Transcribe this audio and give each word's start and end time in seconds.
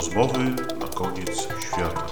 Rozmowy 0.00 0.44
na 0.78 0.88
koniec 0.88 1.48
świata. 1.60 2.06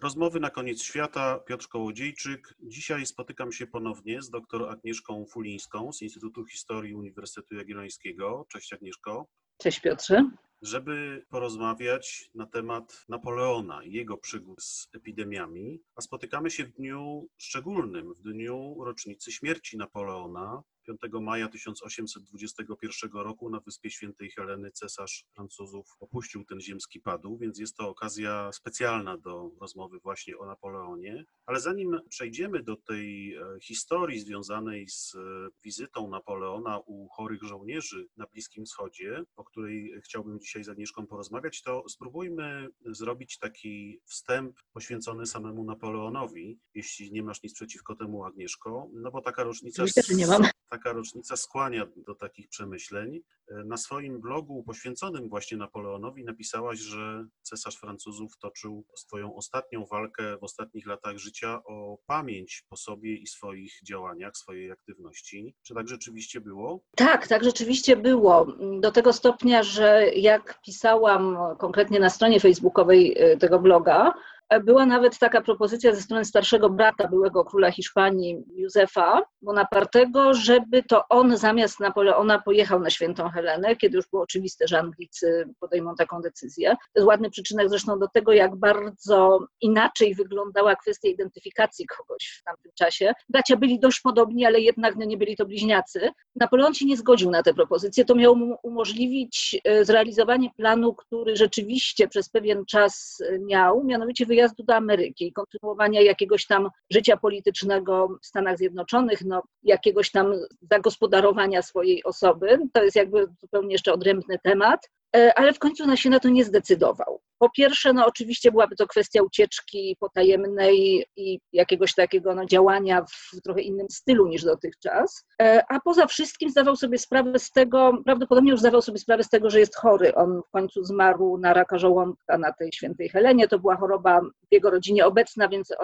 Rozmowy 0.00 0.40
na 0.40 0.50
koniec 0.50 0.82
świata. 0.82 1.38
Piotr 1.38 1.68
Kołodziejczyk. 1.68 2.54
Dzisiaj 2.62 3.06
spotykam 3.06 3.52
się 3.52 3.66
ponownie 3.66 4.22
z 4.22 4.30
dr 4.30 4.68
Agnieszką 4.70 5.26
Fulińską 5.26 5.92
z 5.92 6.02
Instytutu 6.02 6.44
Historii 6.44 6.94
Uniwersytetu 6.94 7.54
Jagiellońskiego. 7.54 8.46
Cześć 8.48 8.72
Agnieszko. 8.72 9.26
Cześć 9.60 9.80
Piotrze. 9.80 10.30
Żeby 10.62 11.26
porozmawiać 11.28 12.30
na 12.34 12.46
temat 12.46 13.04
Napoleona 13.08 13.84
i 13.84 13.92
jego 13.92 14.16
przygód 14.16 14.62
z 14.62 14.88
epidemiami, 14.94 15.80
a 15.94 16.00
spotykamy 16.00 16.50
się 16.50 16.64
w 16.64 16.72
dniu 16.72 17.28
szczególnym, 17.36 18.14
w 18.14 18.22
dniu 18.22 18.84
rocznicy 18.84 19.32
śmierci 19.32 19.76
Napoleona, 19.76 20.62
5 20.98 21.12
maja 21.20 21.48
1821 21.48 23.10
roku 23.12 23.50
na 23.50 23.60
Wyspie 23.60 23.90
Świętej 23.90 24.30
Heleny 24.30 24.70
cesarz 24.70 25.24
Francuzów 25.34 25.96
opuścił 26.00 26.44
ten 26.44 26.60
ziemski 26.60 27.00
padł, 27.00 27.38
więc 27.38 27.58
jest 27.58 27.76
to 27.76 27.88
okazja 27.88 28.52
specjalna 28.52 29.18
do 29.18 29.50
rozmowy 29.60 29.98
właśnie 29.98 30.38
o 30.38 30.46
Napoleonie. 30.46 31.24
Ale 31.46 31.60
zanim 31.60 32.00
przejdziemy 32.08 32.62
do 32.62 32.76
tej 32.76 33.34
e, 33.34 33.60
historii 33.62 34.20
związanej 34.20 34.88
z 34.88 35.14
e, 35.14 35.18
wizytą 35.64 36.08
Napoleona 36.08 36.78
u 36.78 37.08
chorych 37.08 37.42
żołnierzy 37.42 38.08
na 38.16 38.26
Bliskim 38.26 38.64
Wschodzie, 38.64 39.24
o 39.36 39.44
której 39.44 39.92
chciałbym 40.04 40.40
dzisiaj 40.40 40.64
z 40.64 40.68
Agnieszką 40.68 41.06
porozmawiać, 41.06 41.62
to 41.62 41.84
spróbujmy 41.88 42.68
zrobić 42.86 43.38
taki 43.38 44.00
wstęp 44.04 44.56
poświęcony 44.72 45.26
samemu 45.26 45.64
Napoleonowi, 45.64 46.58
jeśli 46.74 47.12
nie 47.12 47.22
masz 47.22 47.42
nic 47.42 47.54
przeciwko 47.54 47.96
temu, 47.96 48.24
Agnieszko, 48.24 48.88
no 48.92 49.10
bo 49.10 49.20
taka 49.20 49.44
rocznica... 49.44 49.82
Myślę, 49.82 50.02
że 50.02 50.14
nie 50.14 50.26
mam 50.26 50.42
taka 50.84 50.92
rocznica 50.92 51.36
skłania 51.36 51.86
do 51.96 52.14
takich 52.14 52.48
przemyśleń. 52.48 53.20
Na 53.64 53.76
swoim 53.76 54.20
blogu 54.20 54.62
poświęconym 54.62 55.28
właśnie 55.28 55.58
Napoleonowi 55.58 56.24
napisałaś, 56.24 56.78
że 56.78 57.26
cesarz 57.42 57.76
Francuzów 57.76 58.38
toczył 58.38 58.84
swoją 58.96 59.34
ostatnią 59.36 59.86
walkę 59.86 60.36
w 60.36 60.44
ostatnich 60.44 60.86
latach 60.86 61.16
życia 61.16 61.60
o 61.64 61.98
pamięć 62.06 62.64
po 62.68 62.76
sobie 62.76 63.14
i 63.14 63.26
swoich 63.26 63.72
działaniach, 63.84 64.36
swojej 64.36 64.70
aktywności. 64.70 65.54
Czy 65.62 65.74
tak 65.74 65.88
rzeczywiście 65.88 66.40
było? 66.40 66.80
Tak, 66.96 67.26
tak 67.26 67.44
rzeczywiście 67.44 67.96
było. 67.96 68.46
Do 68.80 68.92
tego 68.92 69.12
stopnia, 69.12 69.62
że 69.62 70.06
jak 70.16 70.60
pisałam 70.64 71.36
konkretnie 71.58 72.00
na 72.00 72.10
stronie 72.10 72.40
facebookowej 72.40 73.14
e, 73.18 73.36
tego 73.36 73.58
bloga, 73.58 74.12
była 74.58 74.86
nawet 74.86 75.18
taka 75.18 75.40
propozycja 75.40 75.94
ze 75.94 76.02
strony 76.02 76.24
starszego 76.24 76.70
brata 76.70 77.08
byłego 77.08 77.44
króla 77.44 77.70
Hiszpanii, 77.70 78.44
Józefa 78.54 79.22
Bonapartego, 79.42 80.34
żeby 80.34 80.82
to 80.82 81.08
on 81.08 81.36
zamiast 81.36 81.80
Napoleona 81.80 82.38
pojechał 82.38 82.80
na 82.80 82.90
świętą 82.90 83.28
Helenę, 83.28 83.76
kiedy 83.76 83.96
już 83.96 84.08
było 84.08 84.22
oczywiste, 84.22 84.68
że 84.68 84.78
Anglicy 84.78 85.48
podejmą 85.60 85.94
taką 85.94 86.20
decyzję. 86.20 86.70
To 86.70 87.00
jest 87.00 87.06
ładny 87.06 87.30
przyczynek 87.30 87.68
zresztą 87.68 87.98
do 87.98 88.08
tego, 88.08 88.32
jak 88.32 88.56
bardzo 88.56 89.38
inaczej 89.60 90.14
wyglądała 90.14 90.76
kwestia 90.76 91.08
identyfikacji 91.08 91.86
kogoś 91.86 92.40
w 92.40 92.44
tamtym 92.44 92.72
czasie. 92.74 93.12
Bracia 93.28 93.56
byli 93.56 93.80
dość 93.80 94.00
podobni, 94.00 94.46
ale 94.46 94.60
jednak 94.60 94.96
no, 94.96 95.04
nie 95.04 95.16
byli 95.16 95.36
to 95.36 95.46
bliźniacy. 95.46 96.10
Napoleon 96.36 96.74
się 96.74 96.86
nie 96.86 96.96
zgodził 96.96 97.30
na 97.30 97.42
tę 97.42 97.54
propozycję. 97.54 98.04
To 98.04 98.14
miało 98.14 98.34
mu 98.34 98.56
umożliwić 98.62 99.60
e, 99.64 99.84
zrealizowanie 99.84 100.50
planu, 100.56 100.94
który 100.94 101.36
rzeczywiście 101.36 102.08
przez 102.08 102.28
pewien 102.28 102.64
czas 102.66 103.22
e, 103.28 103.38
miał, 103.38 103.84
mianowicie 103.84 104.26
wyjazd 104.26 104.39
wyjazdu 104.40 104.64
do 104.64 104.74
Ameryki 104.74 105.26
i 105.26 105.32
kontynuowania 105.32 106.00
jakiegoś 106.00 106.46
tam 106.46 106.68
życia 106.90 107.16
politycznego 107.16 108.08
w 108.22 108.26
Stanach 108.26 108.58
Zjednoczonych, 108.58 109.24
no, 109.24 109.42
jakiegoś 109.62 110.10
tam 110.10 110.32
zagospodarowania 110.70 111.62
swojej 111.62 112.04
osoby. 112.04 112.58
To 112.72 112.84
jest 112.84 112.96
jakby 112.96 113.26
zupełnie 113.40 113.72
jeszcze 113.72 113.92
odrębny 113.92 114.38
temat. 114.38 114.90
E, 115.16 115.38
ale 115.38 115.52
w 115.52 115.58
końcu 115.58 115.86
na 115.86 115.96
się 115.96 116.10
na 116.10 116.20
to 116.20 116.28
nie 116.28 116.44
zdecydował. 116.44 117.20
Po 117.38 117.50
pierwsze, 117.50 117.92
no 117.92 118.06
oczywiście 118.06 118.50
byłaby 118.50 118.76
to 118.76 118.86
kwestia 118.86 119.22
ucieczki 119.22 119.96
potajemnej 120.00 121.04
i 121.16 121.40
jakiegoś 121.52 121.94
takiego 121.94 122.34
no, 122.34 122.46
działania 122.46 123.04
w 123.04 123.42
trochę 123.42 123.60
innym 123.60 123.86
stylu 123.90 124.28
niż 124.28 124.44
dotychczas, 124.44 125.24
e, 125.42 125.62
a 125.68 125.80
poza 125.80 126.06
wszystkim 126.06 126.50
zdawał 126.50 126.76
sobie 126.76 126.98
sprawę 126.98 127.38
z 127.38 127.50
tego, 127.50 127.92
prawdopodobnie 128.04 128.50
już 128.50 128.60
zdawał 128.60 128.82
sobie 128.82 128.98
sprawę 128.98 129.24
z 129.24 129.28
tego, 129.28 129.50
że 129.50 129.60
jest 129.60 129.76
chory. 129.76 130.14
On 130.14 130.42
w 130.48 130.50
końcu 130.50 130.84
zmarł 130.84 131.38
na 131.38 131.54
raka 131.54 131.78
żołądka 131.78 132.38
na 132.38 132.52
tej 132.52 132.72
świętej 132.72 133.08
Helenie. 133.08 133.48
To 133.48 133.58
była 133.58 133.76
choroba 133.76 134.20
w 134.20 134.54
jego 134.54 134.70
rodzinie 134.70 135.06
obecna, 135.06 135.48
więc 135.48 135.74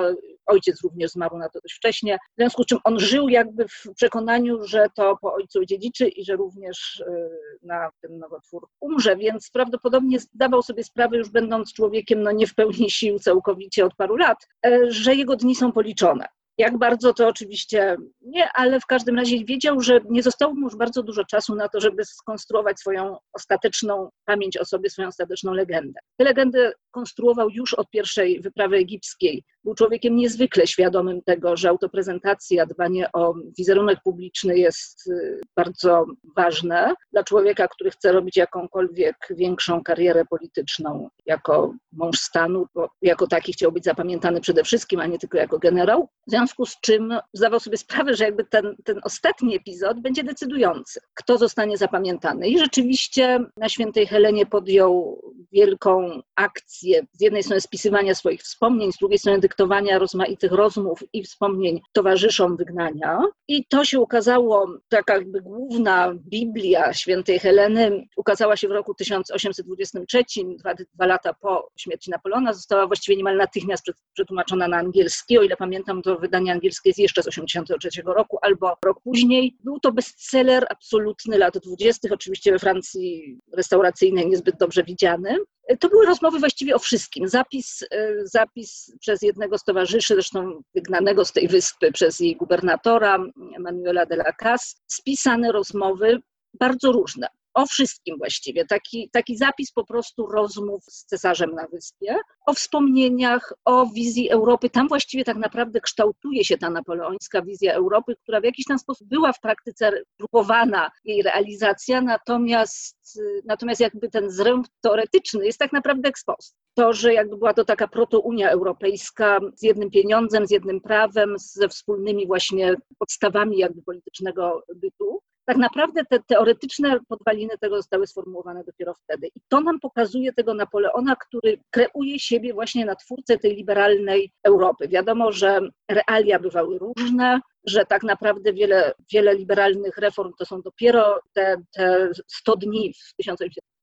ojciec 0.46 0.82
również 0.82 1.10
zmarł 1.10 1.38
na 1.38 1.48
to 1.48 1.60
dość 1.60 1.74
wcześnie. 1.74 2.16
W 2.16 2.36
związku 2.36 2.62
z 2.62 2.66
czym 2.66 2.78
on 2.84 3.00
żył 3.00 3.28
jakby 3.28 3.68
w 3.68 3.94
przekonaniu, 3.94 4.64
że 4.64 4.86
to 4.94 5.16
po 5.20 5.34
ojcu 5.34 5.64
dziedziczy 5.64 6.08
i 6.08 6.24
że 6.24 6.36
również 6.36 7.04
e, 7.06 7.28
na 7.62 7.90
ten 8.00 8.18
nowotwór 8.18 8.66
umrze 8.80 9.15
więc 9.16 9.50
prawdopodobnie 9.50 10.20
zdawał 10.20 10.62
sobie 10.62 10.84
sprawę, 10.84 11.16
już 11.16 11.28
będąc 11.28 11.72
człowiekiem 11.72 12.22
no 12.22 12.32
nie 12.32 12.46
w 12.46 12.54
pełni 12.54 12.90
sił 12.90 13.18
całkowicie 13.18 13.84
od 13.84 13.94
paru 13.94 14.16
lat, 14.16 14.48
e, 14.66 14.80
że 14.88 15.14
jego 15.14 15.36
dni 15.36 15.54
są 15.54 15.72
policzone. 15.72 16.26
Jak 16.58 16.78
bardzo 16.78 17.14
to 17.14 17.28
oczywiście 17.28 17.96
nie, 18.20 18.48
ale 18.54 18.80
w 18.80 18.86
każdym 18.86 19.16
razie 19.16 19.44
wiedział, 19.44 19.80
że 19.80 20.00
nie 20.10 20.22
zostało 20.22 20.54
mu 20.54 20.60
już 20.60 20.76
bardzo 20.76 21.02
dużo 21.02 21.24
czasu 21.24 21.54
na 21.54 21.68
to, 21.68 21.80
żeby 21.80 22.04
skonstruować 22.04 22.80
swoją 22.80 23.16
ostateczną 23.32 24.10
pamięć 24.24 24.56
o 24.56 24.64
sobie, 24.64 24.90
swoją 24.90 25.08
ostateczną 25.08 25.52
legendę. 25.52 26.00
Tę 26.16 26.24
legendę 26.24 26.72
konstruował 26.90 27.50
już 27.50 27.74
od 27.74 27.90
pierwszej 27.90 28.40
wyprawy 28.40 28.76
egipskiej. 28.76 29.44
Był 29.66 29.74
człowiekiem 29.74 30.16
niezwykle 30.16 30.66
świadomym 30.66 31.22
tego, 31.22 31.56
że 31.56 31.68
autoprezentacja, 31.68 32.66
dbanie 32.66 33.12
o 33.12 33.34
wizerunek 33.58 33.98
publiczny 34.04 34.58
jest 34.58 35.06
y, 35.06 35.40
bardzo 35.56 36.04
ważne 36.36 36.94
dla 37.12 37.24
człowieka, 37.24 37.68
który 37.68 37.90
chce 37.90 38.12
robić 38.12 38.36
jakąkolwiek 38.36 39.16
większą 39.30 39.82
karierę 39.82 40.24
polityczną 40.24 41.08
jako 41.26 41.74
mąż 41.92 42.18
stanu, 42.18 42.66
bo 42.74 42.88
jako 43.02 43.26
taki 43.26 43.52
chciał 43.52 43.72
być 43.72 43.84
zapamiętany 43.84 44.40
przede 44.40 44.64
wszystkim, 44.64 45.00
a 45.00 45.06
nie 45.06 45.18
tylko 45.18 45.38
jako 45.38 45.58
generał. 45.58 46.08
W 46.26 46.30
związku 46.30 46.66
z 46.66 46.80
czym 46.80 47.18
zdawał 47.32 47.60
sobie 47.60 47.76
sprawę, 47.76 48.14
że 48.14 48.24
jakby 48.24 48.44
ten, 48.44 48.76
ten 48.84 49.00
ostatni 49.04 49.56
epizod 49.56 50.00
będzie 50.00 50.24
decydujący, 50.24 51.00
kto 51.14 51.38
zostanie 51.38 51.76
zapamiętany. 51.76 52.48
I 52.48 52.58
rzeczywiście 52.58 53.40
na 53.56 53.68
świętej 53.68 54.06
Helenie 54.06 54.46
podjął 54.46 55.20
wielką 55.52 56.20
akcję, 56.36 57.06
z 57.12 57.20
jednej 57.20 57.42
strony 57.42 57.60
spisywania 57.60 58.14
swoich 58.14 58.40
wspomnień, 58.40 58.92
z 58.92 58.98
drugiej 58.98 59.18
strony 59.18 59.40
dyktowania 59.56 59.98
rozmaitych 59.98 60.52
rozmów 60.52 61.04
i 61.12 61.22
wspomnień 61.22 61.80
towarzyszom 61.92 62.56
wygnania. 62.56 63.18
I 63.48 63.66
to 63.66 63.84
się 63.84 64.00
ukazało, 64.00 64.66
taka 64.88 65.14
jakby 65.14 65.40
główna 65.40 66.14
Biblia 66.14 66.92
świętej 66.92 67.38
Heleny 67.38 68.06
ukazała 68.16 68.56
się 68.56 68.68
w 68.68 68.70
roku 68.70 68.94
1823, 68.94 70.24
dwa, 70.58 70.74
dwa 70.94 71.06
lata 71.06 71.34
po 71.34 71.70
śmierci 71.76 72.10
Napoleona, 72.10 72.52
została 72.52 72.86
właściwie 72.86 73.16
niemal 73.16 73.36
natychmiast 73.36 73.86
przetłumaczona 74.12 74.68
na 74.68 74.76
angielski, 74.76 75.38
o 75.38 75.42
ile 75.42 75.56
pamiętam 75.56 76.02
to 76.02 76.16
wydanie 76.16 76.52
angielskie 76.52 76.90
jest 76.90 76.98
jeszcze 76.98 77.22
z 77.22 77.24
1983 77.24 78.02
roku 78.06 78.38
albo 78.42 78.72
rok 78.84 79.00
później. 79.04 79.56
Był 79.64 79.80
to 79.80 79.92
bestseller 79.92 80.66
absolutny 80.70 81.38
lat 81.38 81.58
20., 81.58 82.08
oczywiście 82.12 82.52
we 82.52 82.58
Francji 82.58 83.38
restauracyjnej 83.52 84.26
niezbyt 84.26 84.56
dobrze 84.58 84.84
widziany. 84.84 85.38
To 85.80 85.88
były 85.88 86.06
rozmowy 86.06 86.38
właściwie 86.38 86.74
o 86.74 86.78
wszystkim. 86.78 87.28
Zapis, 87.28 87.82
e, 87.90 88.12
zapis 88.24 88.94
przez 89.00 89.22
jednego 89.22 89.58
z 89.58 89.64
towarzyszy, 89.64 90.14
zresztą 90.14 90.62
wygnanego 90.74 91.24
z 91.24 91.32
tej 91.32 91.48
wyspy 91.48 91.92
przez 91.92 92.20
jej 92.20 92.36
gubernatora, 92.36 93.18
Manuela 93.58 94.06
de 94.06 94.14
la 94.14 94.32
Casse, 94.32 94.76
spisane 94.86 95.52
rozmowy 95.52 96.18
bardzo 96.60 96.92
różne 96.92 97.28
o 97.56 97.66
wszystkim 97.66 98.18
właściwie. 98.18 98.64
Taki, 98.64 99.10
taki 99.12 99.36
zapis 99.36 99.72
po 99.72 99.84
prostu 99.84 100.26
rozmów 100.26 100.84
z 100.84 101.04
cesarzem 101.04 101.54
na 101.54 101.66
wyspie, 101.66 102.16
o 102.46 102.54
wspomnieniach, 102.54 103.52
o 103.64 103.86
wizji 103.86 104.30
Europy. 104.30 104.70
Tam 104.70 104.88
właściwie 104.88 105.24
tak 105.24 105.36
naprawdę 105.36 105.80
kształtuje 105.80 106.44
się 106.44 106.58
ta 106.58 106.70
napoleońska 106.70 107.42
wizja 107.42 107.74
Europy, 107.74 108.16
która 108.22 108.40
w 108.40 108.44
jakiś 108.44 108.64
tam 108.64 108.78
sposób 108.78 109.08
była 109.08 109.32
w 109.32 109.40
praktyce 109.40 109.92
próbowana 110.16 110.90
jej 111.04 111.22
realizacja, 111.22 112.00
natomiast, 112.00 113.20
natomiast 113.44 113.80
jakby 113.80 114.08
ten 114.08 114.30
zręb 114.30 114.66
teoretyczny 114.80 115.46
jest 115.46 115.58
tak 115.58 115.72
naprawdę 115.72 116.08
ekspost. 116.08 116.56
To, 116.74 116.92
że 116.92 117.14
jakby 117.14 117.36
była 117.36 117.54
to 117.54 117.64
taka 117.64 117.88
proto-Unia 117.88 118.50
Europejska 118.50 119.40
z 119.54 119.62
jednym 119.62 119.90
pieniądzem, 119.90 120.46
z 120.46 120.50
jednym 120.50 120.80
prawem, 120.80 121.34
ze 121.38 121.68
wspólnymi 121.68 122.26
właśnie 122.26 122.74
podstawami 122.98 123.58
jakby 123.58 123.82
politycznego 123.82 124.62
bytu, 124.74 125.22
tak 125.46 125.56
naprawdę 125.56 126.04
te 126.04 126.20
teoretyczne 126.20 126.98
podwaliny 127.08 127.58
tego 127.60 127.76
zostały 127.76 128.06
sformułowane 128.06 128.64
dopiero 128.64 128.94
wtedy. 128.94 129.26
I 129.34 129.40
to 129.48 129.60
nam 129.60 129.80
pokazuje 129.80 130.32
tego 130.32 130.54
Napoleona, 130.54 131.16
który 131.16 131.58
kreuje 131.70 132.18
siebie 132.18 132.54
właśnie 132.54 132.84
na 132.84 132.94
twórcę 132.94 133.38
tej 133.38 133.56
liberalnej 133.56 134.32
Europy. 134.42 134.88
Wiadomo, 134.88 135.32
że 135.32 135.60
realia 135.88 136.38
bywały 136.38 136.78
różne, 136.78 137.40
że 137.64 137.86
tak 137.86 138.02
naprawdę 138.02 138.52
wiele, 138.52 138.92
wiele 139.12 139.34
liberalnych 139.34 139.98
reform 139.98 140.32
to 140.38 140.46
są 140.46 140.62
dopiero 140.62 141.20
te, 141.32 141.56
te 141.74 142.10
100 142.26 142.56
dni 142.56 142.92
w 142.92 143.14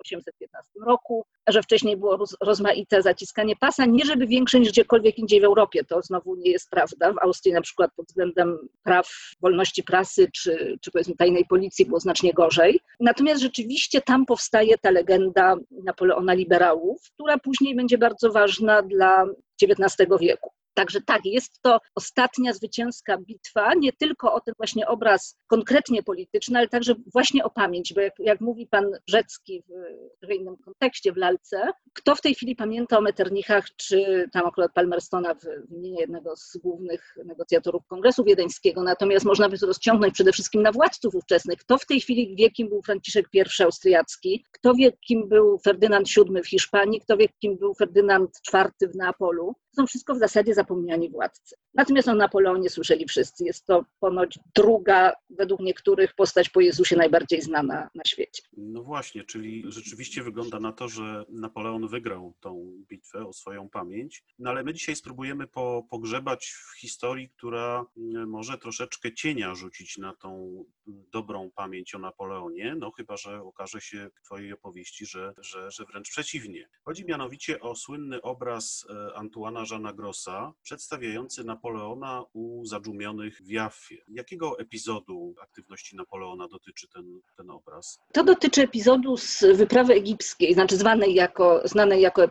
1815 0.03 0.71
roku, 0.85 1.25
że 1.47 1.61
wcześniej 1.61 1.97
było 1.97 2.25
rozmaite 2.41 3.01
zaciskanie 3.01 3.55
pasa, 3.55 3.85
nie 3.85 4.05
żeby 4.05 4.27
większe 4.27 4.59
niż 4.59 4.69
gdziekolwiek 4.69 5.17
indziej 5.17 5.41
w 5.41 5.43
Europie. 5.43 5.83
To 5.83 6.01
znowu 6.01 6.35
nie 6.35 6.51
jest 6.51 6.69
prawda. 6.69 7.13
W 7.13 7.17
Austrii 7.17 7.53
na 7.53 7.61
przykład 7.61 7.91
pod 7.95 8.05
względem 8.05 8.57
praw 8.83 9.07
wolności 9.41 9.83
prasy 9.83 10.27
czy, 10.33 10.77
czy 10.81 10.91
powiedzmy 10.91 11.15
tajnej 11.15 11.45
policji 11.45 11.85
było 11.85 11.99
znacznie 11.99 12.33
gorzej. 12.33 12.79
Natomiast 12.99 13.41
rzeczywiście 13.41 14.01
tam 14.01 14.25
powstaje 14.25 14.77
ta 14.77 14.91
legenda 14.91 15.55
Napoleona 15.71 16.33
liberałów, 16.33 17.01
która 17.13 17.37
później 17.37 17.75
będzie 17.75 17.97
bardzo 17.97 18.31
ważna 18.31 18.81
dla 18.81 19.25
XIX 19.61 20.09
wieku. 20.19 20.51
Także 20.73 21.01
tak, 21.01 21.25
jest 21.25 21.61
to 21.61 21.79
ostatnia 21.95 22.53
zwycięska 22.53 23.17
bitwa, 23.17 23.73
nie 23.73 23.93
tylko 23.93 24.33
o 24.33 24.41
ten 24.41 24.53
właśnie 24.57 24.87
obraz 24.87 25.37
konkretnie 25.47 26.03
polityczny, 26.03 26.59
ale 26.59 26.67
także 26.67 26.95
właśnie 27.13 27.43
o 27.43 27.49
pamięć, 27.49 27.93
bo 27.93 28.01
jak, 28.01 28.13
jak 28.19 28.41
mówi 28.41 28.67
pan 28.67 28.85
Brzecki 29.07 29.63
w, 29.67 30.27
w 30.27 30.31
innym 30.31 30.57
kontekście, 30.57 31.13
w 31.13 31.17
lalce, 31.17 31.71
kto 31.93 32.15
w 32.15 32.21
tej 32.21 32.35
chwili 32.35 32.55
pamięta 32.55 32.97
o 32.97 33.01
Metternichach, 33.01 33.65
czy 33.75 34.29
tam 34.33 34.45
akurat 34.45 34.73
Palmerstona 34.73 35.35
wymienia 35.69 36.01
jednego 36.01 36.35
z 36.35 36.57
głównych 36.57 37.15
negocjatorów 37.25 37.85
Kongresu 37.87 38.23
Wiedeńskiego, 38.23 38.83
natomiast 38.83 39.25
można 39.25 39.49
by 39.49 39.57
to 39.57 39.65
rozciągnąć 39.67 40.13
przede 40.13 40.31
wszystkim 40.31 40.61
na 40.61 40.71
władców 40.71 41.15
ówczesnych. 41.15 41.59
Kto 41.59 41.77
w 41.77 41.85
tej 41.85 41.99
chwili 42.01 42.35
wie, 42.35 42.51
kim 42.51 42.69
był 42.69 42.81
Franciszek 42.81 43.27
I 43.33 43.63
Austriacki, 43.63 44.45
kto 44.51 44.73
wie, 44.73 44.91
kim 44.91 45.27
był 45.27 45.59
Ferdynand 45.59 46.07
VII 46.07 46.41
w 46.43 46.49
Hiszpanii, 46.49 47.01
kto 47.01 47.17
wie, 47.17 47.27
kim 47.39 47.57
był 47.57 47.73
Ferdynand 47.73 48.29
IV 48.53 48.91
w 48.93 48.95
Neapolu. 48.95 49.55
Są 49.75 49.87
wszystko 49.87 50.15
w 50.15 50.19
zasadzie 50.19 50.53
zapomniani 50.53 51.09
władcy. 51.09 51.55
Natomiast 51.73 52.07
o 52.07 52.15
Napoleonie 52.15 52.69
słyszeli 52.69 53.05
wszyscy. 53.05 53.45
Jest 53.45 53.65
to 53.65 53.85
ponoć 53.99 54.39
druga, 54.55 55.13
według 55.29 55.59
niektórych, 55.59 56.15
postać 56.15 56.49
po 56.49 56.61
Jezusie 56.61 56.95
najbardziej 56.95 57.41
znana 57.41 57.89
na 57.95 58.03
świecie. 58.07 58.43
No 58.57 58.83
właśnie, 58.83 59.23
czyli 59.23 59.63
rzeczywiście 59.67 60.23
wygląda 60.23 60.59
na 60.59 60.71
to, 60.71 60.87
że 60.87 61.25
Napoleon 61.29 61.87
wygrał 61.87 62.33
tą 62.39 62.73
bitwę 62.89 63.27
o 63.27 63.33
swoją 63.33 63.69
pamięć. 63.69 64.23
No 64.39 64.49
ale 64.49 64.63
my 64.63 64.73
dzisiaj 64.73 64.95
spróbujemy 64.95 65.47
po, 65.47 65.87
pogrzebać 65.89 66.45
w 66.45 66.79
historii, 66.79 67.29
która 67.29 67.85
mm, 67.97 68.29
może 68.29 68.57
troszeczkę 68.57 69.13
cienia 69.13 69.55
rzucić 69.55 69.97
na 69.97 70.13
tą 70.15 70.63
dobrą 70.87 71.51
pamięć 71.55 71.95
o 71.95 71.99
Napoleonie, 71.99 72.75
no 72.79 72.91
chyba, 72.91 73.17
że 73.17 73.41
okaże 73.41 73.81
się 73.81 74.09
w 74.15 74.21
Twojej 74.25 74.53
opowieści, 74.53 75.05
że, 75.05 75.33
że, 75.37 75.71
że 75.71 75.85
wręcz 75.85 76.09
przeciwnie. 76.09 76.69
Chodzi 76.83 77.05
mianowicie 77.05 77.59
o 77.59 77.75
słynny 77.75 78.21
obraz 78.21 78.85
e, 78.89 79.15
Antuana 79.15 79.62
Jeana 79.71 79.93
Grossa, 79.93 80.53
przedstawiający 80.63 81.43
Napoleona 81.43 82.23
u 82.33 82.65
zadżumionych 82.65 83.41
w 83.41 83.51
Jaffie. 83.51 83.97
Jakiego 84.07 84.59
epizodu 84.59 85.35
aktywności 85.41 85.95
Napoleona 85.95 86.47
dotyczy 86.47 86.87
ten, 86.87 87.19
ten 87.37 87.49
obraz? 87.49 87.99
To 88.13 88.23
dotyczy 88.23 88.61
epizodu 88.61 89.17
z 89.17 89.43
wyprawy 89.57 89.93
egipskiej, 89.93 90.53
znaczy 90.53 90.77
zwanej 90.77 91.13
jako, 91.13 91.61
znanej 91.65 92.01
jako 92.01 92.23
e, 92.23 92.29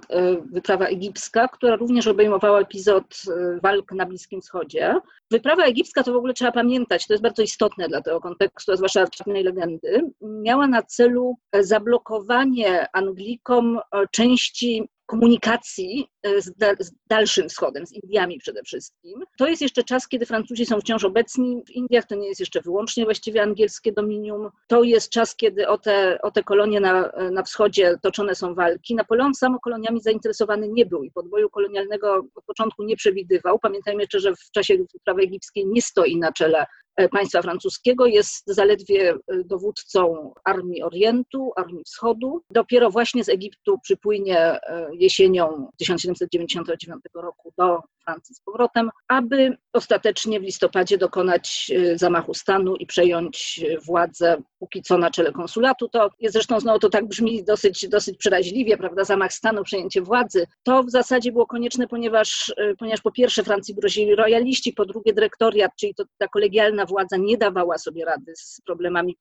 wyprawa 0.53 0.87
egipska, 0.87 1.49
która 1.49 1.77
również 1.77 2.07
obejmowała 2.07 2.61
epizod 2.61 3.23
e, 3.29 3.61
walk 3.61 3.93
na 3.93 4.07
Bliskim 4.07 4.41
Wschodzie. 4.41 4.95
Wyprawa 5.31 5.65
egipska 5.65 6.03
to 6.03 6.13
w 6.13 6.17
ogóle 6.17 6.35
trzeba 6.35 6.53
pamiętać, 6.53 7.07
to 7.07 7.13
jest 7.13 7.23
bardzo 7.23 7.43
istotne 7.43 7.89
dla 7.89 8.03
tego 8.03 8.21
kontekstu, 8.21 8.73
a 8.73 8.77
zwłaszcza 8.77 9.07
czarnej 9.07 9.43
legendy. 9.43 10.11
Miała 10.21 10.67
na 10.67 10.83
celu 10.83 11.35
zablokowanie 11.61 12.87
Anglikom 12.93 13.81
części 14.11 14.89
komunikacji 15.13 16.07
e, 16.23 16.43
z, 16.43 16.53
da, 16.57 16.75
z, 16.81 16.93
Dalszym 17.07 17.49
Wschodem, 17.49 17.87
z 17.87 17.93
Indiami 17.93 18.39
przede 18.39 18.63
wszystkim. 18.63 19.25
To 19.39 19.49
jest 19.49 19.63
jeszcze 19.63 19.85
czas, 19.85 20.09
kiedy 20.09 20.27
Francuzi 20.27 20.67
są 20.67 20.81
wciąż 20.81 21.05
obecni 21.05 21.63
w 21.67 21.71
Indiach, 21.71 22.07
to 22.07 22.15
nie 22.15 22.29
jest 22.29 22.41
jeszcze 22.41 22.61
wyłącznie 22.61 23.05
właściwie 23.05 23.43
angielskie 23.43 23.93
dominium. 23.93 24.51
To 24.69 24.83
jest 24.83 25.11
czas, 25.11 25.37
kiedy 25.37 25.69
o 25.69 25.79
te, 25.79 26.19
o 26.23 26.31
te 26.31 26.43
kolonie 26.43 26.81
na, 26.81 27.11
na 27.33 27.43
wschodzie 27.43 27.99
toczone 28.03 28.35
są 28.35 28.55
walki. 28.55 28.95
Napoleon 28.95 29.35
samo 29.35 29.61
koloniami 29.61 30.01
zainteresowany 30.01 30.69
nie 30.69 30.87
był 30.87 31.05
i 31.05 31.11
podboju 31.11 31.51
kolonialnego 31.51 32.15
od 32.35 32.45
początku 32.45 32.85
nie 32.85 32.97
przewidywał. 32.97 33.59
Pamiętajmy 33.59 34.03
jeszcze, 34.03 34.21
że 34.21 34.35
w 34.35 34.51
czasie 34.55 34.75
wyprawy 34.93 35.23
egipskiej 35.23 35.67
nie 35.67 35.83
stoi 35.83 36.17
na 36.17 36.33
czele 36.33 36.67
państwa 37.11 37.43
francuskiego, 37.43 38.07
jest 38.07 38.47
zaledwie 38.47 39.11
e, 39.11 39.17
dowódcą 39.45 40.33
Armii 40.45 40.83
Orientu, 40.83 41.53
Armii 41.57 41.85
Wschodu. 41.85 42.43
Dopiero 42.51 42.91
właśnie 42.91 43.25
z 43.25 43.29
Egiptu 43.29 43.79
przypłynie 43.83 44.39
e, 44.39 44.89
jesienią 44.93 45.71
1799 45.79 47.03
roku 47.15 47.53
do 47.59 47.79
Francji 48.05 48.35
z 48.35 48.41
powrotem, 48.41 48.91
aby 49.09 49.57
ostatecznie 49.73 50.41
w 50.41 50.43
listopadzie 50.43 50.99
dokonać 50.99 51.71
e, 51.75 51.99
zamachu 51.99 52.35
stanu 52.35 52.77
i 52.77 52.87
przejąć 52.87 53.61
e, 53.65 53.79
władzę 53.79 54.43
póki 54.59 54.83
co 54.83 54.99
na 54.99 55.11
czele 55.11 55.33
konsulatu. 55.33 55.89
To 55.89 56.11
jest 56.21 56.33
zresztą 56.33 56.61
znowu 56.61 56.79
to 56.79 56.91
tak 56.91 57.09
brzmi 57.09 57.45
dosyć, 57.45 57.89
dosyć 57.89 58.19
przeraźliwie, 58.19 58.77
prawda, 58.77 59.05
zamach 59.05 59.33
stanu, 59.33 59.65
przejęcie 59.65 60.03
władzy. 60.03 60.47
To 60.63 60.83
w 60.83 60.91
zasadzie 60.91 61.33
było 61.33 61.47
konieczne, 61.47 61.89
ponieważ, 61.89 62.55
e, 62.57 62.75
ponieważ 62.77 63.01
po 63.01 63.13
pierwsze 63.13 63.43
Francji 63.43 63.75
grozili 63.75 64.15
rojaliści, 64.15 64.73
po 64.73 64.85
drugie 64.85 65.13
dyrektoriat, 65.13 65.73
czyli 65.77 65.95
to, 65.95 66.05
ta 66.19 66.29
kolegialna 66.29 66.87
władza 66.87 67.17
nie 67.17 67.39
dawała 67.39 67.79
sobie 67.79 68.05
rady 68.05 68.33
z 68.37 68.61
problemami 68.67 69.17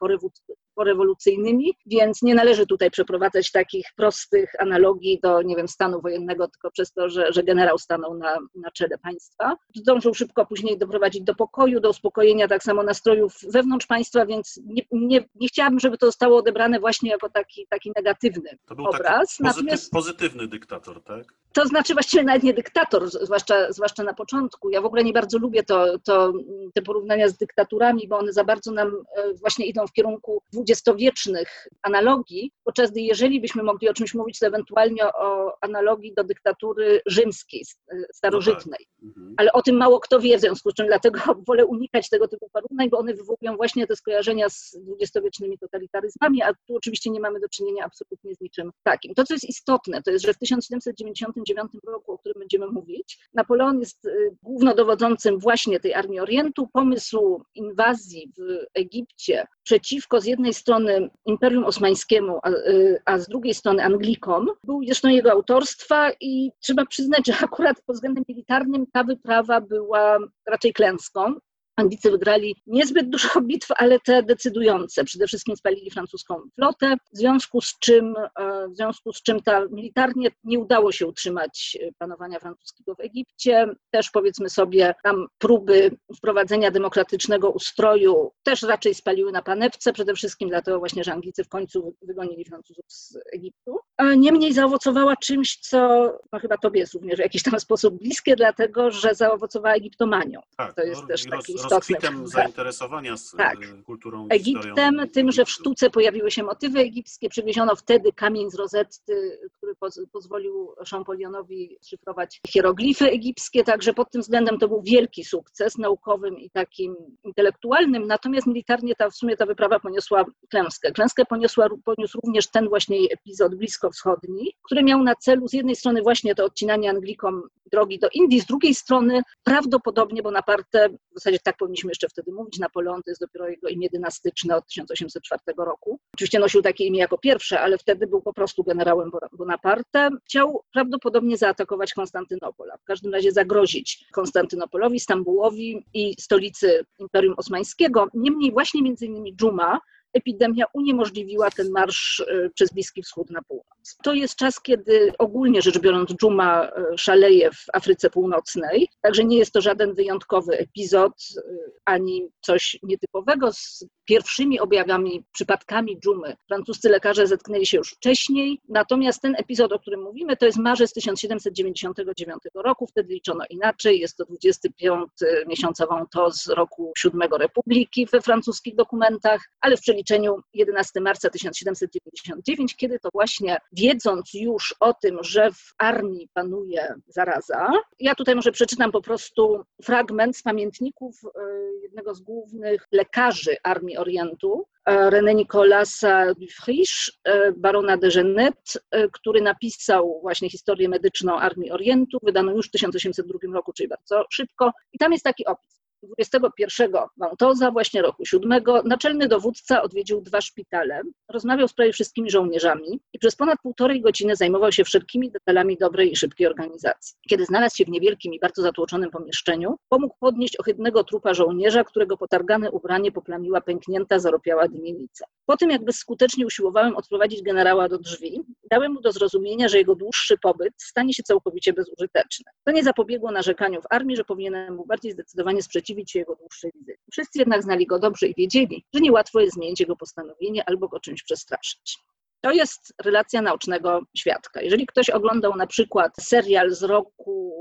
porewolucyjnymi, 0.75 1.73
więc 1.85 2.21
nie 2.21 2.35
należy 2.35 2.65
tutaj 2.65 2.91
przeprowadzać 2.91 3.51
takich 3.51 3.85
prostych 3.95 4.51
analogii 4.59 5.19
do, 5.23 5.41
nie 5.41 5.55
wiem, 5.55 5.67
stanu 5.67 6.01
wojennego, 6.01 6.47
tylko 6.47 6.71
przez 6.71 6.93
to, 6.93 7.09
że, 7.09 7.33
że 7.33 7.43
generał 7.43 7.77
stanął 7.77 8.17
na, 8.17 8.37
na 8.55 8.71
czele 8.71 8.97
państwa. 8.97 9.55
Zdążył 9.75 10.13
szybko 10.13 10.45
później 10.45 10.77
doprowadzić 10.77 11.23
do 11.23 11.35
pokoju, 11.35 11.79
do 11.79 11.89
uspokojenia 11.89 12.47
tak 12.47 12.63
samo 12.63 12.83
nastrojów 12.83 13.37
wewnątrz 13.53 13.85
państwa, 13.85 14.25
więc 14.25 14.59
nie, 14.65 14.81
nie, 14.91 15.23
nie 15.35 15.47
chciałabym, 15.47 15.79
żeby 15.79 15.97
to 15.97 16.05
zostało 16.05 16.37
odebrane 16.37 16.79
właśnie 16.79 17.09
jako 17.09 17.29
taki, 17.29 17.67
taki 17.69 17.91
negatywny 17.95 18.57
to 18.67 18.75
był 18.75 18.85
obraz. 18.85 19.37
Taki 19.37 19.43
pozytyw, 19.43 19.89
pozytywny 19.89 20.47
dyktator, 20.47 21.03
tak? 21.03 21.33
To 21.53 21.65
znaczy 21.65 21.93
właściwie 21.93 22.23
nawet 22.23 22.43
nie 22.43 22.53
dyktator, 22.53 23.09
zwłaszcza, 23.09 23.71
zwłaszcza 23.71 24.03
na 24.03 24.13
początku. 24.13 24.69
Ja 24.69 24.81
w 24.81 24.85
ogóle 24.85 25.03
nie 25.03 25.13
bardzo 25.13 25.37
lubię 25.37 25.63
to, 25.63 25.99
to, 25.99 26.33
te 26.73 26.81
porównania 26.81 27.27
z 27.29 27.37
dyktaturami, 27.37 28.07
bo 28.07 28.17
one 28.17 28.33
za 28.33 28.43
bardzo 28.43 28.71
nam 28.71 28.87
e, 28.87 29.33
właśnie 29.33 29.65
idą 29.65 29.87
w 29.87 29.91
kierunku 29.91 30.41
dwudziestowiecznych 30.61 31.67
analogii, 31.81 32.51
podczas 32.63 32.91
gdy 32.91 33.01
jeżeli 33.01 33.41
byśmy 33.41 33.63
mogli 33.63 33.89
o 33.89 33.93
czymś 33.93 34.13
mówić, 34.13 34.39
to 34.39 34.47
ewentualnie 34.47 35.05
o 35.05 35.53
analogii 35.61 36.13
do 36.13 36.23
dyktatury 36.23 37.01
rzymskiej, 37.05 37.65
starożytnej. 38.13 38.87
No 39.01 39.11
tak. 39.15 39.20
Ale 39.37 39.51
o 39.51 39.61
tym 39.61 39.77
mało 39.77 39.99
kto 39.99 40.19
wie, 40.19 40.37
w 40.37 40.41
związku 40.41 40.71
z 40.71 40.73
czym 40.73 40.87
dlatego 40.87 41.19
wolę 41.47 41.65
unikać 41.65 42.09
tego 42.09 42.27
typu 42.27 42.49
porównań, 42.53 42.89
bo 42.89 42.97
one 42.97 43.13
wywołują 43.13 43.55
właśnie 43.55 43.87
te 43.87 43.95
skojarzenia 43.95 44.49
z 44.49 44.77
dwudziestowiecznymi 44.81 45.57
totalitaryzmami, 45.57 46.41
a 46.43 46.53
tu 46.67 46.75
oczywiście 46.75 47.09
nie 47.09 47.19
mamy 47.19 47.39
do 47.39 47.49
czynienia 47.49 47.85
absolutnie 47.85 48.35
z 48.35 48.41
niczym 48.41 48.71
takim. 48.83 49.13
To, 49.13 49.23
co 49.23 49.33
jest 49.33 49.49
istotne, 49.49 50.01
to 50.03 50.11
jest, 50.11 50.25
że 50.25 50.33
w 50.33 50.37
1799 50.37 51.71
roku, 51.87 52.11
o 52.11 52.17
którym 52.17 52.39
będziemy 52.39 52.67
mówić, 52.67 53.19
Napoleon 53.33 53.79
jest 53.79 54.05
y, 54.05 54.35
głównodowodzącym 54.43 55.39
właśnie 55.39 55.79
tej 55.79 55.93
Armii 55.93 56.19
Orientu. 56.19 56.67
Pomysł 56.73 57.43
inwazji 57.55 58.31
w 58.37 58.65
Egipcie 58.73 59.47
przeciwko 59.63 60.21
z 60.21 60.25
jednej 60.25 60.53
strony 60.53 61.09
Imperium 61.25 61.65
Osmańskiemu, 61.65 62.39
a, 62.43 62.49
y, 62.49 63.01
a 63.05 63.17
z 63.17 63.27
drugiej 63.27 63.53
strony 63.53 63.83
Anglikom, 63.83 64.47
był 64.63 64.81
zresztą 64.85 65.09
jego 65.09 65.31
autorstwa 65.31 66.11
i 66.19 66.51
trzeba 66.59 66.85
przyznać, 66.85 67.27
że 67.27 67.33
akurat 67.45 67.81
pod 67.81 67.95
względem 67.95 68.23
militarnym 68.29 68.85
ta 68.93 69.03
wyprawa 69.21 69.61
była 69.61 70.17
raczej 70.47 70.73
klęską. 70.73 71.35
Anglicy 71.81 72.11
wygrali 72.11 72.55
niezbyt 72.67 73.09
dużo 73.09 73.41
bitw, 73.51 73.67
ale 73.77 73.99
te 73.99 74.23
decydujące. 74.23 75.03
Przede 75.03 75.27
wszystkim 75.27 75.55
spalili 75.55 75.91
francuską 75.91 76.41
flotę, 76.55 76.95
w 77.13 77.17
związku 77.17 77.61
z 77.61 77.79
czym, 77.79 78.15
e, 78.39 78.67
w 78.67 78.75
związku 78.75 79.13
z 79.13 79.21
czym 79.21 79.41
ta 79.41 79.65
militarnie 79.71 80.29
nie 80.43 80.59
udało 80.59 80.91
się 80.91 81.07
utrzymać 81.07 81.77
e, 81.81 81.91
panowania 81.97 82.39
francuskiego 82.39 82.95
w 82.95 82.99
Egipcie. 82.99 83.67
Też 83.91 84.09
powiedzmy 84.09 84.49
sobie, 84.49 84.95
tam 85.03 85.27
próby 85.37 85.97
wprowadzenia 86.17 86.71
demokratycznego 86.71 87.49
ustroju 87.49 88.31
też 88.43 88.61
raczej 88.61 88.93
spaliły 88.93 89.31
na 89.31 89.41
panewce, 89.41 89.93
przede 89.93 90.13
wszystkim 90.13 90.49
dlatego 90.49 90.79
właśnie, 90.79 91.03
że 91.03 91.13
Anglicy 91.13 91.43
w 91.43 91.49
końcu 91.49 91.95
wygonili 92.01 92.45
Francuzów 92.45 92.85
z 92.87 93.17
Egiptu. 93.33 93.79
Niemniej 94.17 94.53
zaowocowała 94.53 95.15
czymś, 95.15 95.57
co 95.57 96.11
no 96.33 96.39
chyba 96.39 96.57
tobie 96.57 96.79
jest 96.79 96.93
również 96.93 97.15
w 97.15 97.19
jakiś 97.19 97.43
tam 97.43 97.59
sposób 97.69 97.97
bliskie, 97.97 98.35
dlatego 98.35 98.91
że 98.91 99.15
zaowocowała 99.15 99.75
egiptomanią. 99.75 100.41
Tak, 100.57 100.75
to 100.75 100.83
jest 100.83 101.01
no, 101.01 101.07
też 101.07 101.25
taki 101.25 101.59
rozkwitem 101.71 102.27
zainteresowania 102.27 103.17
z 103.17 103.31
tak. 103.31 103.57
E, 103.63 103.83
kulturą 103.83 104.27
Egiptem, 104.29 105.09
tym, 105.13 105.31
że 105.31 105.45
w 105.45 105.49
sztuce 105.49 105.89
pojawiły 105.89 106.31
się 106.31 106.43
motywy 106.43 106.79
egipskie, 106.79 107.29
przywieziono 107.29 107.75
wtedy 107.75 108.13
kamień 108.13 108.51
z 108.51 108.55
Rozetty, 108.55 109.39
który 109.57 109.75
poz, 109.75 109.99
pozwolił 110.11 110.73
Champollionowi 110.89 111.77
szyfrować 111.89 112.41
hieroglify 112.47 113.05
egipskie, 113.05 113.63
także 113.63 113.93
pod 113.93 114.11
tym 114.11 114.21
względem 114.21 114.59
to 114.59 114.67
był 114.67 114.81
wielki 114.81 115.23
sukces 115.23 115.77
naukowym 115.77 116.37
i 116.39 116.49
takim 116.49 116.95
intelektualnym, 117.23 118.07
natomiast 118.07 118.47
militarnie 118.47 118.95
ta, 118.95 119.09
w 119.09 119.15
sumie 119.15 119.37
ta 119.37 119.45
wyprawa 119.45 119.79
poniosła 119.79 120.25
klęskę. 120.49 120.91
Klęskę 120.91 121.25
poniosła, 121.25 121.67
poniósł 121.85 122.19
również 122.23 122.47
ten 122.47 122.69
właśnie 122.69 122.97
epizod 123.11 123.55
bliskowschodni, 123.55 124.55
który 124.63 124.83
miał 124.83 125.03
na 125.03 125.15
celu 125.15 125.47
z 125.47 125.53
jednej 125.53 125.75
strony 125.75 126.01
właśnie 126.01 126.35
to 126.35 126.45
odcinanie 126.45 126.89
Anglikom 126.89 127.41
drogi 127.71 127.99
do 127.99 128.07
Indii. 128.13 128.41
Z 128.41 128.45
drugiej 128.45 128.75
strony 128.75 129.21
prawdopodobnie 129.43 130.23
Bonaparte, 130.23 130.89
w 130.89 131.13
zasadzie 131.13 131.39
tak 131.43 131.57
powinniśmy 131.57 131.91
jeszcze 131.91 132.09
wtedy 132.09 132.31
mówić, 132.31 132.59
Napoleon 132.59 133.01
to 133.03 133.11
jest 133.11 133.21
dopiero 133.21 133.47
jego 133.47 133.67
imię 133.67 133.87
dynastyczne 133.93 134.55
od 134.55 134.67
1804 134.67 135.41
roku. 135.57 135.99
Oczywiście 136.13 136.39
nosił 136.39 136.61
takie 136.61 136.85
imię 136.85 136.99
jako 136.99 137.17
pierwsze, 137.17 137.59
ale 137.59 137.77
wtedy 137.77 138.07
był 138.07 138.21
po 138.21 138.33
prostu 138.33 138.63
generałem 138.63 139.11
Bonaparte. 139.37 140.09
Chciał 140.25 140.63
prawdopodobnie 140.73 141.37
zaatakować 141.37 141.93
Konstantynopol, 141.93 142.71
a 142.71 142.77
w 142.77 142.83
każdym 142.83 143.13
razie 143.13 143.31
zagrozić 143.31 144.05
Konstantynopolowi, 144.11 144.99
Stambułowi 144.99 145.85
i 145.93 146.15
stolicy 146.19 146.85
Imperium 146.99 147.33
Osmańskiego. 147.37 148.07
Niemniej 148.13 148.51
właśnie 148.51 148.81
między 148.81 149.05
innymi 149.05 149.35
Dżuma, 149.35 149.79
epidemia 150.13 150.65
uniemożliwiła 150.73 151.51
ten 151.51 151.71
marsz 151.71 152.19
e, 152.19 152.49
przez 152.49 152.73
Bliski 152.73 153.03
Wschód 153.03 153.29
na 153.29 153.41
północ. 153.41 153.97
To 154.03 154.13
jest 154.13 154.35
czas, 154.35 154.61
kiedy 154.61 155.13
ogólnie 155.17 155.61
rzecz 155.61 155.79
biorąc 155.79 156.09
dżuma 156.09 156.65
e, 156.65 156.97
szaleje 156.97 157.51
w 157.51 157.65
Afryce 157.73 158.09
Północnej, 158.09 158.89
także 159.01 159.25
nie 159.25 159.37
jest 159.37 159.51
to 159.51 159.61
żaden 159.61 159.93
wyjątkowy 159.93 160.57
epizod 160.57 161.13
e, 161.37 161.41
ani 161.85 162.27
coś 162.41 162.79
nietypowego. 162.83 163.53
Z 163.53 163.85
pierwszymi 164.05 164.59
objawami, 164.59 165.23
przypadkami 165.33 165.99
dżumy 165.99 166.35
francuscy 166.47 166.89
lekarze 166.89 167.27
zetknęli 167.27 167.65
się 167.65 167.77
już 167.77 167.91
wcześniej, 167.91 168.61
natomiast 168.69 169.21
ten 169.21 169.35
epizod, 169.37 169.71
o 169.71 169.79
którym 169.79 170.01
mówimy, 170.01 170.37
to 170.37 170.45
jest 170.45 170.57
marzec 170.57 170.93
1799 170.93 172.39
roku, 172.55 172.87
wtedy 172.87 173.13
liczono 173.13 173.43
inaczej, 173.49 173.99
jest 173.99 174.17
to 174.17 174.25
25 174.25 175.09
miesiącową 175.47 176.05
to 176.13 176.31
z 176.31 176.47
roku 176.47 176.91
7 176.97 177.21
Republiki 177.21 178.05
we 178.05 178.21
francuskich 178.21 178.75
dokumentach, 178.75 179.41
ale 179.61 179.77
w 179.77 179.81
przeliczeniu 180.03 180.35
11 180.53 181.01
marca 181.01 181.29
1799, 181.29 182.75
kiedy 182.75 182.99
to 182.99 183.09
właśnie 183.13 183.57
wiedząc 183.71 184.33
już 184.33 184.75
o 184.79 184.93
tym, 184.93 185.17
że 185.21 185.51
w 185.51 185.73
armii 185.77 186.29
panuje 186.33 186.95
zaraza, 187.07 187.71
ja 187.99 188.15
tutaj 188.15 188.35
może 188.35 188.51
przeczytam 188.51 188.91
po 188.91 189.01
prostu 189.01 189.63
fragment 189.83 190.37
z 190.37 190.43
pamiętników 190.43 191.21
e, 191.25 191.39
jednego 191.81 192.15
z 192.15 192.21
głównych 192.21 192.87
lekarzy 192.91 193.55
armii 193.63 193.97
Orientu, 193.97 194.67
e, 194.85 195.09
René 195.09 195.35
Nicolasa 195.35 196.33
Dufriche, 196.33 197.11
e, 197.23 197.51
barona 197.51 197.97
de 197.97 198.09
Genet, 198.09 198.73
który 199.11 199.41
napisał 199.41 200.19
właśnie 200.21 200.49
historię 200.49 200.89
medyczną 200.89 201.39
Armii 201.39 201.71
Orientu, 201.71 202.17
wydaną 202.23 202.51
już 202.55 202.67
w 202.67 202.71
1802 202.71 203.53
roku, 203.53 203.73
czyli 203.73 203.89
bardzo 203.89 204.25
szybko. 204.29 204.71
I 204.93 204.97
tam 204.97 205.11
jest 205.11 205.23
taki 205.23 205.45
opis. 205.45 205.80
21 206.03 206.91
Wątoza, 207.17 207.71
właśnie 207.71 208.01
roku 208.01 208.25
7, 208.25 208.63
naczelny 208.85 209.27
dowódca 209.27 209.81
odwiedził 209.81 210.21
dwa 210.21 210.41
szpitale, 210.41 211.01
rozmawiał 211.29 211.67
z 211.67 211.73
prawie 211.73 211.93
wszystkimi 211.93 212.31
żołnierzami 212.31 212.99
i 213.13 213.19
przez 213.19 213.35
ponad 213.35 213.59
półtorej 213.63 214.01
godziny 214.01 214.35
zajmował 214.35 214.71
się 214.71 214.83
wszelkimi 214.83 215.31
detalami 215.31 215.77
dobrej 215.77 216.11
i 216.11 216.15
szybkiej 216.15 216.47
organizacji. 216.47 217.15
Kiedy 217.29 217.45
znalazł 217.45 217.75
się 217.75 217.85
w 217.85 217.89
niewielkim 217.89 218.33
i 218.33 218.39
bardzo 218.39 218.61
zatłoczonym 218.61 219.11
pomieszczeniu, 219.11 219.77
pomógł 219.89 220.15
podnieść 220.19 220.59
ohydnego 220.59 221.03
trupa 221.03 221.33
żołnierza, 221.33 221.83
którego 221.83 222.17
potargane 222.17 222.71
ubranie 222.71 223.11
poplamiła 223.11 223.61
pęknięta, 223.61 224.19
zaropiała 224.19 224.67
dymienica. 224.67 225.25
Po 225.45 225.57
tym, 225.57 225.69
jak 225.69 225.83
bezskutecznie 225.83 226.45
usiłowałem 226.45 226.95
odprowadzić 226.95 227.41
generała 227.41 227.89
do 227.89 227.97
drzwi, 227.97 228.41
dałem 228.71 228.91
mu 228.93 229.01
do 229.01 229.11
zrozumienia, 229.11 229.67
że 229.67 229.77
jego 229.77 229.95
dłuższy 229.95 230.37
pobyt 230.37 230.73
stanie 230.77 231.13
się 231.13 231.23
całkowicie 231.23 231.73
bezużyteczny. 231.73 232.51
To 232.63 232.71
nie 232.71 232.83
zapobiegło 232.83 233.31
narzekaniu 233.31 233.81
w 233.81 233.85
armii, 233.89 234.17
że 234.17 234.23
powinienem 234.23 234.75
mu 234.75 234.85
bardziej 234.85 235.11
zdecydowanie 235.11 235.61
sprzeciwić 235.61 235.90
się 236.07 236.19
jego 236.19 236.35
dłuższej 236.35 236.71
wizycie. 236.75 236.97
Wszyscy 237.11 237.39
jednak 237.39 237.63
znali 237.63 237.87
go 237.87 237.99
dobrze 237.99 238.27
i 238.27 238.35
wiedzieli, 238.35 238.85
że 238.93 239.01
niełatwo 239.01 239.39
jest 239.39 239.53
zmienić 239.53 239.79
jego 239.79 239.95
postanowienie 239.95 240.69
albo 240.69 240.87
go 240.87 240.99
czymś 240.99 241.23
przestraszyć. 241.23 241.97
To 242.41 242.51
jest 242.51 242.93
relacja 243.03 243.41
naocznego 243.41 244.01
świadka. 244.17 244.61
Jeżeli 244.61 244.87
ktoś 244.87 245.09
oglądał 245.09 245.55
na 245.55 245.67
przykład 245.67 246.11
serial 246.21 246.71
z 246.71 246.83
roku 246.83 247.51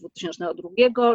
2002, 0.00 0.68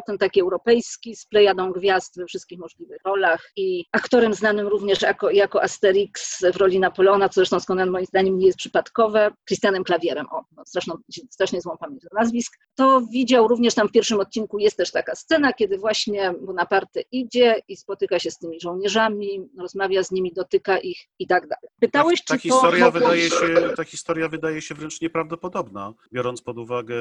ten 0.08 0.18
taki 0.18 0.42
europejski 0.42 1.16
z 1.16 1.26
plejadą 1.26 1.72
gwiazd 1.72 2.18
we 2.18 2.26
wszystkich 2.26 2.60
możliwych 2.60 2.98
rolach 3.06 3.52
i 3.56 3.86
aktorem 3.92 4.34
znanym 4.34 4.68
również 4.68 5.02
jako, 5.02 5.30
jako 5.30 5.64
Asterix 5.64 6.40
w 6.54 6.58
roli 6.58 6.80
Napoleona, 6.80 7.30
co 7.30 7.34
zresztą 7.34 7.60
skąd 7.60 7.92
moim 7.92 8.06
zdaniem 8.06 8.38
nie 8.38 8.46
jest 8.46 8.58
przypadkowe, 8.58 9.32
Christianem 9.48 9.84
Klawierem, 9.84 10.26
o, 10.32 10.46
no, 10.58 10.66
straszną, 10.66 10.96
strasznie 11.30 11.62
złą 11.62 11.78
pamięć 11.78 12.04
nazwisk, 12.14 12.58
to 12.76 13.02
widział 13.02 13.48
również 13.48 13.74
tam 13.74 13.88
w 13.88 13.92
pierwszym 13.92 14.20
odcinku 14.20 14.60
jest 14.60 14.78
też 14.78 14.92
taka 14.92 15.16
scena, 15.16 15.54
kiedy 15.54 15.78
właśnie 15.78 16.34
Bonaparte 16.42 17.02
idzie 17.12 17.56
i 17.68 17.78
spotyka 17.78 18.20
się 18.20 18.32
z 18.32 18.38
tymi 18.38 18.62
żołnierzami, 18.62 19.50
rozmawia 19.60 20.04
z 20.04 20.12
nimi, 20.12 20.34
dotyka 20.34 20.78
ich 20.78 20.98
i 21.20 21.28
tak 21.28 21.48
dalej. 21.48 21.70
Pytałeś, 21.80 22.24
ta, 22.24 22.34
ta 22.34 22.36
czy 22.36 22.42
historia 22.42 22.86
to... 22.86 22.91
wydaje 22.92 23.30
się, 23.30 23.74
ta 23.76 23.84
historia 23.84 24.30
wydaje 24.30 24.62
się 24.62 24.76
wręcz 24.76 25.02
nieprawdopodobna, 25.02 25.94
biorąc 26.14 26.42
pod 26.42 26.58
uwagę 26.58 26.96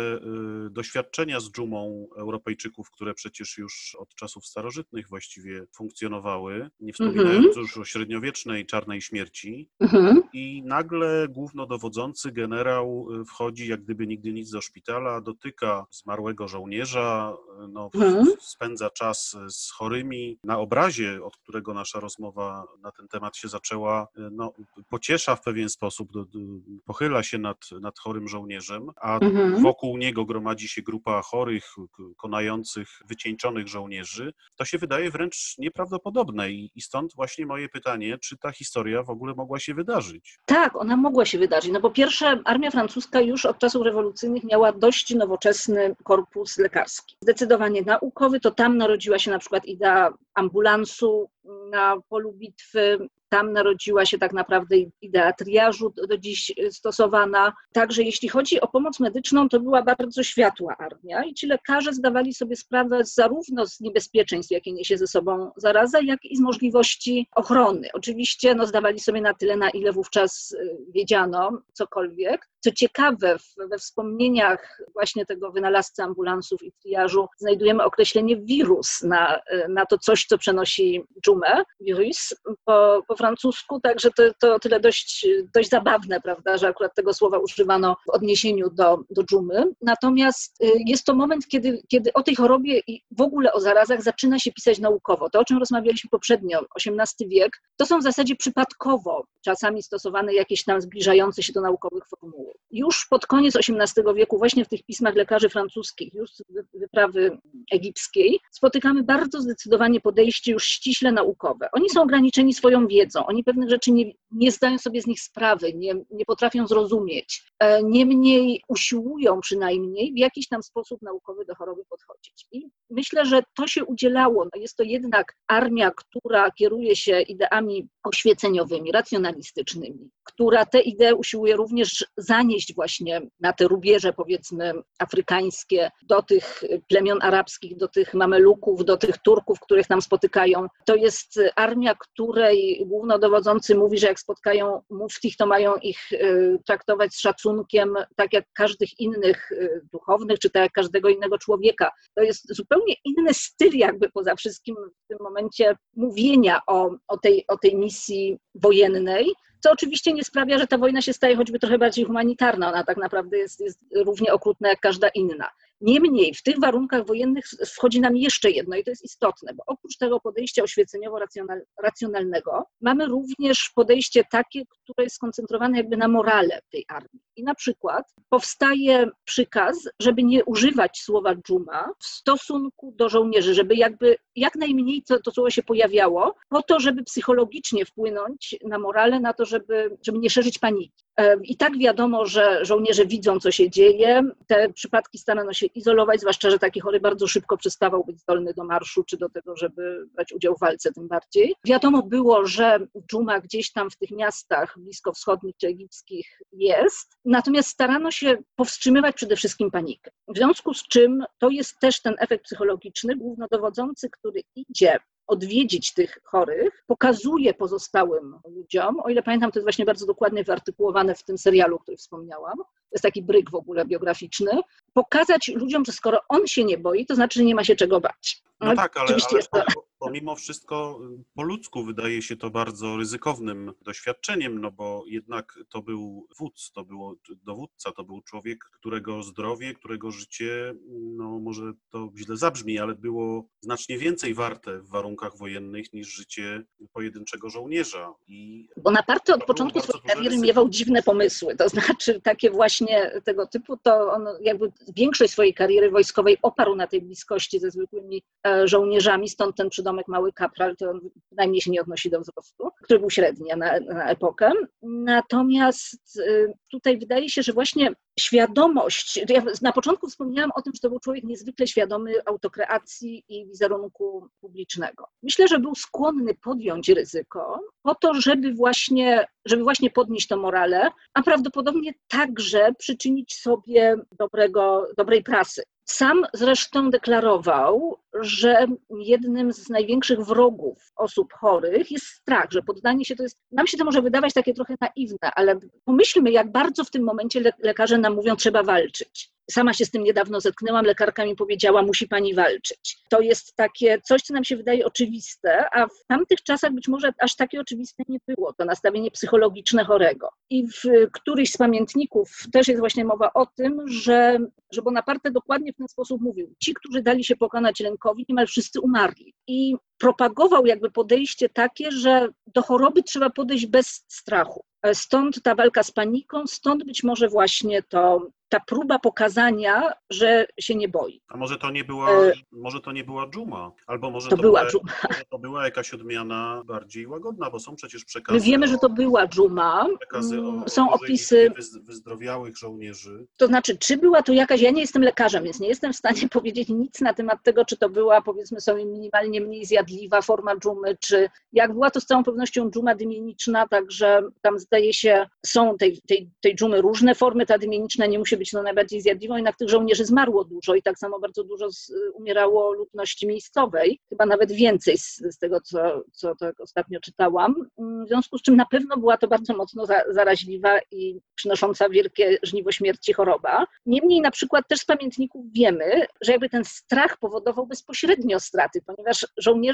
y, 0.67 0.71
doświadczenia 0.71 1.41
z 1.41 1.51
dżumą 1.51 2.09
Europejczyków, 2.17 2.91
które 2.91 3.15
przecież 3.15 3.59
już 3.59 3.97
od 3.99 4.15
czasów 4.15 4.47
starożytnych 4.47 5.09
właściwie 5.09 5.67
funkcjonowały, 5.77 6.71
nie 6.81 6.93
wspominając 6.93 7.45
mm 7.45 7.51
-hmm. 7.51 7.59
już 7.59 7.79
o 7.79 7.85
średniowiecznej 7.85 8.67
czarnej 8.67 9.01
śmierci. 9.01 9.69
Mm 9.81 9.95
-hmm. 9.95 10.21
I 10.33 10.63
nagle 10.63 11.29
głównodowodzący 11.29 12.33
generał 12.33 13.07
y, 13.21 13.25
wchodzi 13.25 13.69
jak 13.69 13.83
gdyby 13.85 14.07
nigdy 14.07 14.33
nic 14.33 14.51
do 14.51 14.61
szpitala, 14.61 15.21
dotyka 15.21 15.87
zmarłego 15.91 16.49
żołnierza, 16.49 17.37
y, 17.65 17.69
no, 17.69 17.91
mm 17.95 18.15
-hmm. 18.15 18.27
spędza 18.41 18.91
czas 18.91 19.37
z 19.49 19.71
chorymi. 19.71 20.39
Na 20.45 20.59
obrazie, 20.59 21.25
od 21.25 21.37
którego 21.37 21.75
nasza 21.75 22.01
rozmowa 22.01 22.65
na 22.83 22.93
ten 22.93 23.09
temat 23.09 23.37
się 23.37 23.49
zaczęła, 23.49 24.09
no, 24.31 24.53
pociesza 24.89 25.37
w 25.37 25.43
pewien 25.43 25.69
sposób, 25.69 25.80
do, 25.81 26.25
do, 26.25 26.39
pochyla 26.85 27.23
się 27.23 27.39
nad, 27.39 27.59
nad 27.81 27.99
chorym 27.99 28.29
żołnierzem, 28.29 28.91
a 28.97 29.19
mhm. 29.19 29.63
wokół 29.63 29.99
niego 29.99 30.25
gromadzi 30.25 30.69
się 30.69 30.83
grupa 30.83 31.23
chorych, 31.23 31.75
konających, 32.17 32.89
wycieńczonych 33.09 33.69
żołnierzy, 33.69 34.33
to 34.57 34.65
się 34.65 34.79
wydaje 34.79 35.11
wręcz 35.11 35.55
nieprawdopodobne 35.59 36.51
i, 36.51 36.71
i 36.75 36.81
stąd 36.81 37.15
właśnie 37.15 37.47
moje 37.47 37.69
pytanie, 37.69 38.19
czy 38.19 38.37
ta 38.39 38.53
historia 38.53 39.03
w 39.03 39.11
ogóle 39.11 39.35
mogła 39.35 39.59
się 39.59 39.75
wydarzyć? 39.75 40.39
Tak, 40.47 40.77
ona 40.77 40.97
mogła 40.97 41.25
się 41.25 41.39
wydarzyć, 41.39 41.73
no 41.73 41.81
bo 41.81 41.91
pierwsze, 41.91 42.41
armia 42.45 42.71
francuska 42.71 43.21
już 43.21 43.47
od 43.47 43.59
czasów 43.59 43.85
rewolucyjnych 43.85 44.45
miała 44.45 44.73
dość 44.73 45.15
nowoczesny 45.15 45.97
korpus 46.05 46.59
lekarski. 46.59 47.17
Zdecydowanie 47.23 47.83
naukowy, 47.83 48.41
to 48.41 48.51
tam 48.51 48.77
narodziła 48.77 49.19
się 49.19 49.31
na 49.31 49.39
przykład 49.39 49.67
idea 49.67 50.13
ambulansu 50.35 51.31
na 51.71 51.97
polu 52.09 52.33
bitwy, 52.33 53.09
tam 53.31 53.53
narodziła 53.53 54.07
się 54.07 54.19
tak 54.19 54.33
naprawdę 54.33 54.77
idea 55.03 55.33
triażu 55.33 55.93
do 56.09 56.19
dziś 56.19 56.53
stosowana. 56.71 57.53
Także 57.73 58.03
jeśli 58.03 58.29
chodzi 58.29 58.61
o 58.61 58.69
pomoc 58.69 59.01
medyczną, 59.01 59.49
to 59.49 59.61
była 59.61 59.83
bardzo 59.83 60.23
światła 60.23 60.77
armia 60.79 61.25
i 61.25 61.35
ci 61.35 61.47
lekarze 61.47 61.93
zdawali 61.93 62.35
sobie 62.35 62.57
sprawę 62.57 63.05
zarówno 63.05 63.67
z 63.67 63.81
niebezpieczeństw, 63.81 64.51
jakie 64.51 64.73
niesie 64.73 64.99
ze 64.99 65.07
sobą 65.07 65.51
zaraza, 65.57 66.01
jak 66.01 66.25
i 66.25 66.37
z 66.37 66.41
możliwości 66.41 67.29
ochrony. 67.35 67.89
Oczywiście 67.95 68.55
no, 68.55 68.67
zdawali 68.67 69.01
sobie 69.01 69.21
na 69.21 69.35
tyle, 69.35 69.57
na 69.57 69.71
ile 69.71 69.93
wówczas 69.93 70.53
y, 70.53 70.77
wiedziano 70.95 71.63
cokolwiek. 71.73 72.49
Co 72.61 72.73
ciekawe, 72.73 73.37
we 73.71 73.79
wspomnieniach 73.79 74.83
właśnie 74.93 75.27
tego 75.27 75.53
wynalazcy 75.53 76.03
ambulansów 76.03 76.63
i 76.63 76.73
triażu 76.73 77.29
znajdujemy 77.39 77.85
określenie 77.85 78.37
wirus 78.37 79.03
na, 79.03 79.41
na 79.69 79.87
to 79.87 79.99
coś, 79.99 80.25
co 80.25 80.39
przenosi 80.39 81.05
dżumę, 81.27 81.65
wirus 81.81 82.35
po, 82.65 83.03
po 83.09 83.17
francusku, 83.17 83.81
także 83.81 84.11
to, 84.11 84.23
to 84.41 84.59
tyle 84.59 84.81
dość, 84.81 85.27
dość 85.55 85.69
zabawne, 85.69 86.21
prawda, 86.21 86.57
że 86.59 86.69
akurat 86.69 86.95
tego 86.95 87.15
słowa 87.15 87.39
używano 87.39 87.97
w 88.07 88.11
odniesieniu 88.11 88.71
do, 88.71 88.99
do 89.11 89.25
dżumy. 89.25 89.65
Natomiast 89.83 90.63
y, 90.65 90.73
jest 90.87 91.05
to 91.05 91.15
moment, 91.15 91.47
kiedy, 91.49 91.83
kiedy 91.89 92.13
o 92.13 92.23
tej 92.23 92.35
chorobie 92.35 92.81
i 92.87 93.03
w 93.11 93.21
ogóle 93.21 93.53
o 93.53 93.61
zarazach 93.61 94.03
zaczyna 94.03 94.39
się 94.39 94.53
pisać 94.53 94.79
naukowo. 94.79 95.31
To, 95.31 95.41
o 95.41 95.45
czym 95.45 95.59
rozmawialiśmy 95.59 96.11
poprzednio, 96.11 96.61
XVIII 96.87 97.29
wiek, 97.29 97.63
to 97.77 97.87
są 97.87 97.99
w 97.99 98.03
zasadzie 98.03 98.37
przypadkowo 98.37 99.25
czasami 99.45 99.83
stosowane 99.83 100.35
jakieś 100.35 100.65
tam 100.65 100.81
zbliżające 100.81 101.43
się 101.43 101.53
do 101.53 101.61
naukowych 101.61 102.05
formuły. 102.09 102.50
Już 102.71 103.07
pod 103.11 103.27
koniec 103.27 103.57
XVIII 103.57 104.15
wieku, 104.15 104.39
właśnie 104.39 104.65
w 104.65 104.69
tych 104.69 104.83
pismach 104.83 105.15
lekarzy 105.15 105.49
francuskich, 105.49 106.15
już 106.15 106.31
z 106.31 106.43
wyprawy 106.75 107.39
egipskiej, 107.73 108.41
spotykamy 108.51 109.03
bardzo 109.03 109.41
zdecydowanie 109.41 110.01
podejście 110.01 110.53
już 110.53 110.65
ściśle 110.65 111.13
naukowe. 111.13 111.69
Oni 111.73 111.91
są 111.91 112.03
ograniczeni 112.03 112.55
swoją 112.55 112.87
wiedzą, 112.87 113.27
oni 113.27 113.45
pewnych 113.45 113.71
rzeczy 113.71 113.93
nie, 113.93 114.13
nie 114.31 114.53
zdają 114.53 114.79
sobie 114.79 115.03
z 115.03 115.07
nich 115.07 115.21
sprawy, 115.21 115.73
nie, 115.75 115.95
nie 116.11 116.25
potrafią 116.25 116.67
zrozumieć. 116.67 117.45
E, 117.59 117.83
niemniej 117.83 118.63
usiłują 118.69 119.41
przynajmniej 119.41 120.13
w 120.13 120.19
jakiś 120.19 120.49
tam 120.49 120.63
sposób 120.63 121.03
naukowy 121.03 121.45
do 121.45 121.55
choroby 121.55 121.83
podchodzić. 121.89 122.47
I 122.53 122.69
myślę, 122.91 123.27
że 123.27 123.43
to 123.57 123.67
się 123.67 123.85
udzielało. 123.85 124.49
Jest 124.57 124.77
to 124.77 124.83
jednak 124.83 125.37
armia, 125.47 125.91
która 125.91 126.51
kieruje 126.51 126.97
się 126.97 127.21
ideami 127.21 127.89
oświeceniowymi, 128.05 128.93
racjonalistycznymi, 128.93 130.11
która 130.33 130.67
te 130.67 130.81
idee 130.81 131.15
usiłuje 131.15 131.57
również 131.57 132.07
zanieść 132.17 132.75
właśnie 132.75 133.21
na 133.41 133.53
te 133.53 133.69
rubieże, 133.69 134.13
powiedzmy, 134.13 134.73
afrykańskie, 134.99 135.91
do 136.03 136.23
tych 136.23 136.65
plemion 136.89 137.19
arabskich, 137.23 137.77
do 137.77 137.89
tych 137.89 138.15
mameluków, 138.15 138.85
do 138.85 138.97
tych 138.97 139.19
Turków, 139.19 139.61
których 139.61 139.91
nam 139.91 140.03
spotykają. 140.03 140.67
To 140.87 140.97
jest 140.97 141.41
armia, 141.57 141.95
której 141.95 142.83
głównodowodzący 142.87 143.75
mówi, 143.75 143.99
że 143.99 144.07
jak 144.07 144.21
spotkają 144.21 144.83
muftich, 144.91 145.37
to 145.37 145.47
mają 145.47 145.77
ich 145.77 146.13
y, 146.13 146.59
traktować 146.67 147.15
z 147.15 147.21
szacunkiem, 147.21 147.95
tak 148.17 148.33
jak 148.33 148.45
każdych 148.55 149.01
innych 149.01 149.53
y, 149.53 149.81
duchownych, 149.93 150.39
czy 150.39 150.51
tak 150.51 150.63
jak 150.63 150.73
każdego 150.73 151.09
innego 151.09 151.39
człowieka. 151.39 151.91
To 152.15 152.23
jest 152.23 152.55
zupełnie 152.57 152.95
inny 153.05 153.35
styl, 153.35 153.73
jakby 153.75 154.11
poza 154.11 154.37
wszystkim 154.37 154.77
w 155.05 155.09
tym 155.09 155.19
momencie 155.21 155.77
mówienia 155.97 156.61
o, 156.67 156.91
o, 157.09 157.19
tej, 157.19 157.45
o 157.49 157.59
tej 157.59 157.77
misji 157.77 158.39
wojennej, 158.55 159.33
co 159.61 159.71
oczywiście 159.73 160.13
nie 160.13 160.25
sprawia, 160.25 160.59
że 160.59 160.67
ta 160.67 160.79
wojna 160.79 161.03
się 161.03 161.13
staje 161.13 161.37
choćby 161.37 161.59
trochę 161.59 161.79
bardziej 161.79 162.05
humanitarna. 162.05 162.69
Ona 162.69 162.85
tak 162.85 162.97
naprawdę 162.97 163.39
jest, 163.39 163.61
jest 163.61 163.81
równie 164.05 164.33
okrutna 164.33 164.69
jak 164.69 164.81
każda 164.81 165.09
inna. 165.09 165.51
Niemniej 165.81 166.35
w 166.35 166.43
tych 166.43 166.61
warunkach 166.61 167.07
wojennych 167.07 167.45
wchodzi 167.67 168.01
nam 168.01 168.17
jeszcze 168.17 168.51
jedno 168.51 168.77
i 168.77 168.85
to 168.85 168.91
jest 168.91 169.05
istotne, 169.05 169.55
bo 169.55 169.63
oprócz 169.67 169.97
tego 169.97 170.21
podejścia 170.21 170.63
oświeceniowo-racjonalnego 170.63 172.63
mamy 172.81 173.07
również 173.07 173.71
podejście 173.75 174.25
takie, 174.31 174.63
które 174.67 175.05
jest 175.05 175.17
skoncentrowane 175.17 175.79
jakby 175.79 175.97
na 175.97 176.09
morale 176.09 176.61
tej 176.71 176.85
armii. 176.89 177.23
I 177.37 177.43
na 177.43 177.55
przykład 177.55 178.15
powstaje 178.29 179.11
przykaz, 179.25 179.89
żeby 180.03 180.23
nie 180.23 180.45
używać 180.45 180.99
słowa 180.99 181.35
dżuma 181.35 181.89
w 181.99 182.07
stosunku 182.07 182.93
do 182.97 183.09
żołnierzy, 183.09 183.55
żeby 183.55 183.75
jakby 183.75 184.17
jak 184.37 184.55
najmniej 184.55 185.03
to, 185.03 185.21
to 185.21 185.31
słowo 185.31 185.51
się 185.51 185.63
pojawiało, 185.63 186.35
po 186.49 186.63
to, 186.63 186.81
żeby 186.81 187.03
psychologicznie 187.03 187.85
wpłynąć 187.85 188.57
na 188.65 188.79
morale, 188.79 189.21
na 189.21 189.33
to, 189.33 189.45
żeby, 189.45 189.99
żeby 190.07 190.19
nie 190.19 190.31
szerzyć 190.31 190.59
paniki. 190.59 191.05
I 191.45 191.57
tak 191.57 191.79
wiadomo, 191.79 192.27
że 192.27 192.65
żołnierze 192.65 193.07
widzą, 193.07 193.41
co 193.41 193.51
się 193.51 193.71
dzieje. 193.71 194.23
Te 194.47 194.73
przypadki 194.73 195.19
starano 195.19 195.53
się 195.53 195.67
izolować, 195.67 196.21
zwłaszcza, 196.21 196.51
że 196.51 196.59
taki 196.59 196.81
chory 196.81 197.01
bardzo 197.01 197.27
szybko 197.27 197.57
przestawał 197.57 198.05
być 198.05 198.21
zdolny 198.21 198.55
do 198.55 198.65
marszu, 198.65 199.05
czy 199.05 199.17
do 199.17 199.29
tego, 199.29 199.57
żeby 199.57 200.07
brać 200.15 200.33
udział 200.33 200.57
w 200.57 200.61
walce 200.61 200.93
tym 200.93 201.09
bardziej. 201.09 201.55
Wiadomo 201.65 202.03
było, 202.03 202.47
że 202.47 202.79
dżuma 203.11 203.41
gdzieś 203.41 203.73
tam 203.73 203.91
w 203.91 203.97
tych 203.97 204.11
miastach 204.11 204.79
bliskowschodnich 204.79 205.57
czy 205.57 205.67
egipskich 205.67 206.41
jest, 206.53 207.17
natomiast 207.25 207.69
starano 207.69 208.11
się 208.11 208.39
powstrzymywać 208.57 209.17
przede 209.17 209.37
wszystkim 209.37 209.71
panikę. 209.71 210.11
W 210.29 210.37
związku 210.37 210.75
z 210.75 210.83
czym 210.83 211.25
to 211.39 211.49
jest 211.49 211.79
też 211.81 212.03
ten 212.03 212.15
efekt 212.19 212.45
psychologiczny, 212.45 213.17
głównodowodzący, 213.17 214.11
który 214.11 214.43
idzie 214.57 214.99
odwiedzić 215.31 215.95
tych 215.95 216.19
chorych, 216.25 216.85
pokazuje 216.87 217.55
pozostałym 217.55 218.39
ludziom, 218.45 219.01
o 219.01 219.09
ile 219.09 219.23
pamiętam, 219.23 219.53
to 219.53 219.59
jest 219.59 219.65
właśnie 219.65 219.85
bardzo 219.85 220.07
dokładnie 220.07 220.45
wyartykułowane 220.45 221.15
w 221.15 221.23
tym 221.23 221.39
serialu, 221.39 221.77
o 221.77 221.79
którym 221.79 221.99
wspomniałam, 221.99 222.57
to 222.57 222.93
jest 222.93 223.03
taki 223.03 223.23
bryk 223.23 223.51
w 223.51 223.55
ogóle 223.55 223.85
biograficzny, 223.85 224.51
pokazać 224.93 225.49
ludziom, 225.49 225.85
że 225.85 225.93
skoro 225.93 226.21
on 226.29 226.47
się 226.47 226.65
nie 226.65 226.79
boi, 226.79 227.07
to 227.07 227.15
znaczy, 227.15 227.39
że 227.39 227.45
nie 227.45 227.55
ma 227.55 227.65
się 227.65 227.77
czego 227.77 228.01
bać. 228.01 228.43
No, 228.61 228.77
tak, 228.77 228.97
ale, 228.97 229.17
ale 229.31 229.43
to... 229.65 229.90
pomimo 230.01 230.37
wszystko 230.37 231.01
po 231.35 231.43
ludzku 231.43 231.85
wydaje 231.85 232.23
się 232.23 232.37
to 232.37 232.51
bardzo 232.51 232.97
ryzykownym 232.97 233.73
doświadczeniem, 233.83 234.61
no 234.61 234.71
bo 234.71 235.05
jednak 235.07 235.59
to 235.69 235.83
był 235.83 236.27
wódz, 236.39 236.73
to 236.73 236.85
było 236.85 237.15
dowódca, 237.45 237.93
to 237.93 238.05
był 238.05 238.23
człowiek, 238.23 238.65
którego 238.73 239.23
zdrowie, 239.23 239.75
którego 239.75 240.11
życie, 240.11 240.75
no 241.17 241.39
może 241.39 241.73
to 241.91 242.11
źle 242.17 242.37
zabrzmi, 242.37 242.79
ale 242.79 242.95
było 242.95 243.45
znacznie 243.61 243.99
więcej 243.99 244.35
warte 244.35 244.79
w 244.79 244.89
warunkach 244.89 245.37
wojennych 245.37 245.93
niż 245.93 246.09
życie 246.09 246.65
pojedynczego 246.93 247.51
żołnierza. 247.51 248.15
I 248.29 248.69
Bonaparte 248.77 249.35
od 249.35 249.45
początku 249.45 249.81
swojej 249.81 250.03
kariery 250.03 250.39
miewał 250.39 250.69
dziwne 250.69 251.03
pomysły, 251.03 251.57
to 251.57 251.69
znaczy 251.69 252.21
takie 252.21 252.51
właśnie 252.51 253.21
tego 253.25 253.47
typu, 253.47 253.77
to 253.77 254.13
on 254.13 254.27
jakby 254.41 254.73
większość 254.97 255.33
swojej 255.33 255.55
kariery 255.55 255.91
wojskowej 255.91 256.39
oparł 256.43 256.75
na 256.75 256.87
tej 256.87 257.03
bliskości 257.03 257.61
ze 257.61 257.71
zwykłymi 257.71 258.23
e, 258.47 258.69
żołnierzami, 258.69 259.29
stąd 259.29 259.57
ten 259.57 259.71
przydomek 259.91 260.09
mały 260.09 260.33
kapral, 260.33 260.77
to 260.77 260.91
on 260.91 261.01
najmniej 261.33 261.61
się 261.61 261.71
nie 261.71 261.81
odnosi 261.81 262.11
do 262.11 262.21
wzrostu, 262.21 262.71
który 262.83 263.01
był 263.01 263.11
średni 263.11 263.49
na, 263.57 263.81
na 263.81 264.11
epokę. 264.11 264.53
Natomiast 264.83 266.21
e, 266.21 266.53
tutaj 266.71 266.99
wydaje 266.99 267.29
się, 267.29 267.43
że 267.43 267.53
właśnie 267.53 267.91
świadomość, 268.21 269.21
ja 269.29 269.43
na 269.63 269.73
początku 269.73 270.09
wspomniałam 270.09 270.51
o 270.55 270.63
tym, 270.63 270.73
że 270.75 270.81
to 270.81 270.91
był 270.91 271.01
człowiek 271.01 271.25
niezwykle 271.25 271.67
świadomy 271.67 272.13
autokreacji 272.27 273.25
i 273.29 273.47
wizerunku 273.47 274.29
publicznego. 274.41 275.07
Myślę, 275.23 275.49
że 275.49 275.59
był 275.59 275.75
skłonny 275.75 276.35
podjąć 276.35 276.89
ryzyko 276.89 277.61
po 277.83 277.95
to, 277.95 278.15
żeby 278.15 278.55
właśnie, 278.55 279.27
żeby 279.45 279.63
właśnie 279.63 279.91
podnieść 279.91 280.29
to 280.29 280.37
morale, 280.37 280.91
a 281.15 281.23
prawdopodobnie 281.23 281.93
także 282.09 282.73
przyczynić 282.79 283.35
sobie 283.35 283.97
dobrego, 284.19 284.87
dobrej 284.97 285.23
prasy. 285.23 285.63
Sam 285.85 286.23
zresztą 286.35 286.91
deklarował, 286.91 287.99
że 288.21 288.67
jednym 288.99 289.53
z 289.53 289.69
największych 289.69 290.21
wrogów 290.21 290.93
osób 290.97 291.33
chorych 291.33 291.91
jest 291.91 292.07
strach, 292.07 292.47
że 292.51 292.63
poddanie 292.63 293.05
się 293.05 293.17
to 293.17 293.23
jest. 293.23 293.39
Nam 293.53 293.67
się 293.67 293.79
to 293.79 293.85
może 293.85 294.03
wydawać 294.03 294.33
takie 294.33 294.55
trochę 294.55 294.75
naiwne, 294.81 295.31
ale 295.35 295.59
pomyślmy, 295.85 296.31
jak 296.31 296.53
bardzo 296.53 296.85
w 296.85 296.91
tym 296.91 297.05
momencie 297.05 297.53
lekarze 297.59 297.99
nam 297.99 298.10
mówią, 298.11 298.37
trzeba 298.37 298.63
walczyć. 298.63 299.31
Sama 299.51 299.75
się 299.75 299.85
z 299.85 299.91
tym 299.91 300.05
niedawno 300.05 300.41
zetknęłam, 300.41 300.85
lekarka 300.85 301.25
mi 301.25 301.37
powiedziała, 301.37 301.83
musi 301.83 302.09
pani 302.09 302.35
walczyć. 302.35 302.99
To 303.11 303.21
jest 303.21 303.57
takie 303.57 304.01
coś, 304.01 304.23
co 304.23 304.35
nam 304.35 304.45
się 304.45 304.57
wydaje 304.57 304.87
oczywiste, 304.87 305.65
a 305.73 305.87
w 305.87 306.07
tamtych 306.09 306.43
czasach 306.43 306.73
być 306.73 306.89
może 306.89 307.13
aż 307.19 307.37
takie 307.37 307.61
oczywiste 307.61 308.03
nie 308.09 308.19
było, 308.29 308.53
to 308.53 308.65
nastawienie 308.65 309.11
psychologiczne 309.11 309.85
chorego. 309.85 310.29
I 310.51 310.67
w 310.67 311.11
któryś 311.13 311.51
z 311.51 311.57
pamiętników 311.57 312.31
też 312.53 312.69
jest 312.69 312.81
właśnie 312.81 313.05
mowa 313.05 313.31
o 313.35 313.47
tym, 313.47 313.89
że, 313.89 314.39
że 314.73 314.83
Bonaparte 314.83 315.31
dokładnie 315.31 315.73
w 315.73 315.77
ten 315.77 315.89
sposób 315.89 316.23
mówił. 316.23 316.55
Ci, 316.63 316.75
którzy 316.75 317.03
dali 317.03 317.25
się 317.25 317.37
pokonać 317.37 317.81
lękowi, 317.81 318.27
niemal 318.29 318.47
wszyscy 318.47 318.81
umarli. 318.81 319.35
I 319.47 319.77
propagował 320.01 320.67
jakby 320.67 320.91
podejście 320.91 321.49
takie, 321.49 321.93
że 321.93 322.29
do 322.47 322.63
choroby 322.63 323.03
trzeba 323.03 323.31
podejść 323.31 323.67
bez 323.67 324.05
strachu. 324.09 324.65
Stąd 324.93 325.43
ta 325.43 325.55
walka 325.55 325.83
z 325.83 325.91
paniką, 325.91 326.47
stąd 326.47 326.85
być 326.85 327.03
może 327.03 327.29
właśnie 327.29 327.83
to 327.83 328.31
ta 328.51 328.61
próba 328.61 328.99
pokazania, 328.99 329.93
że 330.11 330.47
się 330.61 330.75
nie 330.75 330.89
boi. 330.89 331.21
A 331.29 331.37
może 331.37 331.59
to 331.59 331.71
nie 331.71 331.85
była, 331.85 332.11
e... 332.11 332.33
może 332.53 332.81
to 332.81 332.93
nie 332.93 333.05
była 333.05 333.27
dżuma, 333.27 333.73
albo 333.87 334.11
może 334.11 334.31
to, 334.31 334.37
to 334.37 334.43
była 334.43 334.67
dżuma. 334.67 334.93
to 335.31 335.39
była 335.39 335.65
jakaś 335.65 335.95
odmiana 335.95 336.63
bardziej 336.65 337.07
łagodna, 337.07 337.51
bo 337.51 337.59
są 337.59 337.77
przecież 337.77 338.05
przekazy. 338.05 338.39
My 338.39 338.45
wiemy, 338.45 338.67
o, 338.67 338.69
że 338.69 338.79
to 338.79 338.89
była 338.89 339.27
dżuma. 339.29 339.87
Przekazy 340.01 340.41
o, 340.41 340.69
są 340.69 340.91
o 340.91 340.93
opisy 340.93 341.53
wyzdrowiałych 341.83 342.57
żołnierzy. 342.57 343.27
To 343.37 343.47
znaczy, 343.47 343.79
czy 343.79 343.97
była 343.97 344.23
to 344.23 344.33
jakaś, 344.33 344.61
ja 344.61 344.71
nie 344.71 344.81
jestem 344.81 345.03
lekarzem, 345.03 345.45
więc 345.45 345.61
nie 345.61 345.69
jestem 345.69 345.93
w 345.93 345.97
stanie 345.97 346.29
powiedzieć 346.39 346.69
nic 346.69 347.01
na 347.01 347.15
temat 347.15 347.39
tego, 347.43 347.65
czy 347.65 347.77
to 347.77 347.89
była 347.89 348.23
powiedzmy 348.23 348.61
sobie 348.61 348.87
minimalnie 348.87 349.41
mniej 349.41 349.65
zjadliwa 349.65 349.90
forma 350.23 350.57
dżumy, 350.57 350.97
czy 351.01 351.29
jak 351.53 351.73
była 351.73 351.91
to 351.91 352.01
z 352.01 352.07
całą 352.07 352.25
pewnością 352.25 352.71
dżuma 352.71 352.95
dymieniczna, 352.95 353.69
także 353.69 354.23
tam 354.43 354.59
zdaje 354.59 354.93
się 354.93 355.27
są 355.47 355.77
tej, 355.77 356.01
tej, 356.09 356.31
tej 356.41 356.55
dżumy 356.55 356.81
różne 356.81 357.15
formy, 357.15 357.47
ta 357.47 357.59
dymieniczna 357.59 358.07
nie 358.07 358.19
musi 358.19 358.37
być 358.37 358.53
no 358.53 358.63
najbardziej 358.63 359.01
zjadliwą, 359.01 359.37
jednak 359.37 359.57
tych 359.57 359.69
żołnierzy 359.69 360.05
zmarło 360.05 360.45
dużo 360.45 360.75
i 360.75 360.83
tak 360.83 360.99
samo 360.99 361.21
bardzo 361.21 361.45
dużo 361.45 361.71
z, 361.71 361.93
umierało 362.15 362.73
ludności 362.73 363.27
miejscowej, 363.27 364.01
chyba 364.09 364.27
nawet 364.27 364.53
więcej 364.53 364.99
z, 364.99 365.17
z 365.17 365.39
tego, 365.39 365.61
co, 365.61 366.03
co 366.13 366.35
tak 366.37 366.61
ostatnio 366.61 367.01
czytałam, 367.01 367.55
w 367.79 368.09
związku 368.09 368.39
z 368.39 368.43
czym 368.43 368.57
na 368.57 368.67
pewno 368.67 368.97
była 368.97 369.17
to 369.17 369.29
bardzo 369.29 369.57
mocno 369.57 369.87
za, 369.87 370.03
zaraźliwa 370.11 370.79
i 370.91 371.21
przynosząca 371.35 371.89
wielkie 371.89 372.39
żniwo 372.43 372.73
śmierci 372.73 373.13
choroba. 373.13 373.67
Niemniej 373.87 374.21
na 374.21 374.31
przykład 374.31 374.69
też 374.69 374.81
z 374.81 374.85
pamiętników 374.85 375.47
wiemy, 375.53 376.07
że 376.21 376.33
jakby 376.33 376.49
ten 376.49 376.65
strach 376.65 377.19
powodował 377.19 377.67
bezpośrednio 377.67 378.41
straty, 378.41 378.83
ponieważ 378.87 379.27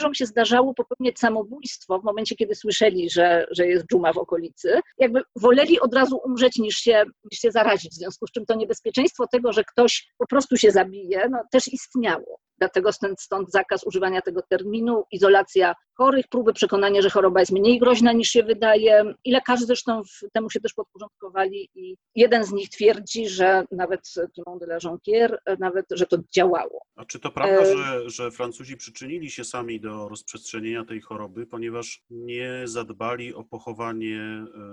żołnierzom 0.07 0.14
się 0.14 0.27
zdarzało 0.27 0.75
popełniać 0.75 1.19
samobójstwo 1.19 1.99
w 1.99 2.05
momencie, 2.05 2.37
kiedy 2.37 2.55
słyszeli, 2.55 3.11
że, 3.11 3.47
że 3.51 3.66
jest 3.66 3.87
dżuma 3.87 4.12
w 4.12 4.19
okolicy. 4.19 4.81
Jakby 4.99 5.23
woleli 5.37 5.81
od 5.81 5.95
razu 5.95 6.21
umrzeć 6.25 6.59
niż 6.59 6.77
się, 6.77 7.05
niż 7.31 7.40
się 7.40 7.51
zarazić, 7.51 7.92
w 7.92 7.95
związku 7.95 8.27
z 8.27 8.31
czym 8.31 8.47
to 8.47 8.55
niebezpieczeństwo 8.55 9.27
tego, 9.27 9.53
że 9.53 9.64
ktoś 9.64 10.09
po 10.19 10.27
prostu 10.27 10.57
się 10.57 10.71
zabije, 10.71 11.29
no, 11.31 11.38
też 11.53 11.69
istniało. 11.69 12.38
Dlatego 12.59 12.92
stąd, 12.92 13.21
stąd 13.21 13.51
zakaz 13.51 13.87
używania 13.87 14.23
tego 14.23 14.42
terminu, 14.49 15.05
izolacja 15.11 15.75
chorych, 15.95 16.29
próby 16.29 16.53
przekonania, 16.53 17.03
że 17.03 17.11
choroba 17.11 17.40
jest 17.40 17.53
mniej 17.53 17.79
groźna 17.79 18.12
niż 18.12 18.29
się 18.29 18.42
wydaje 18.42 19.14
i 19.25 19.33
lekarze 19.33 19.66
zresztą 19.66 20.03
temu 20.33 20.51
się 20.51 20.61
też 20.61 20.75
podporządkowali 20.75 21.69
i 21.75 21.97
jeden 22.14 22.45
z 22.45 22.53
nich 22.53 22.69
twierdzi, 22.69 23.29
że 23.29 23.64
nawet 23.71 24.01
Timon 24.35 24.59
de 24.59 24.66
la 24.66 24.79
Jonquière, 24.79 25.37
nawet, 25.59 25.87
że 25.90 26.07
to 26.07 26.19
działało. 26.35 26.81
A 26.97 27.05
czy 27.05 27.21
to 27.21 27.31
prawda, 27.31 27.62
e... 27.62 27.77
że, 27.77 28.11
że 28.11 28.31
Francuzi 28.31 28.77
przyczynili 28.77 29.31
się 29.31 29.45
sami 29.45 29.81
do 29.81 30.09
rozprzestrzenienia 30.09 30.85
tej 30.85 31.01
choroby, 31.01 31.47
ponieważ 31.47 32.03
nie 32.11 32.62
zadbali 32.64 33.35
o 33.35 33.45
pochowanie 33.45 34.21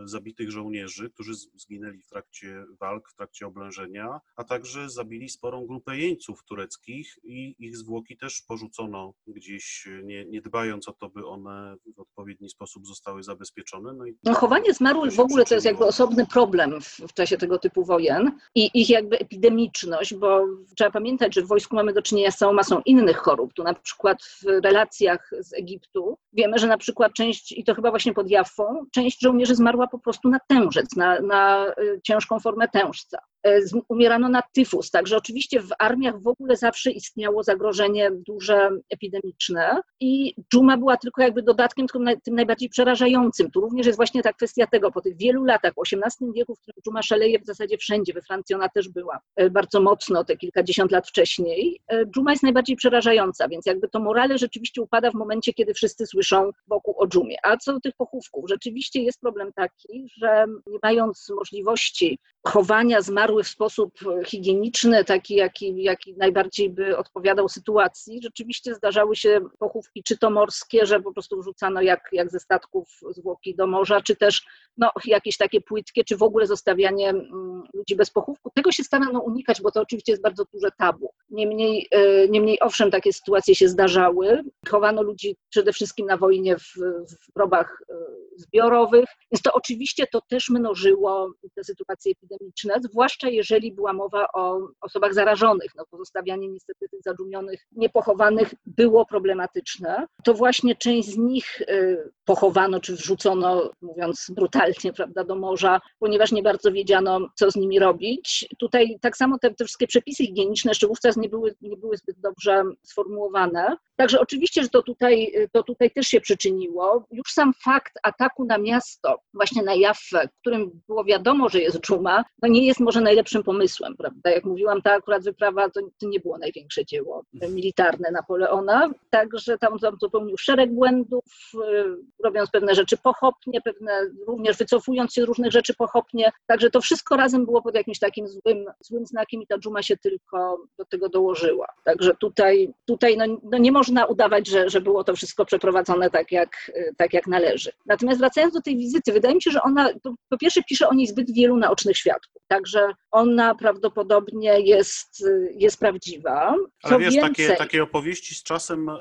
e, 0.04 0.08
zabitych 0.08 0.52
żołnierzy, 0.52 1.10
którzy 1.10 1.34
zginęli 1.56 2.02
w 2.02 2.08
trakcie 2.08 2.66
walk, 2.80 3.10
w 3.10 3.16
trakcie 3.16 3.48
oblężenia, 3.48 4.20
a 4.36 4.44
także 4.44 4.90
zabili 4.90 5.30
sporą 5.30 5.66
grupę 5.66 5.98
jeńców 5.98 6.44
tureckich 6.44 7.20
i 7.24 7.56
ich 7.60 7.73
zwłoki 7.76 8.18
też 8.18 8.42
porzucono 8.48 9.14
gdzieś, 9.28 9.88
nie, 10.04 10.26
nie 10.26 10.42
dbając 10.42 10.88
o 10.88 10.94
to, 10.94 11.10
by 11.10 11.28
one 11.28 11.76
w 11.96 12.00
odpowiedni 12.00 12.50
sposób 12.50 12.88
zostały 12.88 13.24
zabezpieczone. 13.24 13.94
No, 13.94 14.06
i 14.06 14.18
no 14.24 14.34
chowanie 14.34 14.74
zmarłych 14.74 15.14
w 15.14 15.20
ogóle 15.20 15.46
to 15.46 15.54
jest 15.54 15.66
jakby 15.66 15.86
osobny 15.86 16.26
problem 16.26 16.82
w, 16.82 16.98
w 16.98 17.14
czasie 17.14 17.38
tego 17.38 17.60
typu 17.60 17.86
wojen 17.86 18.32
i 18.56 18.70
ich 18.74 18.90
jakby 18.90 19.20
epidemiczność, 19.20 20.16
bo 20.16 20.46
trzeba 20.78 20.92
pamiętać, 20.92 21.36
że 21.36 21.42
w 21.42 21.48
wojsku 21.48 21.76
mamy 21.76 21.94
do 21.94 22.02
czynienia 22.02 22.32
z 22.32 22.38
całą 22.38 22.54
masą 22.54 22.82
innych 22.86 23.18
chorób. 23.18 23.54
Tu 23.54 23.64
na 23.64 23.74
przykład 23.74 24.24
w 24.24 24.64
relacjach 24.64 25.32
z 25.40 25.54
Egiptu 25.54 26.18
wiemy, 26.34 26.60
że 26.60 26.68
na 26.68 26.78
przykład 26.78 27.14
część, 27.14 27.52
i 27.52 27.64
to 27.64 27.76
chyba 27.76 27.90
właśnie 27.90 28.14
pod 28.14 28.30
Jaffą, 28.30 28.86
część 28.92 29.22
żołnierzy 29.22 29.56
zmarła 29.56 29.88
po 29.88 30.00
prostu 30.00 30.30
na 30.30 30.40
tężec, 30.48 30.96
na, 30.96 31.20
na 31.20 31.74
y, 31.80 32.02
ciężką 32.04 32.40
formę 32.40 32.68
tężca. 32.68 33.18
E, 33.48 33.60
umierano 33.90 34.30
na 34.30 34.42
tyfus. 34.54 34.92
Także 34.92 35.18
oczywiście 35.18 35.62
w 35.62 35.70
armiach 35.80 36.22
w 36.22 36.28
ogóle 36.28 36.58
zawsze 36.58 36.92
istniało 36.92 37.44
zagrożenie 37.44 38.12
duże 38.28 38.70
epidemiczne 38.90 39.82
i 40.00 40.36
dżuma 40.54 40.78
była 40.78 40.98
tylko 40.98 41.22
jakby 41.22 41.44
dodatkiem, 41.44 41.88
tylko 41.88 42.12
tym 42.24 42.36
najbardziej 42.36 42.70
przerażającym. 42.70 43.52
Tu 43.52 43.62
również 43.62 43.88
jest 43.88 43.98
właśnie 43.98 44.24
ta 44.24 44.34
kwestia 44.34 44.68
tego, 44.68 44.92
po 44.92 45.02
tych 45.02 45.18
wielu 45.18 45.46
latach, 45.46 45.74
w 45.74 45.94
XVIII 45.94 46.32
wieku, 46.34 46.56
w 46.56 46.60
którym 46.60 46.82
dżuma 46.86 47.04
szaleje 47.04 47.40
w 47.40 47.46
zasadzie 47.46 47.78
wszędzie, 47.78 48.14
we 48.14 48.22
Francji 48.22 48.56
ona 48.56 48.70
też 48.70 48.90
była 48.90 49.20
e, 49.36 49.50
bardzo 49.50 49.82
mocno, 49.82 50.24
te 50.24 50.38
kilkadziesiąt 50.38 50.92
lat 50.92 51.08
wcześniej, 51.08 51.80
e, 51.88 52.06
dżuma 52.06 52.32
jest 52.32 52.44
najbardziej 52.44 52.76
przerażająca, 52.76 53.48
więc 53.48 53.66
jakby 53.66 53.90
to 53.90 54.00
morale 54.00 54.38
rzeczywiście 54.38 54.82
upada 54.82 55.12
w 55.12 55.14
momencie, 55.14 55.54
kiedy 55.54 55.74
wszyscy 55.74 56.06
słyszą 56.06 56.52
wokół 56.68 56.96
o 56.98 57.08
dżumie. 57.08 57.36
A 57.44 57.58
co 57.58 57.74
do 57.74 57.80
tych 57.80 57.96
pochówków, 57.96 58.50
rzeczywiście 58.50 59.02
jest 59.02 59.20
problem 59.20 59.54
taki, 59.56 60.08
że 60.18 60.46
nie 60.68 60.80
mając 60.84 61.30
możliwości 61.30 62.20
chowania 62.48 63.02
zmarłych 63.02 63.33
w 63.44 63.48
sposób 63.48 63.94
higieniczny, 64.26 65.06
taki 65.06 65.36
jaki, 65.36 65.84
jaki 65.84 66.14
najbardziej 66.18 66.70
by 66.70 66.98
odpowiadał 66.98 67.50
sytuacji. 67.50 68.20
Rzeczywiście 68.24 68.76
zdarzały 68.76 69.16
się 69.16 69.40
pochówki 69.60 70.04
czy 70.04 70.18
to 70.18 70.30
morskie, 70.30 70.86
że 70.86 71.00
po 71.00 71.14
prostu 71.14 71.40
wrzucano 71.40 71.82
jak, 71.82 72.10
jak 72.12 72.32
ze 72.32 72.40
statków 72.40 73.00
zwłoki 73.12 73.56
do 73.56 73.68
morza, 73.68 74.02
czy 74.02 74.16
też 74.16 74.46
no, 74.78 74.92
jakieś 75.06 75.38
takie 75.38 75.62
płytkie, 75.62 76.04
czy 76.04 76.18
w 76.18 76.24
ogóle 76.24 76.48
zostawianie 76.48 77.10
mm, 77.10 77.64
ludzi 77.74 77.96
bez 77.96 78.10
pochówku. 78.10 78.50
Tego 78.56 78.72
się 78.72 78.84
starano 78.84 79.20
unikać, 79.20 79.62
bo 79.62 79.72
to 79.72 79.82
oczywiście 79.82 80.12
jest 80.12 80.24
bardzo 80.24 80.46
duże 80.54 80.70
tabu. 80.78 81.14
Niemniej, 81.30 81.88
e, 81.92 82.28
niemniej 82.28 82.60
owszem, 82.60 82.92
takie 82.92 83.14
sytuacje 83.14 83.56
się 83.56 83.68
zdarzały. 83.68 84.44
Chowano 84.70 85.02
ludzi 85.02 85.36
przede 85.50 85.74
wszystkim 85.74 86.06
na 86.06 86.18
wojnie 86.18 86.58
w, 86.58 86.74
w 87.10 87.34
grobach 87.36 87.84
e, 87.90 87.94
zbiorowych, 88.38 89.06
więc 89.32 89.42
to 89.42 89.54
oczywiście 89.54 90.08
to 90.08 90.22
też 90.22 90.50
mnożyło 90.50 91.34
te 91.56 91.64
sytuacje 91.64 92.12
epidemiczne, 92.12 92.74
zwłaszcza 92.82 93.23
jeżeli 93.32 93.72
była 93.72 93.94
mowa 93.94 94.28
o 94.34 94.60
osobach 94.82 95.14
zarażonych. 95.14 95.72
No, 95.78 95.86
pozostawianie 95.90 96.48
niestety 96.48 96.90
tych 96.90 97.02
zadumionych, 97.02 97.62
niepochowanych 97.72 98.54
było 98.66 99.06
problematyczne. 99.06 100.08
To 100.24 100.34
właśnie 100.34 100.76
część 100.76 101.10
z 101.10 101.18
nich 101.18 101.62
y, 101.62 102.12
pochowano 102.26 102.80
czy 102.80 102.96
wrzucono, 102.96 103.72
mówiąc 103.82 104.32
brutalnie, 104.36 104.94
prawda, 104.98 105.24
do 105.24 105.36
morza, 105.36 105.82
ponieważ 106.00 106.32
nie 106.32 106.44
bardzo 106.44 106.72
wiedziano, 106.72 107.20
co 107.36 107.52
z 107.52 107.56
nimi 107.56 107.80
robić. 107.80 108.48
Tutaj 108.60 108.98
tak 109.02 109.18
samo 109.18 109.38
te, 109.40 109.54
te 109.54 109.66
wszystkie 109.66 109.88
przepisy 109.88 110.26
higieniczne 110.26 110.72
jeszcze 110.72 110.88
wówczas 110.88 111.18
nie 111.18 111.30
były, 111.30 111.56
nie 111.62 111.78
były 111.78 111.98
zbyt 111.98 112.20
dobrze 112.20 112.64
sformułowane. 112.84 113.78
Także 113.96 114.20
oczywiście, 114.20 114.64
że 114.64 114.70
to 114.70 114.82
tutaj, 114.82 115.34
to 115.52 115.64
tutaj 115.64 115.92
też 115.92 116.08
się 116.08 116.22
przyczyniło. 116.22 117.06
Już 117.12 117.32
sam 117.32 117.54
fakt 117.64 117.94
ataku 118.04 118.46
na 118.46 118.58
miasto, 118.58 119.20
właśnie 119.34 119.64
na 119.64 119.76
Jaffę, 119.76 120.28
w 120.28 120.40
którym 120.40 120.82
było 120.88 121.04
wiadomo, 121.04 121.50
że 121.50 121.60
jest 121.60 121.80
dżuma, 121.80 122.24
no 122.42 122.48
nie 122.48 122.66
jest 122.66 122.80
może 122.80 123.02
najlepszym 123.14 123.44
pomysłem, 123.44 123.98
prawda? 123.98 124.30
Jak 124.30 124.44
mówiłam, 124.44 124.82
ta 124.82 124.94
akurat 124.94 125.24
wyprawa 125.24 125.70
to, 125.70 125.82
to 126.00 126.08
nie 126.08 126.20
było 126.20 126.38
największe 126.38 126.86
dzieło 126.86 127.24
militarne 127.50 128.12
Napoleona, 128.12 128.90
także 129.10 129.58
tam, 129.58 129.80
tam 129.80 129.98
popełnił 129.98 130.38
szereg 130.38 130.74
błędów, 130.74 131.24
y, 131.56 132.24
robiąc 132.24 132.50
pewne 132.52 132.76
rzeczy 132.76 132.98
pochopnie, 132.98 133.62
pewne 133.62 133.92
również 134.28 134.58
wycofując 134.58 135.14
się 135.14 135.22
z 135.22 135.26
różnych 135.26 135.52
rzeczy 135.52 135.74
pochopnie, 135.74 136.32
także 136.48 136.70
to 136.70 136.82
wszystko 136.82 137.18
razem 137.18 137.46
było 137.46 137.62
pod 137.62 137.76
jakimś 137.76 138.00
takim 138.00 138.28
złym, 138.28 138.66
złym 138.80 139.06
znakiem 139.06 139.42
i 139.42 139.48
ta 139.48 139.58
dżuma 139.58 139.84
się 139.84 139.98
tylko 139.98 140.58
do 140.78 140.86
tego 140.86 141.10
dołożyła. 141.10 141.68
Także 141.84 142.16
tutaj, 142.20 142.74
tutaj 142.86 143.18
no, 143.18 143.26
no 143.44 143.58
nie 143.58 143.72
można 143.72 144.06
udawać, 144.06 144.48
że, 144.48 144.70
że 144.70 144.82
było 144.82 145.04
to 145.04 145.16
wszystko 145.16 145.46
przeprowadzone 145.46 146.10
tak 146.10 146.32
jak, 146.32 146.72
tak 146.98 147.14
jak 147.14 147.28
należy. 147.28 147.72
Natomiast 147.86 148.20
wracając 148.20 148.54
do 148.54 148.62
tej 148.62 148.78
wizyty, 148.78 149.12
wydaje 149.12 149.36
mi 149.36 149.42
się, 149.42 149.52
że 149.52 149.62
ona, 149.62 149.90
po 150.30 150.38
pierwsze 150.38 150.64
pisze 150.64 150.90
o 150.90 150.94
niej 150.94 151.08
zbyt 151.08 151.32
wielu 151.32 151.58
naocznych 151.58 151.98
świadków, 151.98 152.42
także 152.48 152.94
ona 153.12 153.56
prawdopodobnie 153.56 154.60
jest, 154.60 155.26
jest 155.56 155.80
prawdziwa. 155.80 156.56
Co 156.82 156.88
Ale 156.88 157.00
wiesz, 157.00 157.14
więcej, 157.14 157.48
takie, 157.48 157.56
takie 157.56 157.84
opowieści 157.84 158.36
z 158.36 158.44
czasem, 158.44 158.90
e, 158.90 158.98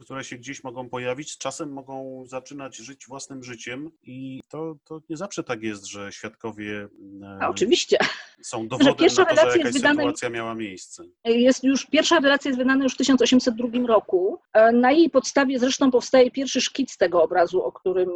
które 0.00 0.24
się 0.24 0.36
gdzieś 0.36 0.64
mogą 0.64 0.88
pojawić, 0.88 1.30
z 1.30 1.38
czasem 1.38 1.72
mogą 1.72 2.24
zaczynać 2.26 2.76
żyć 2.76 3.06
własnym 3.06 3.44
życiem 3.44 3.90
i 4.02 4.40
to, 4.48 4.76
to 4.84 5.00
nie 5.08 5.16
zawsze 5.16 5.44
tak 5.44 5.62
jest, 5.62 5.86
że 5.86 6.12
świadkowie 6.12 6.88
e, 7.22 7.38
A, 7.40 7.48
oczywiście. 7.48 7.98
są 8.42 8.68
dowodem 8.68 8.94
pierwsza 8.94 9.22
na 9.22 9.28
to, 9.28 9.50
że 9.50 9.58
jakaś 9.58 9.72
wydana, 9.72 9.94
sytuacja 9.94 10.30
miała 10.30 10.54
miejsce. 10.54 11.04
Jest 11.24 11.64
już, 11.64 11.86
pierwsza 11.86 12.20
relacja 12.20 12.48
jest 12.48 12.58
wydana 12.58 12.84
już 12.84 12.94
w 12.94 12.96
1802 12.96 13.86
roku. 13.86 14.40
E, 14.52 14.72
na 14.72 14.92
jej 14.92 15.10
podstawie 15.10 15.58
zresztą 15.58 15.90
powstaje 15.90 16.30
pierwszy 16.30 16.60
szkic 16.60 16.96
tego 16.96 17.22
obrazu, 17.22 17.62
o 17.62 17.72
którym, 17.72 18.10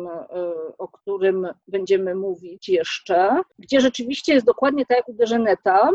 o 0.79 0.89
którym 0.89 1.47
będziemy 1.69 2.15
mówić 2.15 2.69
jeszcze, 2.69 3.43
gdzie 3.59 3.81
rzeczywiście 3.81 4.35
jest 4.35 4.47
dokładnie 4.47 4.87
tak 4.87 4.97
jak 4.97 5.17
Deżeneta, 5.29 5.91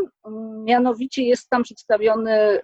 mianowicie 0.64 1.22
jest 1.22 1.48
tam 1.48 1.62
przedstawiony 1.62 2.60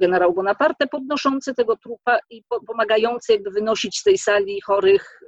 generał 0.00 0.32
Bonaparte 0.32 0.86
podnoszący 0.86 1.54
tego 1.54 1.76
trupa 1.76 2.18
i 2.30 2.42
pomagający 2.66 3.32
jakby 3.32 3.50
wynosić 3.50 3.98
z 3.98 4.02
tej 4.02 4.18
sali 4.18 4.60
chorych 4.60 5.20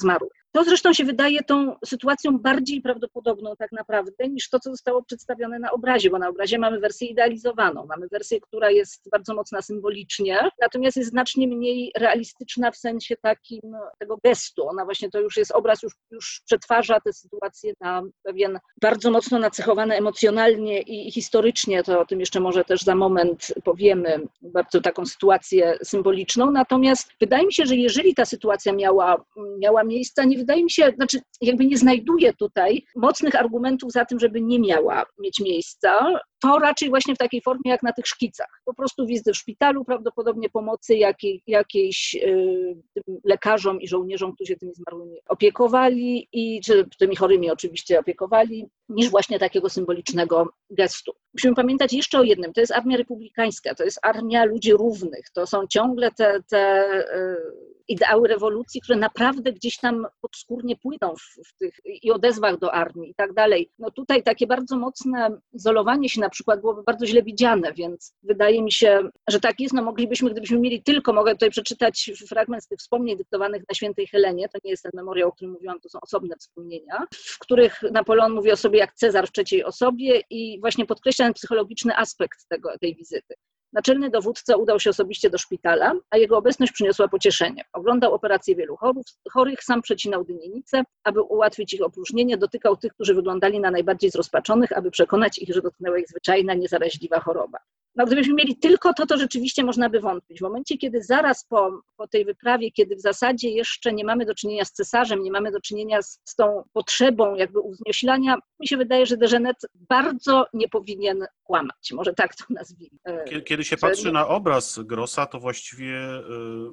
zmarłych. 0.00 0.43
To 0.54 0.64
zresztą 0.64 0.92
się 0.92 1.04
wydaje 1.04 1.42
tą 1.42 1.76
sytuacją 1.84 2.38
bardziej 2.38 2.80
prawdopodobną 2.80 3.56
tak 3.58 3.72
naprawdę 3.72 4.28
niż 4.28 4.48
to, 4.48 4.60
co 4.60 4.70
zostało 4.70 5.02
przedstawione 5.02 5.58
na 5.58 5.70
obrazie, 5.72 6.10
bo 6.10 6.18
na 6.18 6.28
obrazie 6.28 6.58
mamy 6.58 6.80
wersję 6.80 7.08
idealizowaną, 7.08 7.86
mamy 7.86 8.08
wersję, 8.08 8.40
która 8.40 8.70
jest 8.70 9.10
bardzo 9.10 9.34
mocna 9.34 9.62
symbolicznie, 9.62 10.38
natomiast 10.60 10.96
jest 10.96 11.10
znacznie 11.10 11.48
mniej 11.48 11.92
realistyczna 11.96 12.70
w 12.70 12.76
sensie 12.76 13.16
takim 13.16 13.60
tego 13.98 14.18
gestu. 14.24 14.68
Ona 14.68 14.84
właśnie 14.84 15.10
to 15.10 15.20
już 15.20 15.36
jest 15.36 15.52
obraz, 15.52 15.82
już, 15.82 15.92
już 16.10 16.42
przetwarza 16.46 17.00
tę 17.00 17.12
sytuację 17.12 17.72
na 17.80 18.02
pewien 18.22 18.58
bardzo 18.80 19.10
mocno 19.10 19.38
nacechowany 19.38 19.96
emocjonalnie 19.96 20.80
i 20.80 21.10
historycznie, 21.10 21.82
to 21.82 22.00
o 22.00 22.06
tym 22.06 22.20
jeszcze 22.20 22.40
może 22.40 22.64
też 22.64 22.82
za 22.82 22.94
moment 22.94 23.54
powiemy, 23.64 24.20
bardzo 24.42 24.80
taką 24.80 25.06
sytuację 25.06 25.78
symboliczną. 25.82 26.50
Natomiast 26.50 27.08
wydaje 27.20 27.46
mi 27.46 27.52
się, 27.52 27.66
że 27.66 27.76
jeżeli 27.76 28.14
ta 28.14 28.24
sytuacja 28.24 28.72
miała, 28.72 29.24
miała 29.58 29.84
miejsce, 29.84 30.26
nie 30.26 30.43
wydaje 30.44 30.64
mi 30.64 30.70
się, 30.70 30.92
znaczy 30.96 31.20
jakby 31.40 31.66
nie 31.66 31.78
znajduję 31.78 32.32
tutaj 32.32 32.84
mocnych 32.96 33.34
argumentów 33.34 33.92
za 33.92 34.04
tym, 34.04 34.18
żeby 34.20 34.40
nie 34.40 34.60
miała 34.60 35.04
mieć 35.18 35.40
miejsca. 35.40 36.20
To 36.42 36.58
raczej 36.58 36.88
właśnie 36.88 37.14
w 37.14 37.18
takiej 37.18 37.42
formie 37.42 37.70
jak 37.70 37.82
na 37.82 37.92
tych 37.92 38.06
szkicach. 38.06 38.60
Po 38.64 38.74
prostu 38.74 39.06
wizyty 39.06 39.32
w 39.32 39.36
szpitalu, 39.36 39.84
prawdopodobnie 39.84 40.50
pomocy 40.50 40.96
jakiej, 40.96 41.42
jakiejś 41.46 42.14
y, 42.14 42.76
lekarzom 43.24 43.80
i 43.80 43.88
żołnierzom, 43.88 44.34
którzy 44.34 44.52
się 44.52 44.56
tymi 44.56 44.74
zmarłymi 44.74 45.16
opiekowali 45.28 46.28
i 46.32 46.60
czy 46.60 46.88
tymi 46.98 47.16
chorymi 47.16 47.50
oczywiście 47.50 48.00
opiekowali, 48.00 48.66
niż 48.88 49.10
właśnie 49.10 49.38
takiego 49.38 49.70
symbolicznego 49.70 50.48
gestu. 50.70 51.12
Musimy 51.34 51.54
pamiętać 51.54 51.92
jeszcze 51.92 52.18
o 52.18 52.22
jednym, 52.22 52.52
to 52.52 52.60
jest 52.60 52.72
armia 52.72 52.96
republikańska, 52.96 53.74
to 53.74 53.84
jest 53.84 53.98
armia 54.02 54.44
ludzi 54.44 54.72
równych, 54.72 55.30
to 55.34 55.46
są 55.46 55.66
ciągle 55.66 56.10
te, 56.10 56.42
te 56.50 56.90
y, 57.16 57.74
ideały 57.88 58.28
rewolucji, 58.28 58.80
które 58.80 58.98
naprawdę 58.98 59.52
gdzieś 59.52 59.78
tam 59.78 60.06
podskórnie 60.20 60.76
płyną 60.76 61.14
w, 61.16 61.48
w, 61.48 61.56
tych 61.58 61.74
i 62.02 62.10
odezwach 62.10 62.58
do 62.58 62.74
armii 62.74 63.10
i 63.10 63.14
tak 63.14 63.32
dalej. 63.32 63.70
No 63.78 63.90
tutaj 63.90 64.22
takie 64.22 64.46
bardzo 64.46 64.76
mocne 64.78 65.30
izolowanie 65.52 66.08
się 66.08 66.20
na 66.20 66.28
przykład 66.34 66.60
byłoby 66.60 66.82
bardzo 66.82 67.06
źle 67.06 67.22
widziane, 67.22 67.72
więc 67.72 68.14
wydaje 68.22 68.62
mi 68.62 68.72
się, 68.72 69.08
że 69.28 69.40
tak 69.40 69.60
jest. 69.60 69.74
No 69.74 69.82
moglibyśmy, 69.82 70.30
gdybyśmy 70.30 70.58
mieli 70.58 70.82
tylko, 70.82 71.12
mogę 71.12 71.32
tutaj 71.32 71.50
przeczytać 71.50 72.10
fragment 72.28 72.64
z 72.64 72.68
tych 72.68 72.78
wspomnień 72.78 73.16
dyktowanych 73.16 73.62
na 73.68 73.74
świętej 73.74 74.06
Helenie, 74.06 74.48
to 74.48 74.58
nie 74.64 74.70
jest 74.70 74.82
ten 74.82 74.92
memoriał, 74.94 75.28
o 75.28 75.32
którym 75.32 75.52
mówiłam, 75.52 75.80
to 75.80 75.88
są 75.88 75.98
osobne 76.00 76.36
wspomnienia, 76.36 77.06
w 77.14 77.38
których 77.38 77.82
Napoleon 77.92 78.32
mówi 78.32 78.52
o 78.52 78.56
sobie 78.56 78.78
jak 78.78 78.94
Cezar 78.94 79.28
w 79.28 79.32
trzeciej 79.32 79.64
osobie 79.64 80.22
i 80.30 80.60
właśnie 80.60 80.86
podkreśla 80.86 81.26
ten 81.26 81.34
psychologiczny 81.34 81.96
aspekt 81.96 82.48
tego, 82.48 82.78
tej 82.78 82.94
wizyty. 82.94 83.34
Naczelny 83.74 84.10
dowódca 84.10 84.56
udał 84.56 84.80
się 84.80 84.90
osobiście 84.90 85.30
do 85.30 85.38
szpitala, 85.38 85.92
a 86.10 86.16
jego 86.16 86.36
obecność 86.36 86.72
przyniosła 86.72 87.08
pocieszenie. 87.08 87.64
Oglądał 87.72 88.14
operacje 88.14 88.56
wielu 88.56 88.76
chorów, 88.76 89.06
chorych, 89.30 89.64
sam 89.64 89.82
przecinał 89.82 90.24
dynienice, 90.24 90.82
aby 91.04 91.22
ułatwić 91.22 91.74
ich 91.74 91.82
opróżnienie, 91.82 92.36
dotykał 92.36 92.76
tych, 92.76 92.94
którzy 92.94 93.14
wyglądali 93.14 93.60
na 93.60 93.70
najbardziej 93.70 94.10
zrozpaczonych, 94.10 94.72
aby 94.72 94.90
przekonać 94.90 95.38
ich, 95.38 95.54
że 95.54 95.62
dotknęła 95.62 95.98
ich 95.98 96.08
zwyczajna, 96.08 96.54
niezaraźliwa 96.54 97.20
choroba. 97.20 97.58
No, 97.96 98.06
gdybyśmy 98.06 98.34
mieli 98.34 98.56
tylko 98.56 98.94
to, 98.94 99.06
to 99.06 99.16
rzeczywiście 99.16 99.64
można 99.64 99.90
by 99.90 100.00
wątpić. 100.00 100.38
W 100.38 100.42
momencie, 100.42 100.78
kiedy 100.78 101.02
zaraz 101.02 101.44
po, 101.44 101.80
po 101.96 102.08
tej 102.08 102.24
wyprawie, 102.24 102.70
kiedy 102.70 102.96
w 102.96 103.00
zasadzie 103.00 103.50
jeszcze 103.50 103.92
nie 103.92 104.04
mamy 104.04 104.26
do 104.26 104.34
czynienia 104.34 104.64
z 104.64 104.72
cesarzem, 104.72 105.22
nie 105.22 105.30
mamy 105.30 105.50
do 105.50 105.60
czynienia 105.60 106.02
z, 106.02 106.20
z 106.24 106.34
tą 106.34 106.62
potrzebą 106.72 107.34
jakby 107.34 107.60
uwznieślania, 107.60 108.36
mi 108.60 108.68
się 108.68 108.76
wydaje, 108.76 109.06
że 109.06 109.16
Deżenet 109.16 109.56
bardzo 109.74 110.46
nie 110.54 110.68
powinien 110.68 111.26
kłamać. 111.44 111.92
Może 111.92 112.14
tak 112.14 112.36
to 112.36 112.44
nazwijmy. 112.50 112.98
Kiedy 113.44 113.63
się 113.64 113.76
patrzy 113.76 114.12
na 114.12 114.28
obraz 114.28 114.78
Grossa, 114.78 115.26
to 115.26 115.40
właściwie 115.40 116.00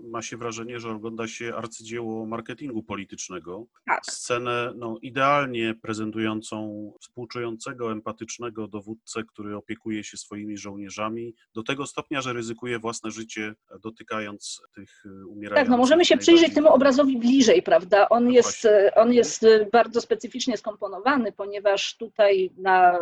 ma 0.04 0.22
się 0.22 0.38
wrażenie, 0.38 0.80
że 0.80 0.90
ogląda 0.90 1.28
się 1.28 1.56
arcydzieło 1.56 2.26
marketingu 2.26 2.84
politycznego. 2.84 3.66
Tak. 3.86 4.06
Scenę 4.06 4.74
no, 4.76 4.98
idealnie 5.02 5.76
prezentującą 5.82 6.92
współczującego, 7.02 7.92
empatycznego 7.92 8.68
dowódcę, 8.68 9.24
który 9.24 9.56
opiekuje 9.56 10.04
się 10.04 10.18
swoimi 10.18 10.58
żołnierzami 10.58 11.36
do 11.54 11.64
tego 11.64 11.86
stopnia, 11.86 12.22
że 12.22 12.34
ryzykuje 12.34 12.80
własne 12.80 13.12
życie, 13.12 13.54
dotykając 13.84 14.62
tych 14.76 15.04
umierających. 15.28 15.64
Tak, 15.64 15.70
no 15.70 15.78
możemy 15.78 16.06
się 16.06 16.18
przyjrzeć 16.18 16.54
temu 16.54 16.70
obrazowi 16.70 17.18
bliżej, 17.18 17.64
prawda? 17.64 18.10
On 18.10 18.24
No 18.24 18.32
jest, 18.32 18.62
właśnie. 18.64 18.96
on 18.96 19.14
jest 19.14 19.46
bardzo 19.72 20.02
specyficznie 20.02 20.58
skomponowany, 20.58 21.32
ponieważ 21.32 21.98
tutaj 21.98 22.52
na, 22.58 23.00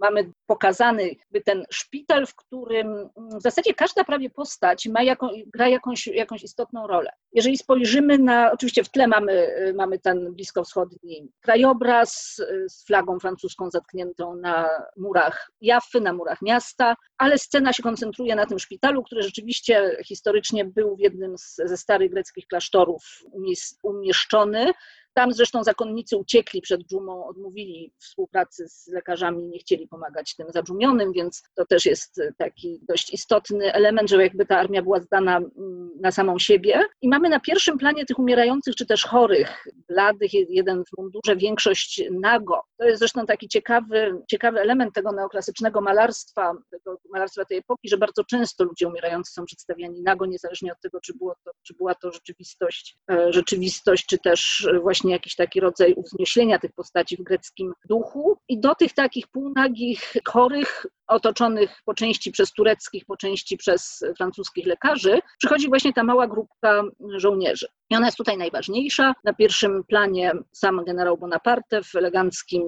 mamy 0.00 0.32
pokazany 0.46 1.10
ten 1.44 1.64
szpital, 1.70 2.26
w 2.26 2.34
którym 2.34 3.08
w 3.38 3.42
zasadzie 3.42 3.74
każda 3.74 4.04
prawie 4.04 4.30
postać 4.30 4.86
ma 4.86 5.00
gra 5.46 5.68
jakąś, 5.68 6.06
jakąś 6.06 6.42
istotną 6.42 6.86
rolę. 6.86 7.10
Jeżeli 7.32 7.58
spojrzymy 7.58 8.18
na, 8.18 8.52
oczywiście 8.52 8.84
w 8.84 8.90
tle 8.90 9.06
mamy, 9.06 9.48
mamy 9.76 9.98
ten 9.98 10.34
bliskowschodni 10.34 11.32
krajobraz 11.40 12.40
z 12.68 12.86
flagą 12.86 13.18
francuską 13.18 13.70
zatkniętą 13.70 14.36
na 14.36 14.68
murach 14.96 15.50
Jaffy, 15.60 16.00
na 16.00 16.12
murach 16.12 16.42
miasta, 16.42 16.96
ale 17.18 17.38
scena 17.38 17.72
się 17.72 17.82
koncentruje 17.82 18.34
na 18.34 18.46
tym 18.46 18.58
szpitalu, 18.58 19.02
który 19.02 19.22
rzeczywiście 19.22 19.96
historycznie 20.04 20.64
był 20.64 20.96
w 20.96 21.00
jednym 21.00 21.38
z, 21.38 21.56
ze 21.56 21.76
starych 21.76 22.10
greckich 22.10 22.46
klasztorów 22.46 23.02
umies- 23.32 23.78
umieszczony. 23.82 24.72
Tam 25.16 25.32
zresztą 25.32 25.64
zakonnicy 25.64 26.16
uciekli 26.16 26.60
przed 26.60 26.80
dżumą, 26.80 27.26
odmówili 27.26 27.92
współpracy 27.98 28.68
z 28.68 28.88
lekarzami, 28.88 29.48
nie 29.48 29.58
chcieli 29.58 29.88
pomagać 29.88 30.36
tym 30.36 30.46
zabrzumionym, 30.50 31.12
więc 31.12 31.42
to 31.54 31.66
też 31.66 31.86
jest 31.86 32.20
taki 32.38 32.80
dość 32.88 33.12
istotny 33.12 33.72
element, 33.72 34.10
że 34.10 34.22
jakby 34.22 34.46
ta 34.46 34.58
armia 34.58 34.82
była 34.82 35.00
zdana 35.00 35.36
mm, 35.36 35.90
na 36.00 36.10
samą 36.10 36.38
siebie. 36.38 36.80
I 37.02 37.08
mamy 37.08 37.28
na 37.28 37.40
pierwszym 37.40 37.78
planie 37.78 38.06
tych 38.06 38.18
umierających 38.18 38.74
czy 38.74 38.86
też 38.86 39.04
chorych, 39.04 39.66
bladych, 39.88 40.32
jeden 40.32 40.84
w 40.84 40.98
mundurze, 40.98 41.36
większość 41.36 42.02
nago. 42.10 42.62
To 42.78 42.84
jest 42.84 42.98
zresztą 42.98 43.26
taki 43.26 43.48
ciekawy, 43.48 44.22
ciekawy 44.30 44.60
element 44.60 44.94
tego 44.94 45.12
neoklasycznego 45.12 45.80
malarstwa, 45.80 46.52
tego 46.70 46.98
malarstwa 47.12 47.44
tej 47.44 47.58
epoki, 47.58 47.88
że 47.88 47.98
bardzo 47.98 48.24
często 48.24 48.64
ludzie 48.64 48.88
umierający 48.88 49.32
są 49.32 49.44
przedstawiani 49.44 50.02
nago, 50.02 50.26
niezależnie 50.26 50.72
od 50.72 50.80
tego, 50.80 51.00
czy, 51.00 51.14
było 51.14 51.34
to, 51.44 51.50
czy 51.62 51.74
była 51.74 51.94
to 51.94 52.12
rzeczywistość, 52.12 52.96
e, 53.10 53.32
rzeczywistość, 53.32 54.06
czy 54.06 54.18
też 54.18 54.68
właśnie 54.82 55.05
jakiś 55.10 55.34
taki 55.34 55.60
rodzaj 55.60 55.94
uwznieślenia 55.94 56.58
tych 56.58 56.72
postaci 56.72 57.16
w 57.16 57.22
greckim 57.22 57.72
duchu. 57.88 58.38
I 58.48 58.60
do 58.60 58.74
tych 58.74 58.92
takich 58.94 59.28
półnagich, 59.28 60.14
chorych, 60.28 60.86
otoczonych 61.06 61.82
po 61.84 61.94
części 61.94 62.32
przez 62.32 62.52
tureckich, 62.52 63.04
po 63.04 63.16
części 63.16 63.56
przez 63.56 64.04
francuskich 64.16 64.66
lekarzy, 64.66 65.20
przychodzi 65.38 65.68
właśnie 65.68 65.92
ta 65.92 66.04
mała 66.04 66.26
grupka 66.26 66.82
żołnierzy. 67.16 67.66
I 67.90 67.96
ona 67.96 68.06
jest 68.06 68.18
tutaj 68.18 68.38
najważniejsza. 68.38 69.14
Na 69.24 69.34
pierwszym 69.34 69.84
planie 69.84 70.32
sam 70.52 70.84
generał 70.84 71.18
Bonaparte 71.18 71.82
w 71.82 71.94
eleganckim 71.94 72.62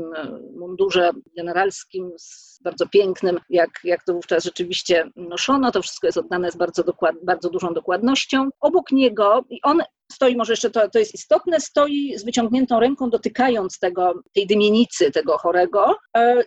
mundurze 0.57 1.11
generalskim, 1.37 2.11
bardzo 2.61 2.89
pięknym, 2.89 3.39
jak, 3.51 3.71
jak 3.85 4.05
to 4.05 4.15
wówczas 4.15 4.45
rzeczywiście 4.45 5.11
noszono. 5.17 5.73
To 5.73 5.83
wszystko 5.83 6.07
jest 6.07 6.19
oddane 6.19 6.51
z 6.51 6.57
bardzo, 6.57 6.85
dokład, 6.85 7.17
bardzo 7.23 7.51
dużą 7.51 7.75
dokładnością. 7.75 8.49
Obok 8.61 8.93
niego, 8.93 9.45
i 9.51 9.63
on 9.63 9.83
stoi, 10.13 10.37
może 10.37 10.53
jeszcze 10.53 10.71
to, 10.71 10.91
to 10.91 10.99
jest 10.99 11.15
istotne, 11.15 11.61
stoi 11.61 12.19
z 12.19 12.25
wyciągniętą 12.25 12.81
ręką, 12.81 13.11
dotykając 13.11 13.79
tego, 13.79 14.23
tej 14.35 14.47
dymienicy, 14.47 15.11
tego 15.11 15.39
chorego. 15.39 15.97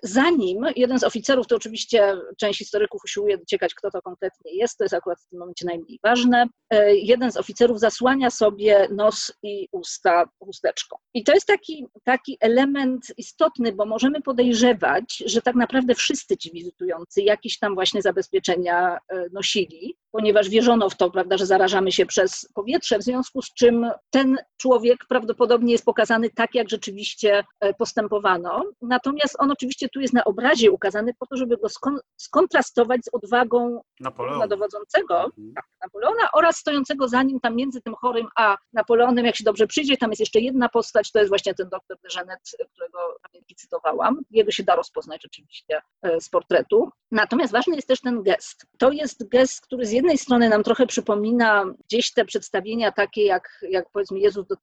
Za 0.04 0.30
nim 0.30 0.66
jeden 0.76 1.00
z 1.00 1.04
oficerów, 1.04 1.48
to 1.48 1.56
oczywiście 1.56 2.18
część 2.40 2.60
historyków 2.60 3.02
usiłuje 3.06 3.38
dociekać, 3.38 3.74
kto 3.74 3.92
to 3.92 4.02
konkretnie 4.02 4.56
jest, 4.56 4.78
to 4.78 4.84
jest 4.84 4.94
akurat 4.94 5.20
w 5.20 5.28
tym 5.30 5.40
momencie 5.40 5.66
najmniej 5.66 6.00
ważne. 6.04 6.48
Jeden 6.94 7.32
z 7.32 7.38
oficerów 7.38 7.80
zasłania 7.80 8.30
sobie 8.30 8.61
nos 8.90 9.34
i 9.44 9.68
usta 9.72 10.26
chusteczką. 10.40 10.98
I 11.14 11.24
to 11.24 11.34
jest 11.34 11.48
taki, 11.48 11.86
taki 12.04 12.38
element 12.40 13.14
istotny, 13.18 13.72
bo 13.72 13.86
możemy 13.86 14.22
podejrzewać, 14.22 15.24
że 15.26 15.42
tak 15.42 15.56
naprawdę 15.56 15.96
wszyscy 15.96 16.38
ci 16.38 16.52
wizytujący 16.52 17.22
jakieś 17.22 17.60
tam 17.60 17.76
właśnie 17.76 18.02
zabezpieczenia 18.02 18.98
nosili, 19.34 19.96
ponieważ 20.12 20.50
wierzono 20.50 20.90
w 20.90 20.96
to, 20.98 21.12
prawda, 21.12 21.38
że 21.38 21.46
zarażamy 21.46 21.92
się 21.92 22.06
przez 22.06 22.50
powietrze, 22.54 22.98
w 23.00 23.04
związku 23.04 23.42
z 23.42 23.54
czym 23.54 23.92
ten 24.10 24.38
człowiek 24.58 25.06
prawdopodobnie 25.10 25.72
jest 25.72 25.86
pokazany 25.86 26.30
tak, 26.30 26.56
jak 26.56 26.70
rzeczywiście 26.70 27.44
postępowano. 27.78 28.64
Natomiast 28.82 29.36
on 29.40 29.52
oczywiście 29.52 29.90
tu 29.90 30.00
jest 30.02 30.14
na 30.14 30.24
obrazie 30.24 30.72
ukazany 30.72 31.14
po 31.20 31.26
to, 31.26 31.38
żeby 31.38 31.58
go 31.58 31.70
skon 31.70 32.00
skontrastować 32.18 33.02
z 33.06 33.10
odwagą 33.14 33.82
Napoleona. 34.00 34.48
dowodzącego, 34.48 35.24
Mhm. 35.24 35.54
tak, 35.56 35.66
Napoleona 35.84 36.30
oraz 36.34 36.58
stojącego 36.58 37.08
za 37.08 37.24
nim 37.24 37.40
tam 37.40 37.56
między 37.56 37.82
tym 37.82 37.96
chorym 37.96 38.28
a 38.36 38.51
Napoleonem, 38.74 39.26
jak 39.26 39.36
się 39.36 39.44
dobrze 39.44 39.68
przyjdzie, 39.68 39.98
tam 39.98 40.10
jest 40.10 40.20
jeszcze 40.20 40.40
jedna 40.40 40.70
postać, 40.70 41.12
to 41.12 41.20
jest 41.20 41.30
właśnie 41.30 41.54
ten 41.54 41.70
doktor 41.70 41.98
de 42.04 42.10
Genet, 42.16 42.40
którego 42.74 42.98
pamiętnie 43.32 43.56
cytowałam. 43.56 44.20
Jego 44.32 44.52
się 44.52 44.64
da 44.64 44.76
rozpoznać 44.76 45.22
rzeczywiście 45.24 45.82
z 46.20 46.30
portretu. 46.30 46.90
Natomiast 47.12 47.54
ważny 47.54 47.76
jest 47.76 47.88
też 47.88 48.02
ten 48.02 48.24
gest. 48.24 48.66
To 48.78 48.92
jest 48.92 49.30
gest, 49.30 49.62
który 49.62 49.86
z 49.86 49.92
jednej 49.92 50.18
strony 50.18 50.50
nam 50.50 50.64
trochę 50.64 50.88
przypomina 50.88 51.66
gdzieś 51.88 52.14
te 52.14 52.26
przedstawienia 52.26 52.92
takie 52.92 53.26
jak, 53.26 53.62
jak 53.70 53.86
powiedzmy 53.94 54.20
Jezus, 54.20 54.48
do, 54.48 54.56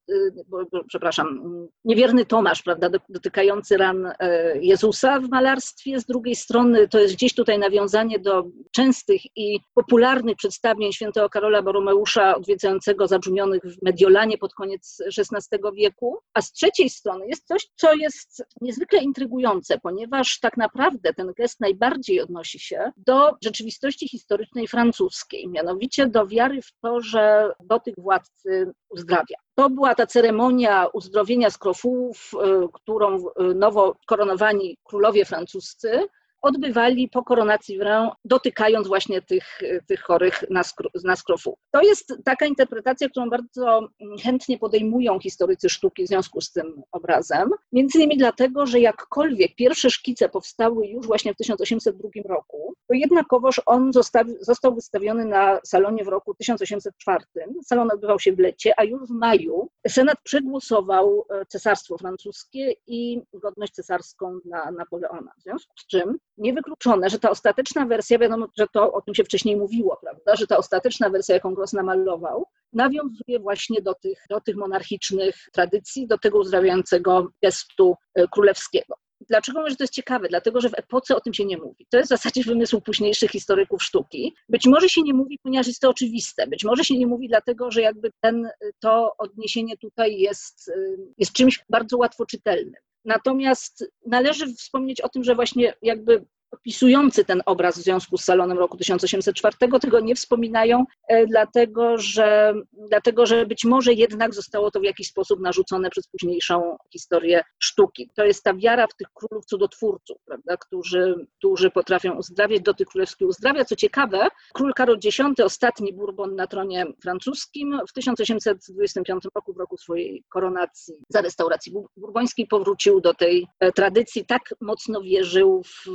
bo, 0.46 0.58
przepraszam, 0.88 1.40
niewierny 1.84 2.26
Tomasz, 2.26 2.62
prawda, 2.62 2.90
dotykający 3.08 3.76
ran 3.76 4.12
Jezusa 4.60 5.20
w 5.20 5.28
malarstwie. 5.28 6.00
Z 6.00 6.06
drugiej 6.06 6.36
strony 6.36 6.88
to 6.88 6.98
jest 6.98 7.14
gdzieś 7.14 7.34
tutaj 7.34 7.58
nawiązanie 7.58 8.18
do 8.18 8.44
częstych 8.72 9.20
i 9.36 9.60
popularnych 9.74 10.36
przedstawień 10.36 10.92
świętego 10.92 11.28
Karola 11.28 11.62
Boromeusza 11.62 12.36
odwiedzającego 12.36 13.06
zabrzmionych 13.06 13.62
w 13.64 13.77
Mediolanie 13.82 14.38
pod 14.38 14.54
koniec 14.54 15.02
XVI 15.18 15.58
wieku. 15.74 16.18
A 16.34 16.42
z 16.42 16.52
trzeciej 16.52 16.90
strony 16.90 17.26
jest 17.26 17.46
coś, 17.46 17.68
co 17.76 17.94
jest 17.94 18.42
niezwykle 18.60 19.02
intrygujące, 19.02 19.78
ponieważ 19.78 20.40
tak 20.40 20.56
naprawdę 20.56 21.14
ten 21.14 21.32
gest 21.36 21.60
najbardziej 21.60 22.20
odnosi 22.20 22.58
się 22.58 22.92
do 22.96 23.30
rzeczywistości 23.44 24.08
historycznej 24.08 24.68
francuskiej, 24.68 25.48
mianowicie 25.48 26.06
do 26.06 26.26
wiary 26.26 26.62
w 26.62 26.72
to, 26.82 27.00
że 27.00 27.52
dotyk 27.64 27.94
władcy 27.98 28.72
uzdrawia. 28.90 29.36
To 29.54 29.70
była 29.70 29.94
ta 29.94 30.06
ceremonia 30.06 30.86
uzdrowienia 30.92 31.50
skrofułów, 31.50 32.30
którą 32.72 33.18
nowo 33.54 33.96
koronowani 34.06 34.78
królowie 34.84 35.24
francuscy 35.24 36.08
odbywali 36.42 37.08
po 37.08 37.22
koronacji 37.22 37.78
w 37.78 37.80
Rę, 37.80 38.10
dotykając 38.24 38.88
właśnie 38.88 39.22
tych, 39.22 39.60
tych 39.86 40.00
chorych 40.00 40.44
na, 40.50 40.62
skro, 40.62 40.90
na 41.04 41.16
skrofu. 41.16 41.58
To 41.70 41.82
jest 41.82 42.14
taka 42.24 42.46
interpretacja, 42.46 43.08
którą 43.08 43.30
bardzo 43.30 43.88
chętnie 44.22 44.58
podejmują 44.58 45.20
historycy 45.20 45.68
sztuki 45.68 46.04
w 46.04 46.08
związku 46.08 46.40
z 46.40 46.52
tym 46.52 46.82
obrazem. 46.92 47.50
Między 47.72 47.98
innymi 47.98 48.18
dlatego, 48.18 48.66
że 48.66 48.80
jakkolwiek 48.80 49.54
pierwsze 49.54 49.90
szkice 49.90 50.28
powstały 50.28 50.86
już 50.86 51.06
właśnie 51.06 51.34
w 51.34 51.36
1802 51.36 52.08
roku, 52.28 52.74
to 52.88 52.94
jednakowoż 52.94 53.60
on 53.66 53.92
został, 53.92 54.24
został 54.40 54.74
wystawiony 54.74 55.24
na 55.24 55.60
salonie 55.64 56.04
w 56.04 56.08
roku 56.08 56.34
1804. 56.34 57.24
Salon 57.64 57.90
odbywał 57.90 58.20
się 58.20 58.32
w 58.32 58.38
lecie, 58.38 58.80
a 58.80 58.84
już 58.84 59.02
w 59.02 59.10
maju 59.10 59.68
Senat 59.88 60.18
przegłosował 60.22 61.26
cesarstwo 61.48 61.98
francuskie 61.98 62.74
i 62.86 63.22
godność 63.34 63.72
cesarską 63.72 64.38
dla 64.44 64.70
Napoleona. 64.70 65.32
W 65.38 65.42
związku 65.42 65.72
z 65.78 65.86
czym 65.86 66.18
niewykluczone, 66.38 67.10
że 67.10 67.18
ta 67.18 67.30
ostateczna 67.30 67.86
wersja, 67.86 68.18
wiadomo, 68.18 68.46
że 68.58 68.66
to 68.72 68.92
o 68.92 69.02
tym 69.02 69.14
się 69.14 69.24
wcześniej 69.24 69.56
mówiło, 69.56 69.98
prawda, 70.02 70.36
że 70.36 70.46
ta 70.46 70.56
ostateczna 70.56 71.10
wersja, 71.10 71.34
jaką 71.34 71.54
Gross 71.54 71.72
namalował, 71.72 72.46
nawiązuje 72.72 73.38
właśnie 73.40 73.82
do 73.82 73.94
tych, 73.94 74.24
do 74.30 74.40
tych 74.40 74.56
monarchicznych 74.56 75.34
tradycji, 75.52 76.06
do 76.06 76.18
tego 76.18 76.38
uzdrawiającego 76.38 77.28
gestu 77.42 77.94
królewskiego. 78.32 78.94
Dlaczego 79.28 79.58
mówię, 79.58 79.70
że 79.70 79.76
to 79.76 79.84
jest 79.84 79.94
ciekawe? 79.94 80.28
Dlatego, 80.28 80.60
że 80.60 80.68
w 80.68 80.74
epoce 80.74 81.16
o 81.16 81.20
tym 81.20 81.34
się 81.34 81.44
nie 81.44 81.58
mówi. 81.58 81.86
To 81.90 81.96
jest 81.96 82.08
w 82.08 82.16
zasadzie 82.16 82.42
wymysł 82.44 82.80
późniejszych 82.80 83.30
historyków 83.30 83.82
sztuki. 83.82 84.34
Być 84.48 84.66
może 84.66 84.88
się 84.88 85.02
nie 85.02 85.14
mówi, 85.14 85.38
ponieważ 85.42 85.66
jest 85.66 85.80
to 85.80 85.88
oczywiste. 85.88 86.46
Być 86.46 86.64
może 86.64 86.84
się 86.84 86.98
nie 86.98 87.06
mówi, 87.06 87.28
dlatego, 87.28 87.70
że 87.70 87.82
jakby 87.82 88.10
ten, 88.20 88.48
to 88.80 89.12
odniesienie 89.18 89.76
tutaj 89.76 90.18
jest, 90.18 90.70
jest 91.18 91.32
czymś 91.32 91.64
bardzo 91.70 91.96
łatwo 91.98 92.26
czytelnym. 92.26 92.74
Natomiast 93.08 93.84
należy 94.06 94.54
wspomnieć 94.54 95.00
o 95.00 95.08
tym, 95.08 95.24
że 95.24 95.34
właśnie 95.34 95.74
jakby 95.82 96.24
opisujący 96.50 97.24
ten 97.24 97.42
obraz 97.46 97.78
w 97.78 97.82
związku 97.82 98.16
z 98.16 98.24
salonem 98.24 98.58
roku 98.58 98.76
1804 98.76 99.56
tego 99.80 100.00
nie 100.00 100.14
wspominają, 100.14 100.84
e, 101.08 101.26
dlatego 101.26 101.98
że, 101.98 102.54
dlatego 102.88 103.26
że 103.26 103.46
być 103.46 103.64
może 103.64 103.92
jednak 103.92 104.34
zostało 104.34 104.70
to 104.70 104.80
w 104.80 104.84
jakiś 104.84 105.08
sposób 105.08 105.40
narzucone 105.40 105.90
przez 105.90 106.08
późniejszą 106.08 106.76
historię 106.92 107.42
sztuki. 107.58 108.10
To 108.16 108.24
jest 108.24 108.44
ta 108.44 108.54
wiara 108.54 108.86
w 108.86 108.96
tych 108.96 109.08
królów 109.14 109.44
cudotwórców, 109.44 110.16
prawda, 110.26 110.56
którzy, 110.56 111.26
którzy 111.38 111.70
potrafią 111.70 112.16
uzdrawiać, 112.16 112.62
do 112.62 112.74
tych 112.74 112.88
królewskich 112.88 113.28
uzdrawia. 113.28 113.64
Co 113.64 113.76
ciekawe, 113.76 114.28
król 114.54 114.72
Karol 114.74 114.98
X, 115.04 115.18
ostatni 115.44 115.92
Bourbon 115.92 116.34
na 116.34 116.46
tronie 116.46 116.86
francuskim, 117.02 117.80
w 117.88 117.92
1825 117.92 119.24
roku, 119.34 119.52
w 119.52 119.58
roku 119.58 119.76
swojej 119.76 120.24
koronacji 120.28 120.94
za 121.08 121.20
restauracji 121.20 121.72
burbońskiej, 121.96 122.46
powrócił 122.46 123.00
do 123.00 123.14
tej 123.14 123.46
e, 123.60 123.72
tradycji. 123.72 124.26
Tak 124.26 124.54
mocno 124.60 125.00
wierzył 125.00 125.62
w 125.62 125.88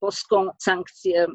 boską 0.00 0.50
sankcję 0.58 1.26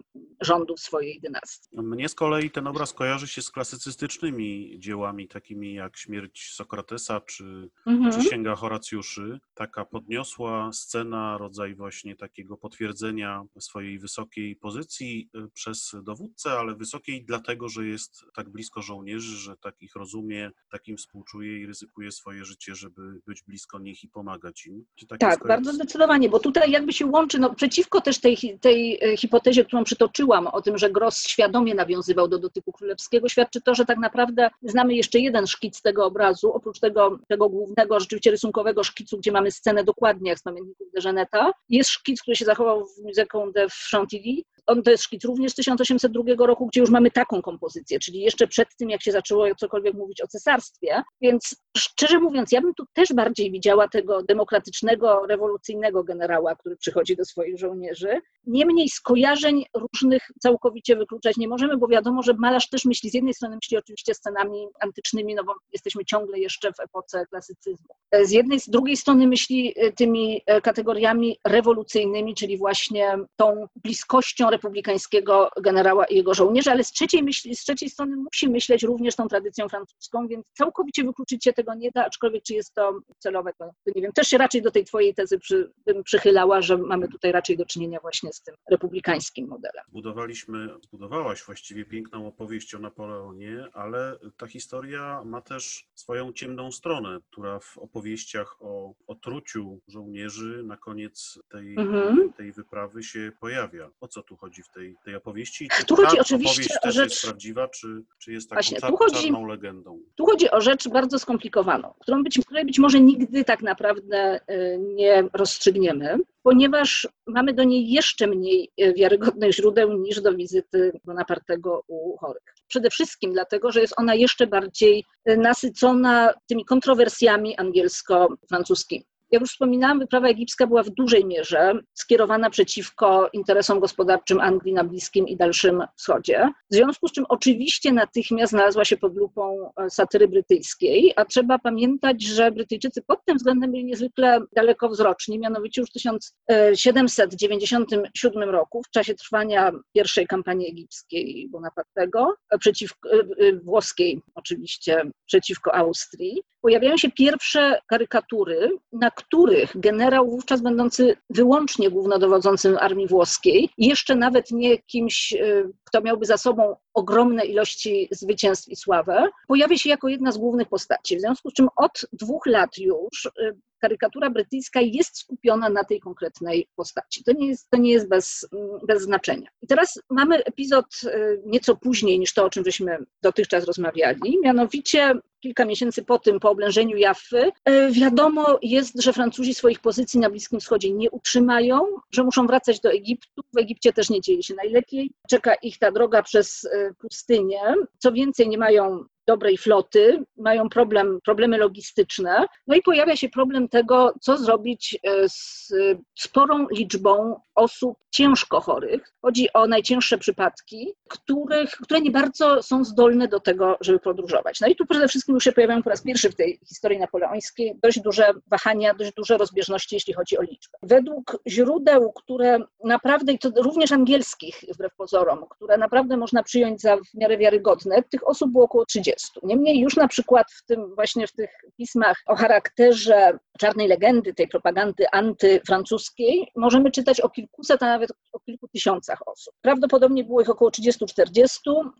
rządów 0.41 0.79
swojej 0.79 1.19
dynastii. 1.21 1.77
Mnie 1.81 2.09
z 2.09 2.15
kolei 2.15 2.51
ten 2.51 2.67
obraz 2.67 2.93
kojarzy 2.93 3.27
się 3.27 3.41
z 3.41 3.51
klasycystycznymi 3.51 4.75
dziełami, 4.79 5.27
takimi 5.27 5.73
jak 5.73 5.97
Śmierć 5.97 6.51
Sokratesa 6.53 7.21
czy, 7.21 7.69
mhm. 7.85 8.11
czy 8.11 8.27
Księga 8.27 8.55
Horacjuszy. 8.55 9.39
Taka 9.53 9.85
podniosła 9.85 10.73
scena, 10.73 11.37
rodzaj 11.37 11.75
właśnie 11.75 12.15
takiego 12.15 12.57
potwierdzenia 12.57 13.43
swojej 13.59 13.99
wysokiej 13.99 14.55
pozycji 14.55 15.29
y, 15.35 15.49
przez 15.53 15.95
dowódcę, 16.03 16.51
ale 16.51 16.75
wysokiej 16.75 17.25
dlatego, 17.25 17.69
że 17.69 17.87
jest 17.87 18.25
tak 18.35 18.49
blisko 18.49 18.81
żołnierzy, 18.81 19.37
że 19.37 19.57
tak 19.57 19.81
ich 19.81 19.95
rozumie, 19.95 20.51
takim 20.71 20.97
współczuje 20.97 21.59
i 21.59 21.65
ryzykuje 21.65 22.11
swoje 22.11 22.45
życie, 22.45 22.75
żeby 22.75 23.21
być 23.27 23.43
blisko 23.43 23.79
nich 23.79 24.03
i 24.03 24.07
pomagać 24.07 24.65
im. 24.65 24.85
tak, 25.19 25.47
bardzo 25.47 25.73
zdecydowanie, 25.73 26.29
bo 26.29 26.39
tutaj 26.39 26.71
jakby 26.71 26.93
się 26.93 27.05
łączy, 27.05 27.39
no 27.39 27.55
przeciwko 27.55 28.01
też 28.01 28.19
tej, 28.19 28.32
tej 28.61 28.99
e, 29.01 29.17
hipotezie, 29.17 29.65
którą 29.65 29.83
przytoczyłam, 29.83 30.47
o 30.47 30.61
tym, 30.61 30.77
że 30.77 30.89
Gross 30.89 31.27
świadomie 31.27 31.75
nawiązywał 31.75 32.27
do 32.27 32.39
dotyku 32.39 32.71
królewskiego, 32.71 33.29
świadczy 33.29 33.61
to, 33.61 33.75
że 33.75 33.85
tak 33.85 33.97
naprawdę 33.97 34.49
znamy 34.61 34.95
jeszcze 34.95 35.19
jeden 35.19 35.47
szkic 35.47 35.81
tego 35.81 36.05
obrazu, 36.05 36.53
oprócz 36.53 36.79
tego, 36.79 37.19
tego 37.27 37.49
głównego, 37.49 37.99
rzeczywiście 37.99 38.31
rysunkowego 38.31 38.83
szkicu, 38.83 39.17
gdzie 39.17 39.31
mamy 39.31 39.51
scenę 39.51 39.83
dokładnie 39.83 40.29
jak 40.29 40.39
z 40.39 40.43
pamiętników 40.43 40.87
de 40.95 41.01
Geneta. 41.01 41.51
Jest 41.69 41.89
szkic, 41.89 42.21
który 42.21 42.35
się 42.35 42.45
zachował 42.45 42.85
w 42.85 43.03
Muzeum 43.03 43.51
de 43.51 43.67
Chantilly, 43.91 44.43
on 44.67 44.83
to 44.83 44.91
jest 44.91 45.03
szkic 45.03 45.25
również 45.25 45.51
z 45.51 45.55
1802 45.55 46.45
roku, 46.45 46.67
gdzie 46.67 46.81
już 46.81 46.89
mamy 46.89 47.11
taką 47.11 47.41
kompozycję, 47.41 47.99
czyli 47.99 48.19
jeszcze 48.19 48.47
przed 48.47 48.67
tym, 48.77 48.89
jak 48.89 49.01
się 49.01 49.11
zaczęło 49.11 49.55
cokolwiek 49.55 49.93
mówić 49.93 50.21
o 50.21 50.27
cesarstwie. 50.27 51.03
Więc 51.21 51.55
szczerze 51.77 52.19
mówiąc, 52.19 52.51
ja 52.51 52.61
bym 52.61 52.73
tu 52.73 52.85
też 52.93 53.13
bardziej 53.13 53.51
widziała 53.51 53.87
tego 53.87 54.23
demokratycznego, 54.23 55.25
rewolucyjnego 55.29 56.03
generała, 56.03 56.55
który 56.55 56.77
przychodzi 56.77 57.15
do 57.15 57.25
swoich 57.25 57.59
żołnierzy. 57.59 58.21
Niemniej 58.47 58.89
skojarzeń 58.89 59.65
różnych 59.75 60.21
całkowicie 60.39 60.95
wykluczać 60.95 61.37
nie 61.37 61.47
możemy, 61.47 61.77
bo 61.77 61.87
wiadomo, 61.87 62.23
że 62.23 62.33
malarz 62.33 62.69
też 62.69 62.85
myśli, 62.85 63.09
z 63.09 63.13
jednej 63.13 63.33
strony 63.33 63.55
myśli 63.55 63.77
oczywiście 63.77 64.13
scenami 64.13 64.67
antycznymi, 64.79 65.35
no 65.35 65.43
bo 65.43 65.53
jesteśmy 65.73 66.05
ciągle 66.05 66.39
jeszcze 66.39 66.73
w 66.73 66.79
epoce 66.79 67.25
klasycyzmu. 67.25 67.95
Z 68.23 68.31
jednej, 68.31 68.59
z 68.59 68.69
drugiej 68.69 68.97
strony 68.97 69.27
myśli 69.27 69.75
tymi 69.95 70.41
kategoriami 70.63 71.37
rewolucyjnymi, 71.47 72.35
czyli 72.35 72.57
właśnie 72.57 73.17
tą 73.35 73.67
bliskością 73.75 74.49
republikańskiego 74.53 75.49
generała 75.61 76.05
i 76.05 76.15
jego 76.15 76.33
żołnierzy, 76.33 76.71
ale 76.71 76.83
z 76.83 76.91
trzeciej, 76.91 77.23
myśli, 77.23 77.55
z 77.55 77.63
trzeciej 77.63 77.89
strony 77.89 78.15
musi 78.15 78.49
myśleć 78.49 78.83
również 78.83 79.15
tą 79.15 79.27
tradycją 79.27 79.69
francuską, 79.69 80.27
więc 80.27 80.45
całkowicie 80.53 81.03
wykluczyć 81.03 81.43
się 81.43 81.53
tego 81.53 81.73
nie 81.75 81.91
da, 81.91 82.05
aczkolwiek 82.05 82.43
czy 82.43 82.53
jest 82.53 82.73
to 82.73 82.99
celowe, 83.19 83.51
to, 83.57 83.71
nie 83.95 84.01
wiem. 84.01 84.11
Też 84.11 84.27
się 84.27 84.37
raczej 84.37 84.61
do 84.61 84.71
tej 84.71 84.85
twojej 84.85 85.13
tezy 85.15 85.39
przy, 85.39 85.71
bym 85.85 86.03
przychylała, 86.03 86.61
że 86.61 86.77
mamy 86.77 87.07
tutaj 87.07 87.31
raczej 87.31 87.57
do 87.57 87.65
czynienia 87.65 87.99
właśnie 88.01 88.33
z 88.33 88.41
tym 88.41 88.55
republikańskim 88.71 89.47
modelem. 89.47 89.83
Budowaliśmy, 89.91 90.69
budowałaś 90.91 91.43
właściwie 91.43 91.85
piękną 91.85 92.27
opowieść 92.27 92.75
o 92.75 92.79
Napoleonie, 92.79 93.67
ale 93.73 94.17
ta 94.37 94.47
historia 94.47 95.21
ma 95.25 95.41
też 95.41 95.87
swoją 95.95 96.33
ciemną 96.33 96.71
stronę, 96.71 97.19
która 97.31 97.59
w 97.59 97.77
opowieściach 97.77 98.55
o 98.59 98.93
otruciu 99.07 99.79
żołnierzy 99.87 100.63
na 100.63 100.77
koniec 100.77 101.39
tej, 101.49 101.75
mhm. 101.77 102.33
tej 102.33 102.51
wyprawy 102.51 103.03
się 103.03 103.31
pojawia. 103.39 103.89
O 104.01 104.07
co 104.07 104.23
tu 104.23 104.37
chodzi 104.37 104.42
w 104.63 104.69
tej, 104.69 104.95
tej 105.05 105.15
opowieści? 105.15 105.67
Czy 105.77 105.85
tu 105.85 105.95
chodzi 105.95 106.19
oczywiście 106.19 106.75
też 106.83 106.95
rzecz... 106.95 107.09
jest 107.09 107.23
prawdziwa, 107.23 107.67
czy, 107.67 107.87
czy 108.19 108.33
jest 108.33 108.49
taką 108.49 108.55
Właśnie, 108.55 108.79
czar, 108.79 108.93
chodzi... 108.97 109.21
czarną 109.21 109.45
legendą? 109.45 109.99
Tu 110.15 110.25
chodzi 110.25 110.51
o 110.51 110.61
rzecz 110.61 110.87
bardzo 110.87 111.19
skomplikowaną, 111.19 111.93
którą 111.99 112.23
być, 112.23 112.39
której 112.45 112.65
być 112.65 112.79
może 112.79 112.99
nigdy 112.99 113.43
tak 113.43 113.61
naprawdę 113.61 114.39
y, 114.49 114.77
nie 114.79 115.23
rozstrzygniemy, 115.33 116.17
ponieważ 116.43 117.07
mamy 117.27 117.53
do 117.53 117.63
niej 117.63 117.89
jeszcze 117.89 118.27
mniej 118.27 118.71
y, 118.81 118.93
wiarygodnych 118.93 119.51
źródeł 119.51 119.93
niż 119.93 120.21
do 120.21 120.33
wizyty 120.33 120.99
Bonapartego 121.05 121.83
u 121.87 122.17
chorych. 122.17 122.43
Przede 122.67 122.89
wszystkim 122.89 123.33
dlatego, 123.33 123.71
że 123.71 123.81
jest 123.81 123.93
ona 123.97 124.15
jeszcze 124.15 124.47
bardziej 124.47 125.05
y, 125.29 125.37
nasycona 125.37 126.33
tymi 126.47 126.65
kontrowersjami 126.65 127.57
angielsko-francuskimi. 127.57 129.03
Jak 129.33 129.41
już 129.41 129.51
wspominałam, 129.51 129.99
wyprawa 129.99 130.27
egipska 130.27 130.67
była 130.67 130.83
w 130.83 130.89
dużej 130.89 131.25
mierze 131.25 131.73
skierowana 131.93 132.49
przeciwko 132.49 133.29
interesom 133.33 133.79
gospodarczym 133.79 134.39
Anglii 134.39 134.73
na 134.73 134.83
Bliskim 134.83 135.27
i 135.27 135.37
Dalszym 135.37 135.83
Wschodzie. 135.95 136.49
W 136.71 136.75
związku 136.75 137.07
z 137.07 137.11
czym 137.11 137.25
oczywiście 137.29 137.93
natychmiast 137.93 138.51
znalazła 138.51 138.85
się 138.85 138.97
pod 138.97 139.15
lupą 139.15 139.71
e, 139.77 139.89
satyry 139.89 140.27
brytyjskiej, 140.27 141.13
a 141.15 141.25
trzeba 141.25 141.59
pamiętać, 141.59 142.23
że 142.23 142.51
Brytyjczycy 142.51 143.01
pod 143.01 143.25
tym 143.25 143.37
względem 143.37 143.71
byli 143.71 143.85
niezwykle 143.85 144.39
dalekowzroczni. 144.55 145.39
Mianowicie 145.39 145.81
już 145.81 145.89
w 145.89 145.93
1797 145.93 148.49
roku, 148.49 148.83
w 148.83 148.89
czasie 148.89 149.15
trwania 149.15 149.71
pierwszej 149.93 150.27
kampanii 150.27 150.69
egipskiej 150.69 151.49
Bonapartego, 151.49 152.35
e, 152.49 152.57
przeciwko, 152.57 153.09
e, 153.11 153.15
włoskiej 153.63 154.21
oczywiście, 154.35 155.01
przeciwko 155.25 155.75
Austrii, 155.75 156.41
pojawiają 156.61 156.97
się 156.97 157.11
pierwsze 157.11 157.79
karykatury, 157.87 158.69
na 158.91 159.11
których 159.27 159.71
generał 159.75 160.29
wówczas 160.29 160.61
będący 160.61 161.15
wyłącznie 161.29 161.89
głównodowodzącym 161.89 162.77
armii 162.77 163.07
włoskiej, 163.07 163.69
jeszcze 163.77 164.15
nawet 164.15 164.51
nie 164.51 164.77
kimś, 164.77 165.33
y, 165.33 165.69
kto 165.83 166.01
miałby 166.01 166.25
za 166.25 166.37
sobą 166.37 166.75
ogromne 166.93 167.45
ilości 167.45 168.07
zwycięstw 168.11 168.69
i 168.69 168.75
sławę, 168.75 169.27
pojawia 169.47 169.77
się 169.77 169.89
jako 169.89 170.07
jedna 170.07 170.31
z 170.31 170.37
głównych 170.37 170.69
postaci. 170.69 171.17
W 171.17 171.21
związku 171.21 171.49
z 171.49 171.53
czym 171.53 171.67
od 171.75 172.05
dwóch 172.13 172.45
lat 172.45 172.77
już 172.77 173.25
y, 173.25 173.55
karykatura 173.83 174.29
brytyjska 174.29 174.81
jest 174.81 175.17
skupiona 175.17 175.69
na 175.69 175.83
tej 175.83 175.99
konkretnej 175.99 176.67
postaci. 176.75 177.23
To 177.23 177.31
nie 177.31 177.47
jest, 177.47 177.69
to 177.69 177.77
nie 177.77 177.91
jest 177.91 178.09
bez, 178.09 178.47
bez 178.87 179.01
znaczenia. 179.01 179.49
I 179.61 179.67
teraz 179.67 179.99
mamy 180.09 180.43
epizod 180.43 180.85
y, 181.03 181.41
nieco 181.45 181.75
później 181.75 182.19
niż 182.19 182.33
to, 182.33 182.45
o 182.45 182.49
czym 182.49 182.63
żeśmy 182.65 182.97
dotychczas 183.21 183.63
rozmawiali, 183.63 184.39
mianowicie 184.43 185.13
kilka 185.43 185.65
miesięcy 185.65 186.03
po 186.03 186.19
tym, 186.19 186.39
po 186.39 186.49
oblężeniu 186.49 186.97
Jaffy, 186.97 187.51
y, 187.69 187.91
wiadomo 187.91 188.59
jest, 188.61 189.01
że 189.01 189.13
Francuzi 189.13 189.53
swoich 189.53 189.79
pozycji 189.79 190.19
na 190.19 190.29
Bliskim 190.29 190.59
Wschodzie 190.59 190.91
nie 190.91 191.11
utrzymają, 191.11 191.81
że 192.11 192.23
muszą 192.23 192.47
wracać 192.47 192.79
do 192.79 192.91
Egiptu. 192.91 193.41
W 193.53 193.57
Egipcie 193.57 193.93
też 193.93 194.09
nie 194.09 194.21
dzieje 194.21 194.43
się 194.43 194.53
najlepiej. 194.53 195.11
Czeka 195.29 195.55
ich 195.55 195.77
ta 195.77 195.91
droga 195.91 196.23
przez 196.23 196.67
pustynię. 196.99 197.61
Co 197.97 198.11
więcej, 198.11 198.49
nie 198.49 198.57
mają 198.57 199.05
dobrej 199.27 199.57
floty, 199.57 200.23
mają 200.37 200.69
problem, 200.69 201.19
problemy 201.25 201.57
logistyczne. 201.57 202.45
No 202.67 202.75
i 202.75 202.81
pojawia 202.81 203.15
się 203.15 203.29
problem 203.29 203.69
tego, 203.69 204.13
co 204.21 204.37
zrobić 204.37 204.99
e, 205.03 205.29
z 205.29 205.73
sporą 206.15 206.67
liczbą 206.71 207.35
osób 207.55 207.97
ciężko 208.11 208.61
chorych. 208.61 209.13
Chodzi 209.21 209.53
o 209.53 209.67
najcięższe 209.67 210.17
przypadki, 210.17 210.93
których, 211.09 211.71
które 211.71 212.01
nie 212.01 212.11
bardzo 212.11 212.63
są 212.63 212.83
zdolne 212.83 213.27
do 213.27 213.39
tego, 213.39 213.77
żeby 213.81 213.99
podróżować. 213.99 214.59
No 214.61 214.67
i 214.67 214.75
tu 214.75 214.85
przede 214.85 215.07
wszystkim 215.07 215.35
już 215.35 215.43
się 215.43 215.51
pojawiają 215.51 215.83
po 215.83 215.89
raz 215.89 216.01
pierwszy 216.01 216.29
w 216.29 216.35
tej 216.35 216.59
historii 216.69 216.99
napoleońskiej 216.99 217.79
dość 217.83 217.99
duże 217.99 218.33
wahania, 218.47 218.93
dość 218.93 219.13
duże 219.13 219.37
rozbieżności, 219.37 219.95
jeśli 219.95 220.13
chodzi 220.13 220.37
o 220.37 220.41
liczbę. 220.41 220.77
Według 220.83 221.37
źródeł, 221.47 222.11
które 222.11 222.59
naprawdę, 222.83 223.33
i 223.33 223.39
to 223.39 223.49
również 223.55 223.91
angielskich 223.91 224.63
wbrew 224.73 224.95
pozorom, 224.95 225.45
które 225.49 225.77
naprawdę 225.77 226.17
można 226.17 226.43
przyjąć 226.43 226.81
za 226.81 226.97
w 226.97 227.13
miarę 227.13 227.37
wiarygodne, 227.37 228.03
tych 228.03 228.27
osób 228.27 228.51
było 228.51 228.63
około 228.63 228.85
30. 228.85 229.12
Niemniej 229.43 229.79
już 229.79 229.95
na 229.95 230.07
przykład 230.07 230.47
w 230.51 230.65
tym 230.65 230.95
właśnie 230.95 231.27
w 231.27 231.31
tych 231.31 231.49
pismach 231.77 232.17
o 232.27 232.35
charakterze 232.35 233.37
czarnej 233.59 233.87
legendy, 233.87 234.33
tej 234.33 234.47
propagandy 234.47 235.05
antyfrancuskiej, 235.11 236.47
możemy 236.55 236.91
czytać 236.91 237.21
o 237.21 237.29
kilkuset, 237.29 237.83
a 237.83 237.85
nawet 237.85 238.09
o 238.33 238.39
kilku 238.39 238.67
tysiącach 238.67 239.27
osób. 239.27 239.53
Prawdopodobnie 239.61 240.23
było 240.23 240.41
ich 240.41 240.49
około 240.49 240.71
30-40, 240.71 241.45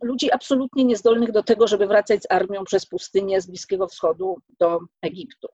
ludzi 0.02 0.32
absolutnie 0.32 0.84
niezdolnych 0.84 1.32
do 1.32 1.44
tego, 1.44 1.68
żeby 1.68 1.88
wracać 1.88 2.24
z 2.24 2.32
armią 2.32 2.64
przez 2.64 2.86
pustynię 2.86 3.42
z 3.42 3.48
Bliskiego 3.48 3.88
Wschodu 3.88 4.38
do 4.60 4.80
Egiptu. 5.02 5.48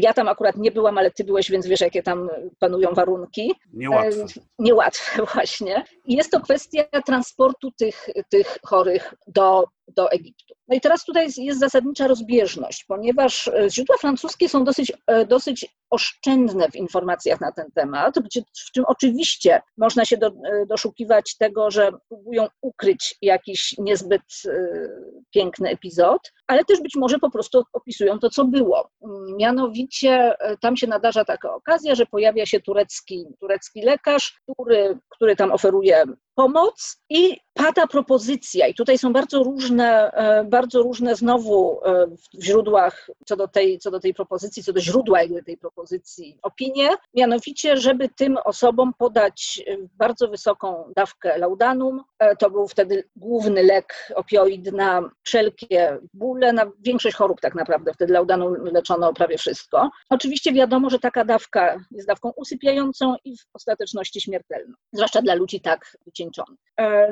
Ja 0.00 0.14
tam 0.14 0.28
akurat 0.28 0.56
nie 0.56 0.70
byłam, 0.70 0.98
ale 0.98 1.10
ty 1.10 1.24
byłeś, 1.24 1.50
więc 1.50 1.66
wiesz, 1.66 1.80
jakie 1.80 2.02
tam 2.02 2.30
panują 2.58 2.94
warunki. 2.94 3.54
Niełatwe. 3.72 4.22
E, 4.22 4.26
niełatwe, 4.58 5.22
właśnie. 5.34 5.84
I 6.06 6.16
jest 6.16 6.30
to 6.30 6.40
kwestia 6.40 6.84
transportu 7.06 7.70
tych, 7.78 8.08
tych 8.28 8.58
chorych 8.66 9.14
do, 9.26 9.64
do 9.88 10.10
Egiptu. 10.10 10.54
No 10.68 10.76
i 10.76 10.80
teraz 10.80 11.04
tutaj 11.04 11.24
jest, 11.24 11.38
jest 11.38 11.60
zasadnicza 11.60 12.08
rozbieżność, 12.08 12.84
ponieważ 12.84 13.50
źródła 13.70 13.96
francuskie 13.96 14.48
są 14.48 14.64
dosyć, 14.64 14.92
e, 15.06 15.26
dosyć 15.26 15.66
oszczędne 15.94 16.68
w 16.70 16.76
informacjach 16.76 17.40
na 17.40 17.52
ten 17.52 17.70
temat, 17.74 18.14
w 18.68 18.72
czym 18.72 18.84
oczywiście 18.86 19.62
można 19.78 20.04
się 20.04 20.16
do, 20.16 20.30
doszukiwać 20.68 21.36
tego, 21.36 21.70
że 21.70 21.92
próbują 22.08 22.46
ukryć 22.60 23.14
jakiś 23.22 23.74
niezbyt 23.78 24.22
piękny 25.30 25.70
epizod, 25.70 26.32
ale 26.46 26.64
też 26.64 26.80
być 26.80 26.96
może 26.96 27.18
po 27.18 27.30
prostu 27.30 27.62
opisują 27.72 28.18
to, 28.18 28.30
co 28.30 28.44
było. 28.44 28.90
Mianowicie 29.36 30.34
tam 30.60 30.76
się 30.76 30.86
nadarza 30.86 31.24
taka 31.24 31.54
okazja, 31.54 31.94
że 31.94 32.06
pojawia 32.06 32.46
się 32.46 32.60
turecki, 32.60 33.26
turecki 33.40 33.82
lekarz, 33.82 34.40
który, 34.52 34.98
który 35.08 35.36
tam 35.36 35.52
oferuje 35.52 36.04
pomoc 36.34 36.96
i 37.10 37.36
pada 37.54 37.86
propozycja. 37.86 38.66
I 38.66 38.74
tutaj 38.74 38.98
są 38.98 39.12
bardzo 39.12 39.42
różne, 39.42 40.10
e, 40.12 40.44
bardzo 40.44 40.82
różne 40.82 41.16
znowu 41.16 41.80
e, 41.84 42.06
w 42.06 42.44
źródłach 42.44 43.10
co 43.26 43.36
do 43.36 43.48
tej, 43.48 43.78
co 43.78 43.90
do 43.90 44.00
tej 44.00 44.14
propozycji, 44.14 44.62
co 44.62 44.72
do 44.72 44.80
źródła 44.80 45.18
tej 45.46 45.56
propozycji 45.56 45.83
opinie, 46.42 46.88
mianowicie, 47.14 47.76
żeby 47.76 48.08
tym 48.08 48.38
osobom 48.44 48.92
podać 48.98 49.62
e, 49.66 49.76
bardzo 49.92 50.28
wysoką 50.28 50.92
dawkę 50.96 51.38
laudanum. 51.38 52.02
To 52.38 52.50
był 52.50 52.68
wtedy 52.68 53.08
główny 53.16 53.62
lek 53.62 54.12
opioid 54.14 54.72
na 54.72 55.10
wszelkie 55.22 55.98
bóle, 56.14 56.52
na 56.52 56.70
większość 56.80 57.16
chorób 57.16 57.40
tak 57.40 57.54
naprawdę. 57.54 57.92
Wtedy 57.92 58.12
laudanum 58.12 58.54
leczono 58.64 59.12
prawie 59.12 59.38
wszystko. 59.38 59.90
Oczywiście 60.10 60.52
wiadomo, 60.52 60.90
że 60.90 60.98
taka 60.98 61.24
dawka 61.24 61.84
jest 61.90 62.08
dawką 62.08 62.32
usypiającą 62.36 63.14
i 63.24 63.36
w 63.36 63.46
ostateczności 63.54 64.20
śmiertelną, 64.20 64.74
zwłaszcza 64.92 65.22
dla 65.22 65.34
ludzi 65.34 65.60
tak 65.60 65.96
wycieńczonych. 66.06 66.58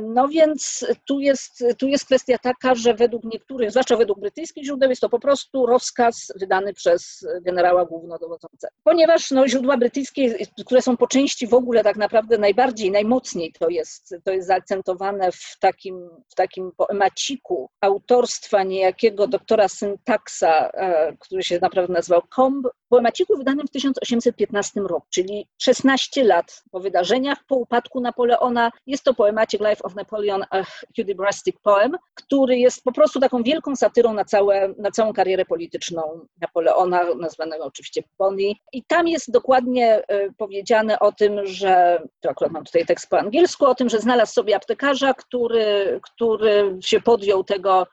No 0.02 0.28
więc 0.28 0.86
tu 1.08 1.20
jest, 1.20 1.64
tu 1.78 1.88
jest 1.88 2.04
kwestia 2.04 2.38
taka, 2.38 2.74
że 2.74 2.94
według 2.94 3.24
niektórych, 3.24 3.70
zwłaszcza 3.70 3.96
według 3.96 4.20
brytyjskich 4.20 4.64
źródeł, 4.64 4.90
jest 4.90 5.00
to 5.00 5.08
po 5.08 5.20
prostu 5.20 5.66
rozkaz 5.66 6.32
wydany 6.40 6.74
przez 6.74 7.26
generała 7.42 7.84
głównodowodzącego. 7.84 8.72
Ponieważ 8.84 9.30
no, 9.30 9.48
źródła 9.48 9.76
brytyjskie, 9.76 10.34
które 10.66 10.82
są 10.82 10.96
po 10.96 11.06
części 11.06 11.46
w 11.46 11.54
ogóle 11.54 11.84
tak 11.84 11.96
naprawdę 11.96 12.38
najbardziej, 12.38 12.90
najmocniej 12.90 13.52
to 13.60 13.68
jest, 13.68 14.14
to 14.24 14.32
jest 14.32 14.46
zaakcentowane 14.46 15.32
w 15.32 15.58
takim, 15.60 16.08
w 16.28 16.34
takim 16.34 16.72
poemaciku 16.76 17.70
autorstwa 17.80 18.62
niejakiego 18.62 19.26
doktora 19.26 19.68
Syntaxa, 19.68 20.70
e, 20.74 21.16
który 21.20 21.42
się 21.42 21.58
naprawdę 21.62 21.92
nazywał 21.92 22.22
Combe, 22.34 22.68
poemaciku 22.92 23.36
wydanym 23.36 23.66
w 23.66 23.70
1815 23.70 24.80
roku, 24.80 25.06
czyli 25.10 25.46
16 25.58 26.24
lat 26.24 26.62
po 26.70 26.80
wydarzeniach, 26.80 27.38
po 27.48 27.56
upadku 27.56 28.00
Napoleona. 28.00 28.70
Jest 28.86 29.04
to 29.04 29.14
poemacik 29.14 29.60
Life 29.60 29.82
of 29.82 29.94
Napoleon, 29.94 30.44
a 30.50 30.62
Hudibrastic 30.96 31.56
Poem, 31.62 31.96
który 32.14 32.58
jest 32.58 32.84
po 32.84 32.92
prostu 32.92 33.20
taką 33.20 33.42
wielką 33.42 33.76
satyrą 33.76 34.12
na, 34.12 34.24
całe, 34.24 34.74
na 34.78 34.90
całą 34.90 35.12
karierę 35.12 35.44
polityczną 35.44 36.26
Napoleona, 36.40 37.14
nazwanego 37.14 37.64
oczywiście 37.64 38.02
Bonnie. 38.18 38.54
I 38.72 38.82
tam 38.84 39.08
jest 39.08 39.30
dokładnie 39.30 40.02
e, 40.08 40.32
powiedziane 40.32 40.98
o 40.98 41.12
tym, 41.12 41.46
że, 41.46 42.02
to 42.20 42.30
akurat 42.30 42.52
mam 42.52 42.64
tutaj 42.64 42.86
tekst 42.86 43.08
po 43.10 43.18
angielsku, 43.18 43.66
o 43.66 43.74
tym, 43.74 43.88
że 43.88 44.00
znalazł 44.00 44.32
sobie 44.32 44.56
aptekarza, 44.56 45.14
który, 45.14 46.00
który 46.02 46.78
się 46.80 47.00
podjął 47.00 47.44
tego 47.44 47.86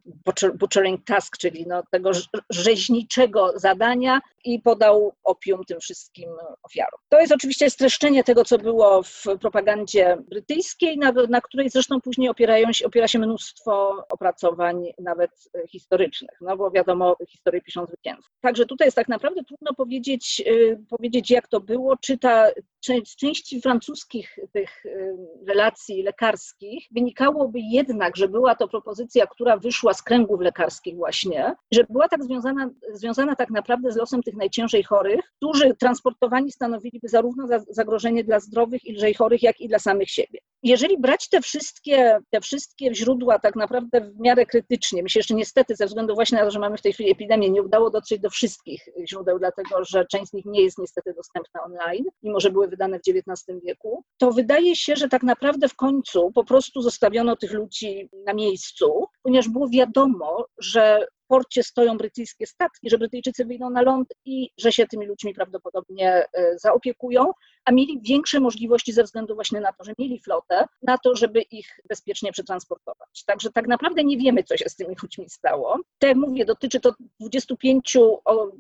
butchering 0.60 1.06
task, 1.06 1.38
czyli 1.38 1.66
no, 1.68 1.84
tego 1.92 2.12
rzeźniczego 2.50 3.54
zadania 3.56 4.22
i 4.44 4.60
podał 4.60 4.89
opium 5.24 5.64
tym 5.64 5.80
wszystkim 5.80 6.30
ofiarom. 6.64 7.00
To 7.10 7.20
jest 7.20 7.34
oczywiście 7.34 7.70
streszczenie 7.70 8.24
tego, 8.24 8.46
co 8.46 8.58
było 8.58 9.04
w 9.04 9.24
propagandzie 9.42 10.18
brytyjskiej, 10.30 10.98
na, 10.98 11.12
na 11.30 11.42
której 11.42 11.70
zresztą 11.70 12.02
później 12.02 12.30
opierają 12.30 12.74
się, 12.74 12.86
opiera 12.86 13.08
się 13.08 13.20
mnóstwo 13.20 14.04
opracowań 14.10 14.94
nawet 15.00 15.32
historycznych, 15.70 16.38
no 16.42 16.58
bo 16.58 16.72
wiadomo, 16.72 17.16
historię 17.30 17.62
piszą 17.62 17.86
zwycięzcy. 17.86 18.30
Także 18.42 18.66
tutaj 18.66 18.88
jest 18.88 18.96
tak 18.96 19.08
naprawdę 19.08 19.44
trudno 19.44 19.74
powiedzieć, 19.74 20.44
y, 20.48 20.84
powiedzieć 20.90 21.32
jak 21.32 21.48
to 21.48 21.60
było, 21.60 21.98
czy 21.98 22.18
ta 22.18 22.48
z 23.06 23.16
części 23.16 23.62
francuskich 23.62 24.40
tych 24.54 24.86
y, 24.86 25.18
relacji 25.48 26.04
lekarskich 26.04 26.88
wynikałoby 26.92 27.60
jednak, 27.60 28.18
że 28.18 28.28
była 28.28 28.56
to 28.56 28.68
propozycja, 28.68 29.28
która 29.28 29.58
wyszła 29.58 29.94
z 29.94 30.04
kręgów 30.04 30.42
lekarskich 30.42 30.96
właśnie, 30.96 31.56
że 31.72 31.84
była 31.90 32.08
tak 32.08 32.24
związana, 32.24 32.70
związana 32.94 33.36
tak 33.36 33.50
naprawdę 33.50 33.92
z 33.92 33.96
losem 33.96 34.24
tych 34.24 34.36
najciężej 34.36 34.79
chorych, 34.84 35.22
którzy 35.38 35.76
transportowani 35.76 36.52
stanowiliby 36.52 37.08
zarówno 37.08 37.48
zagrożenie 37.70 38.24
dla 38.24 38.40
zdrowych 38.40 38.86
i 38.86 38.94
lżej 38.94 39.14
chorych, 39.14 39.44
jak 39.44 39.62
i 39.62 39.68
dla 39.68 39.80
samych 39.80 40.10
siebie. 40.10 40.40
Jeżeli 40.64 40.98
brać 40.98 41.30
te 41.30 41.42
wszystkie, 41.42 42.20
te 42.30 42.42
wszystkie 42.42 42.96
źródła 42.96 43.40
tak 43.40 43.56
naprawdę 43.56 44.02
w 44.02 44.20
miarę 44.20 44.46
krytycznie, 44.46 45.04
mi 45.04 45.10
się 45.10 45.20
jeszcze 45.20 45.34
niestety 45.34 45.76
ze 45.76 45.86
względu 45.86 46.16
właśnie 46.16 46.38
na 46.38 46.44
to, 46.44 46.52
że 46.52 46.60
mamy 46.60 46.78
w 46.78 46.82
tej 46.82 46.94
chwili 46.94 47.12
epidemię, 47.12 47.50
nie 47.50 47.64
udało 47.64 47.90
dotrzeć 47.90 48.22
do 48.22 48.30
wszystkich 48.30 48.86
źródeł, 49.10 49.40
dlatego 49.40 49.86
że 49.86 50.06
część 50.06 50.30
z 50.30 50.34
nich 50.34 50.46
nie 50.46 50.62
jest 50.62 50.78
niestety 50.78 51.14
dostępna 51.14 51.64
online, 51.64 52.06
mimo 52.24 52.40
że 52.40 52.52
były 52.52 52.68
wydane 52.68 53.00
w 53.00 53.02
XIX 53.08 53.60
wieku, 53.66 54.04
to 54.18 54.32
wydaje 54.32 54.76
się, 54.76 54.96
że 54.96 55.10
tak 55.10 55.24
naprawdę 55.24 55.68
w 55.68 55.76
końcu 55.76 56.32
po 56.32 56.44
prostu 56.44 56.82
zostawiono 56.82 57.36
tych 57.36 57.54
ludzi 57.54 58.10
na 58.26 58.34
miejscu, 58.34 59.06
ponieważ 59.24 59.50
było 59.50 59.70
wiadomo, 59.70 60.46
że 60.58 61.08
porcie 61.30 61.64
stoją 61.64 61.98
brytyjskie 61.98 62.48
statki, 62.48 62.90
że 62.90 62.98
Brytyjczycy 62.98 63.46
wyjdą 63.46 63.70
na 63.70 63.82
ląd 63.82 64.14
i 64.26 64.50
że 64.58 64.72
się 64.72 64.88
tymi 64.88 65.06
ludźmi 65.06 65.34
prawdopodobnie 65.34 66.26
e, 66.34 66.58
zaopiekują, 66.58 67.32
a 67.70 67.72
mieli 67.72 68.00
większe 68.02 68.40
możliwości 68.40 68.94
ze 68.94 69.04
względu 69.04 69.36
właśnie 69.36 69.62
na 69.62 69.74
to, 69.74 69.84
że 69.84 69.94
mieli 70.00 70.20
flotę, 70.20 70.66
na 70.84 70.98
to, 70.98 71.16
żeby 71.16 71.42
ich 71.42 71.80
bezpiecznie 71.90 72.32
przetransportować. 72.32 73.24
Także 73.26 73.52
tak 73.52 73.68
naprawdę 73.68 74.04
nie 74.04 74.18
wiemy, 74.18 74.44
co 74.44 74.58
się 74.58 74.70
z 74.70 74.76
tymi 74.76 74.96
ludźmi 75.04 75.30
stało. 75.30 75.78
Tak 76.00 76.08
jak 76.08 76.18
mówię, 76.18 76.46
dotyczy 76.46 76.80
to 76.80 76.94
25, 77.20 77.98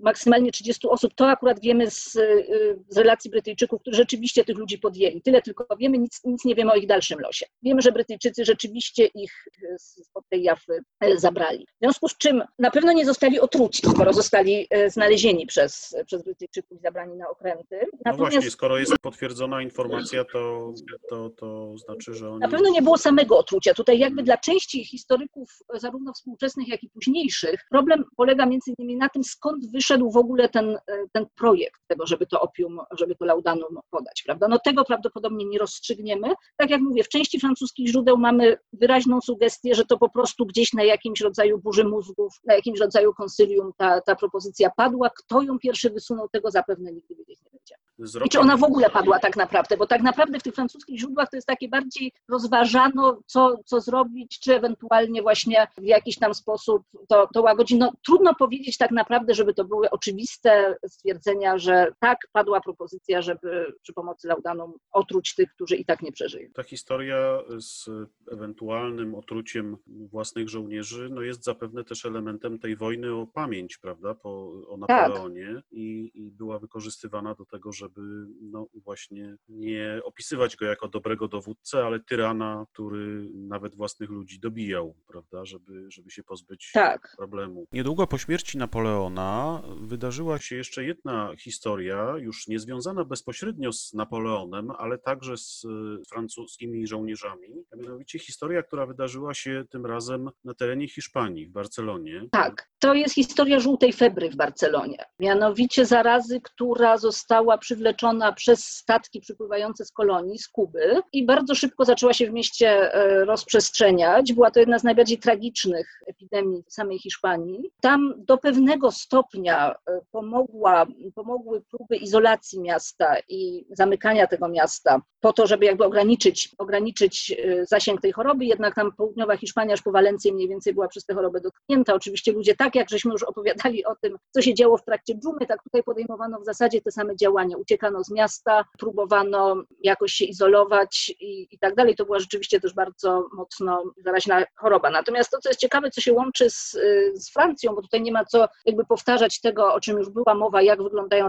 maksymalnie 0.03 0.51
30 0.51 0.88
osób. 0.88 1.14
To 1.16 1.28
akurat 1.28 1.60
wiemy 1.60 1.91
z, 1.91 2.16
y, 2.16 2.80
z 2.89 2.97
relacji 2.97 3.32
Brytyjczyków, 3.32 3.82
którzy 3.82 3.97
rzeczywiście 3.97 4.45
tych 4.45 4.57
ludzi 4.57 4.78
podjęli. 4.78 5.22
Tyle 5.22 5.41
tylko 5.41 5.66
wiemy, 5.80 5.97
nic, 5.97 6.22
nic 6.24 6.45
nie 6.45 6.55
wiemy 6.55 6.72
o 6.72 6.76
ich 6.76 6.88
dalszym 6.88 7.20
losie. 7.20 7.45
Wiemy, 7.64 7.82
że 7.82 7.91
Brytyjczycy 7.91 8.45
rzeczywiście 8.45 9.05
ich 9.05 9.47
spod 9.78 10.24
tej 10.30 10.43
jafy 10.43 10.80
e, 10.99 11.18
zabrali. 11.18 11.66
W 11.66 11.80
związku 11.86 12.07
z 12.07 12.18
czym 12.18 12.43
na 12.60 12.72
pewno 12.72 12.93
nie 12.93 13.05
zostali 13.05 13.39
otruci, 13.39 13.82
skoro 13.93 14.14
zostali 14.14 14.68
znalezieni 14.88 15.45
przez, 15.45 15.95
przez 16.05 16.24
Brytyjczyków 16.24 16.78
i 16.78 16.82
zabrani 16.82 17.18
na 17.18 17.30
okręty. 17.30 17.80
Natomiast... 18.05 18.05
No 18.05 18.14
właśnie, 18.18 18.51
skoro 18.51 18.78
jest 18.78 18.99
potwierdzona 19.02 19.62
informacja, 19.62 20.24
to, 20.34 20.74
to, 21.10 21.30
to 21.30 21.78
znaczy, 21.78 22.14
że 22.14 22.30
oni... 22.30 22.39
Na 22.39 22.47
pewno 22.47 22.70
nie 22.70 22.82
było 22.82 22.97
samego 22.97 23.38
otrucia. 23.38 23.74
Tutaj 23.74 24.00
jakby 24.00 24.24
dla 24.24 24.38
części 24.38 24.86
historyków, 24.86 25.50
zarówno 25.74 26.14
współczesnych, 26.14 26.68
jak 26.68 26.84
i 26.84 26.89
późniejszych, 26.89 27.66
problem 27.70 28.04
polega 28.18 28.45
między 28.45 28.74
innymi 28.78 28.97
na 28.97 29.10
tym, 29.10 29.24
skąd 29.24 29.72
wyszedł 29.72 30.12
w 30.12 30.18
ogóle 30.18 30.50
ten, 30.50 30.78
ten 31.14 31.26
projekt 31.36 31.82
tego, 31.88 32.08
żeby 32.08 32.26
to 32.26 32.41
opium, 32.41 32.80
żeby 32.97 33.16
to 33.16 33.26
laudanum 33.26 33.80
podać, 33.89 34.24
prawda? 34.26 34.47
No 34.47 34.60
tego 34.60 34.86
prawdopodobnie 34.86 35.45
nie 35.45 35.60
rozstrzygniemy. 35.60 36.28
Tak 36.58 36.70
jak 36.70 36.82
mówię, 36.82 37.04
w 37.04 37.10
części 37.10 37.39
francuskich 37.39 37.88
źródeł 37.88 38.18
mamy 38.18 38.58
wyraźną 38.74 39.22
sugestię, 39.22 39.76
że 39.76 39.86
to 39.86 39.97
po 39.97 40.10
prostu 40.10 40.45
gdzieś 40.45 40.74
na 40.74 40.84
jakimś 40.84 41.22
rodzaju 41.22 41.60
burzy 41.60 41.84
mózgów, 41.84 42.34
na 42.45 42.54
jakimś 42.54 42.80
rodzaju 42.80 43.14
konsylium 43.14 43.72
ta, 43.78 44.02
ta 44.02 44.16
propozycja 44.16 44.70
padła. 44.78 45.10
Kto 45.10 45.41
ją 45.41 45.60
pierwszy 45.60 45.89
wysunął, 45.89 46.30
tego 46.30 46.52
zapewne 46.52 46.91
nigdy 46.91 47.16
wiedzieć 47.16 47.39
nie 47.54 47.60
będziemy. 48.00 48.26
I 48.26 48.30
czy 48.30 48.39
ona 48.39 48.58
w 48.58 48.64
ogóle 48.64 48.89
padła 48.89 49.20
tak 49.20 49.36
naprawdę, 49.36 49.78
bo 49.78 49.88
tak 49.88 50.02
naprawdę 50.02 50.39
w 50.39 50.43
tych 50.43 50.54
francuskich 50.54 51.00
źródłach 51.00 51.30
to 51.30 51.38
jest 51.38 51.47
takie 51.47 51.70
bardziej 51.70 52.12
rozważano, 52.30 53.20
co, 53.26 53.58
co 53.66 53.82
zrobić, 53.82 54.39
czy 54.39 54.56
ewentualnie 54.56 55.22
właśnie 55.22 55.68
w 55.78 55.84
jakiś 55.84 56.18
tam 56.18 56.34
sposób 56.34 56.84
to, 57.08 57.28
to 57.34 57.41
łagodzi. 57.41 57.78
No, 57.78 57.91
trudno 58.06 58.36
powiedzieć 58.36 58.78
tak 58.78 58.91
naprawdę, 58.91 59.34
żeby 59.34 59.54
to 59.54 59.66
były 59.66 59.89
oczywiste 59.89 60.76
stwierdzenia, 60.88 61.58
że 61.58 61.88
tak, 62.00 62.18
padła 62.32 62.62
propozycja, 62.62 63.22
żeby 63.22 63.74
przy 63.82 63.93
pomocy 63.93 64.28
laudanum 64.28 64.74
otruć 64.91 65.36
tych, 65.36 65.54
którzy 65.54 65.76
i 65.76 65.86
tak 65.86 66.02
nie 66.02 66.12
przeżyją. 66.12 66.50
Ta 66.54 66.64
historia 66.64 67.39
z 67.60 67.89
ewentualnym 68.32 69.16
otruciem 69.16 69.78
własnych 69.88 70.50
żołnierzy 70.50 71.10
no 71.12 71.22
jest 71.22 71.43
zapewne 71.43 71.84
też 71.84 72.06
elementem 72.06 72.60
tej 72.60 72.76
wojny 72.76 73.14
o 73.14 73.28
pamięć, 73.28 73.78
prawda, 73.78 74.16
po, 74.16 74.52
o 74.68 74.78
Napoleonie 74.78 75.54
tak. 75.56 75.64
i, 75.72 76.12
i 76.14 76.32
była 76.32 76.60
wykorzystywana 76.60 77.36
do 77.36 77.45
tego, 77.45 77.72
żeby 77.90 78.26
no, 78.42 78.68
właśnie 78.74 79.36
nie 79.50 80.02
opisywać 80.04 80.56
go 80.56 80.66
jako 80.66 80.88
dobrego 80.88 81.28
dowódcę, 81.28 81.86
ale 81.86 82.00
tyrana, 82.00 82.66
który 82.74 83.30
nawet 83.34 83.76
własnych 83.76 84.10
ludzi 84.10 84.40
dobijał, 84.40 84.96
prawda, 85.08 85.46
żeby, 85.46 85.92
żeby 85.92 86.12
się 86.12 86.24
pozbyć 86.24 86.72
tak. 86.74 87.14
problemu. 87.18 87.66
Niedługo 87.72 88.08
po 88.08 88.18
śmierci 88.18 88.58
Napoleona 88.58 89.62
wydarzyła 89.82 90.40
się 90.40 90.56
jeszcze 90.56 90.84
jedna 90.84 91.32
historia, 91.40 92.16
już 92.18 92.48
nie 92.48 92.60
związana 92.60 93.06
bezpośrednio 93.06 93.74
z 93.74 93.94
Napoleonem, 93.94 94.72
ale 94.72 94.98
także 94.98 95.38
z 95.38 95.66
francuskimi 96.10 96.88
żołnierzami, 96.88 97.48
a 97.72 97.76
mianowicie 97.76 98.20
historia, 98.20 98.64
która 98.64 98.86
wydarzyła 98.86 99.34
się 99.34 99.64
tym 99.70 99.86
razem 99.86 100.30
na 100.44 100.54
terenie 100.54 100.88
Hiszpanii, 100.88 101.48
w 101.48 101.52
Barcelonie. 101.52 102.28
Tak, 102.32 102.70
to 102.80 102.94
jest 102.94 103.16
historia 103.16 103.60
żółtej 103.60 103.94
febry 103.94 104.30
w 104.30 104.36
Barcelonie, 104.36 105.06
mianowicie 105.20 105.86
zarazy, 105.86 106.42
która 106.42 106.98
została 106.98 107.58
przy 107.58 107.76
wywleczona 107.80 108.34
przez 108.34 108.66
statki 108.66 109.22
przypływające 109.22 109.86
z 109.86 109.92
kolonii, 109.92 110.40
z 110.40 110.48
Kuby 110.48 111.02
i 111.14 111.26
bardzo 111.26 111.56
szybko 111.56 111.86
zaczęła 111.86 112.14
się 112.14 112.28
w 112.28 112.34
mieście 112.34 112.94
e, 112.94 113.26
rozprzestrzeniać. 113.26 114.34
Była 114.34 114.52
to 114.52 114.60
jedna 114.60 114.80
z 114.80 114.84
najbardziej 114.84 115.18
tragicznych 115.18 116.02
epidemii 116.08 116.64
samej 116.68 117.00
Hiszpanii. 117.00 117.72
Tam 117.82 118.14
do 118.18 118.38
pewnego 118.38 118.92
stopnia 118.92 119.72
e, 119.72 120.02
pomogła, 120.12 120.86
pomogły 121.16 121.62
próby 121.62 121.96
izolacji 121.96 122.62
miasta 122.62 123.16
i 123.30 123.66
zamykania 123.72 124.28
tego 124.28 124.48
miasta 124.48 125.02
po 125.20 125.34
to, 125.34 125.48
żeby 125.48 125.66
jakby 125.66 125.86
ograniczyć, 125.86 126.56
ograniczyć 126.58 127.32
e, 127.32 127.66
zasięg 127.66 128.02
tej 128.02 128.12
choroby, 128.12 128.46
jednak 128.46 128.76
tam 128.76 128.92
południowa 128.92 129.38
Hiszpania, 129.38 129.74
aż 129.74 129.82
po 129.82 129.92
Walencję 129.92 130.34
mniej 130.34 130.48
więcej 130.48 130.74
była 130.74 130.88
przez 130.88 131.06
tę 131.06 131.14
chorobę 131.14 131.42
dotknięta. 131.42 131.94
Oczywiście 131.94 132.32
ludzie, 132.32 132.56
tak 132.56 132.76
jak 132.76 132.90
żeśmy 132.90 133.12
już 133.12 133.24
opowiadali 133.24 133.86
o 133.86 133.96
tym, 133.96 134.18
co 134.32 134.42
się 134.42 134.54
działo 134.54 134.78
w 134.78 134.84
trakcie 134.84 135.16
dżumy, 135.16 135.46
tak 135.48 135.64
tutaj 135.64 135.84
podejmowano 135.84 136.40
w 136.40 136.46
zasadzie 136.46 136.82
te 136.82 136.92
same 136.92 137.16
działania. 137.16 137.58
Uciekano 137.70 138.04
z 138.04 138.12
miasta, 138.12 138.66
próbowano 138.80 139.64
jakoś 139.84 140.14
się 140.14 140.26
izolować 140.26 141.14
i, 141.20 141.48
i 141.52 141.60
tak 141.60 141.76
dalej. 141.76 141.96
To 141.96 142.06
była 142.06 142.20
rzeczywiście 142.20 142.60
też 142.60 142.74
bardzo 142.74 143.28
mocno 143.34 143.84
zaraźna 143.98 144.44
choroba. 144.56 144.90
Natomiast 144.90 145.32
to, 145.32 145.38
co 145.40 145.50
jest 145.50 145.60
ciekawe, 145.60 145.92
co 145.92 146.02
się 146.02 146.14
łączy 146.14 146.50
z, 146.50 146.72
z 147.14 147.34
Francją, 147.34 147.76
bo 147.76 147.82
tutaj 147.82 148.02
nie 148.02 148.12
ma 148.12 148.26
co 148.26 148.48
jakby 148.66 148.86
powtarzać 148.86 149.42
tego, 149.42 149.74
o 149.74 149.80
czym 149.80 149.98
już 149.98 150.10
była 150.10 150.36
mowa, 150.36 150.62
jak 150.62 150.84
wyglądają 150.84 151.28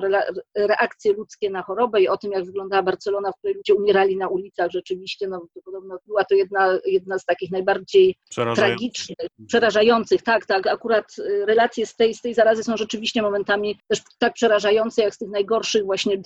reakcje 0.56 1.12
ludzkie 1.12 1.50
na 1.50 1.62
chorobę 1.62 2.00
i 2.00 2.08
o 2.08 2.16
tym, 2.16 2.32
jak 2.32 2.44
wyglądała 2.44 2.82
Barcelona, 2.82 3.32
w 3.32 3.38
której 3.38 3.56
ludzie 3.56 3.74
umierali 3.74 4.16
na 4.16 4.28
ulicach. 4.28 4.70
Rzeczywiście, 4.70 5.28
no, 5.28 5.40
to 5.54 5.60
podobno 5.64 5.98
była 6.06 6.24
to 6.24 6.34
jedna, 6.34 6.78
jedna 6.84 7.18
z 7.18 7.24
takich 7.24 7.50
najbardziej 7.50 8.16
tragicznych, 8.54 9.28
przerażających. 9.46 10.22
Tak, 10.22 10.46
tak. 10.46 10.66
Akurat 10.66 11.18
y, 11.18 11.46
relacje 11.46 11.86
z 11.86 11.96
tej, 11.96 12.14
z 12.14 12.20
tej 12.20 12.34
zarazy 12.34 12.64
są 12.64 12.76
rzeczywiście 12.76 13.22
momentami 13.22 13.78
też 13.88 14.02
tak 14.18 14.32
przerażające, 14.32 15.02
jak 15.02 15.14
z 15.14 15.18
tych 15.18 15.28
najgorszych 15.28 15.84
właśnie 15.84 16.18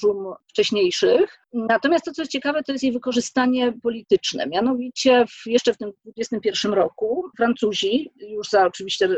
wcześniejszych. 0.49 1.45
Natomiast 1.53 2.05
to, 2.05 2.13
co 2.13 2.23
jest 2.23 2.33
ciekawe, 2.33 2.63
to 2.63 2.73
jest 2.73 2.85
jej 2.85 2.93
wykorzystanie 2.93 3.73
polityczne. 3.83 4.47
Mianowicie 4.47 5.25
w, 5.27 5.47
jeszcze 5.47 5.75
w 5.75 5.79
tym 5.79 5.93
21 6.05 6.73
roku 6.73 7.31
Francuzi, 7.37 8.11
już 8.17 8.49
za 8.49 8.67
oczywiście 8.67 9.09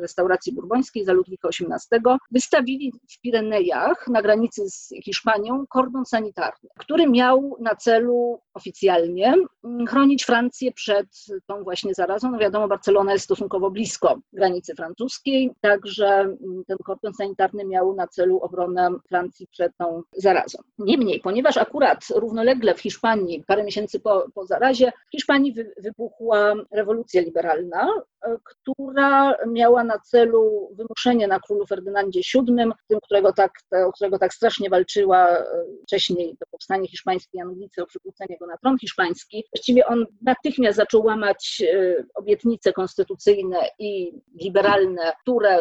restauracji 0.00 0.52
burbońskiej, 0.52 1.04
za 1.04 1.12
Ludwika 1.12 1.48
XVIII, 1.48 2.16
wystawili 2.30 2.92
w 3.10 3.20
Pirenejach 3.20 4.08
na 4.08 4.22
granicy 4.22 4.70
z 4.70 4.94
Hiszpanią 5.04 5.66
kordon 5.66 6.04
sanitarny, 6.04 6.68
który 6.78 7.06
miał 7.06 7.56
na 7.60 7.74
celu 7.74 8.40
oficjalnie 8.54 9.34
mm, 9.64 9.86
chronić 9.86 10.24
Francję 10.24 10.72
przed 10.72 11.06
tą 11.46 11.64
właśnie 11.64 11.94
zarazą. 11.94 12.30
No 12.30 12.38
wiadomo, 12.38 12.68
Barcelona 12.68 13.12
jest 13.12 13.24
stosunkowo 13.24 13.70
blisko 13.70 14.18
granicy 14.32 14.74
francuskiej, 14.74 15.50
także 15.60 16.06
mm, 16.06 16.64
ten 16.66 16.78
kordon 16.84 17.14
sanitarny 17.14 17.64
miał 17.64 17.94
na 17.94 18.06
celu 18.06 18.38
obronę 18.38 18.90
Francji 19.08 19.46
przed 19.46 19.76
tą 19.76 20.02
zarazą. 20.16 20.33
Niemniej, 20.78 21.20
ponieważ 21.20 21.56
akurat 21.56 22.04
równolegle 22.14 22.74
w 22.74 22.80
Hiszpanii, 22.80 23.44
parę 23.46 23.64
miesięcy 23.64 24.00
po, 24.00 24.26
po 24.34 24.46
zarazie, 24.46 24.92
w 25.08 25.10
Hiszpanii 25.12 25.52
wy, 25.52 25.74
wybuchła 25.76 26.54
rewolucja 26.70 27.20
liberalna, 27.20 27.88
e, 28.26 28.36
która 28.44 29.34
miała 29.46 29.84
na 29.84 29.98
celu 29.98 30.70
wymuszenie 30.76 31.28
na 31.28 31.40
królu 31.40 31.66
Ferdynandzie 31.66 32.20
VII, 32.34 32.56
tym, 32.88 33.00
którego 33.02 33.32
tak, 33.32 33.52
o 33.86 33.92
którego 33.92 34.18
tak 34.18 34.34
strasznie 34.34 34.70
walczyła 34.70 35.28
e, 35.28 35.44
wcześniej 35.82 36.36
to 36.40 36.46
powstanie 36.50 36.88
hiszpańskie 36.88 37.38
i 37.38 37.40
Anglicy 37.40 37.82
o 37.82 37.86
przywrócenie 37.86 38.36
go 38.40 38.46
na 38.46 38.56
tron 38.56 38.78
hiszpański. 38.78 39.44
Właściwie 39.54 39.86
on 39.86 40.06
natychmiast 40.22 40.76
zaczął 40.76 41.04
łamać 41.04 41.62
e, 41.72 42.04
obietnice 42.14 42.72
konstytucyjne 42.72 43.58
i 43.78 44.12
liberalne, 44.40 45.12
które, 45.22 45.58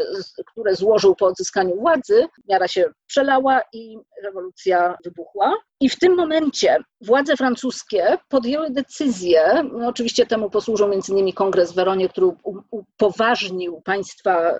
które 0.51 0.76
złożył 0.76 1.15
po 1.15 1.26
odzyskaniu 1.26 1.76
władzy. 1.76 2.28
Miara 2.49 2.67
się 2.67 2.86
przelała 3.07 3.61
i 3.74 3.97
rewolucja 4.24 4.53
wybuchła. 5.04 5.56
I 5.84 5.89
w 5.89 5.99
tym 5.99 6.15
momencie 6.15 6.77
władze 7.01 7.38
francuskie 7.38 8.17
podjęły 8.29 8.69
decyzję, 8.69 9.69
no 9.73 9.88
oczywiście 9.88 10.25
temu 10.25 10.49
posłużył 10.49 10.88
między 10.88 11.11
innymi 11.11 11.34
kongres 11.34 11.71
w 11.71 11.75
Weronie, 11.75 12.09
który 12.09 12.27
upoważnił 12.71 13.81
państwa 13.81 14.51
e, 14.51 14.59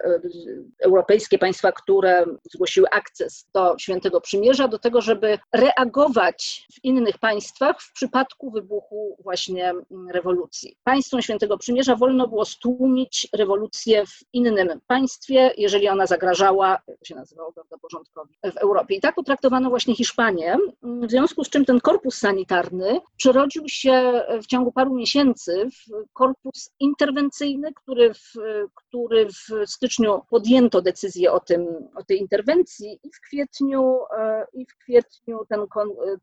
europejskie, 0.84 1.38
państwa, 1.38 1.72
które 1.72 2.26
zgłosiły 2.54 2.88
akces 2.90 3.48
do 3.54 3.76
Świętego 3.80 4.22
Przymierza, 4.22 4.68
do 4.68 4.80
tego, 4.80 5.02
żeby 5.02 5.40
reagować 5.54 6.68
w 6.74 6.84
innych 6.84 7.18
państwach 7.18 7.82
w 7.82 7.94
przypadku 7.94 8.52
wybuchu 8.52 9.18
właśnie 9.24 9.70
mm, 9.70 10.10
rewolucji. 10.10 10.76
Państwom 10.84 11.22
Świętego 11.22 11.58
Przymierza 11.58 11.96
wolno 11.96 12.28
było 12.28 12.46
stłumić 12.46 13.28
rewolucję 13.34 14.06
w 14.06 14.20
innym 14.34 14.82
państwie, 14.88 15.52
jeżeli 15.58 15.90
ona 15.90 16.06
zagrażała, 16.08 16.82
się 17.04 17.16
nazywało, 17.16 17.54
prawda, 17.54 17.78
porządkowi 17.82 18.36
w 18.54 18.58
Europie. 18.58 18.96
I 18.96 19.02
tak 19.02 19.16
potraktowano 19.16 19.70
właśnie 19.70 19.96
Hiszpanię 19.96 20.58
w 20.84 21.13
związku 21.14 21.44
z 21.44 21.50
czym 21.50 21.66
ten 21.66 21.80
korpus 21.80 22.18
sanitarny 22.18 23.00
przerodził 23.18 23.64
się 23.68 24.22
w 24.44 24.46
ciągu 24.46 24.72
paru 24.72 24.96
miesięcy 24.96 25.68
w 25.70 26.14
korpus 26.14 26.72
interwencyjny, 26.80 27.74
który 27.74 28.14
w, 28.14 28.34
który 28.76 29.28
w 29.28 29.70
styczniu 29.70 30.22
podjęto 30.30 30.82
decyzję 30.82 31.32
o, 31.32 31.40
tym, 31.40 31.68
o 31.96 32.04
tej 32.04 32.20
interwencji 32.20 33.00
i 33.04 33.10
w 33.12 33.20
kwietniu, 33.22 34.00
e, 34.18 34.46
i 34.54 34.66
w 34.66 34.78
kwietniu 34.78 35.40
ten, 35.50 35.66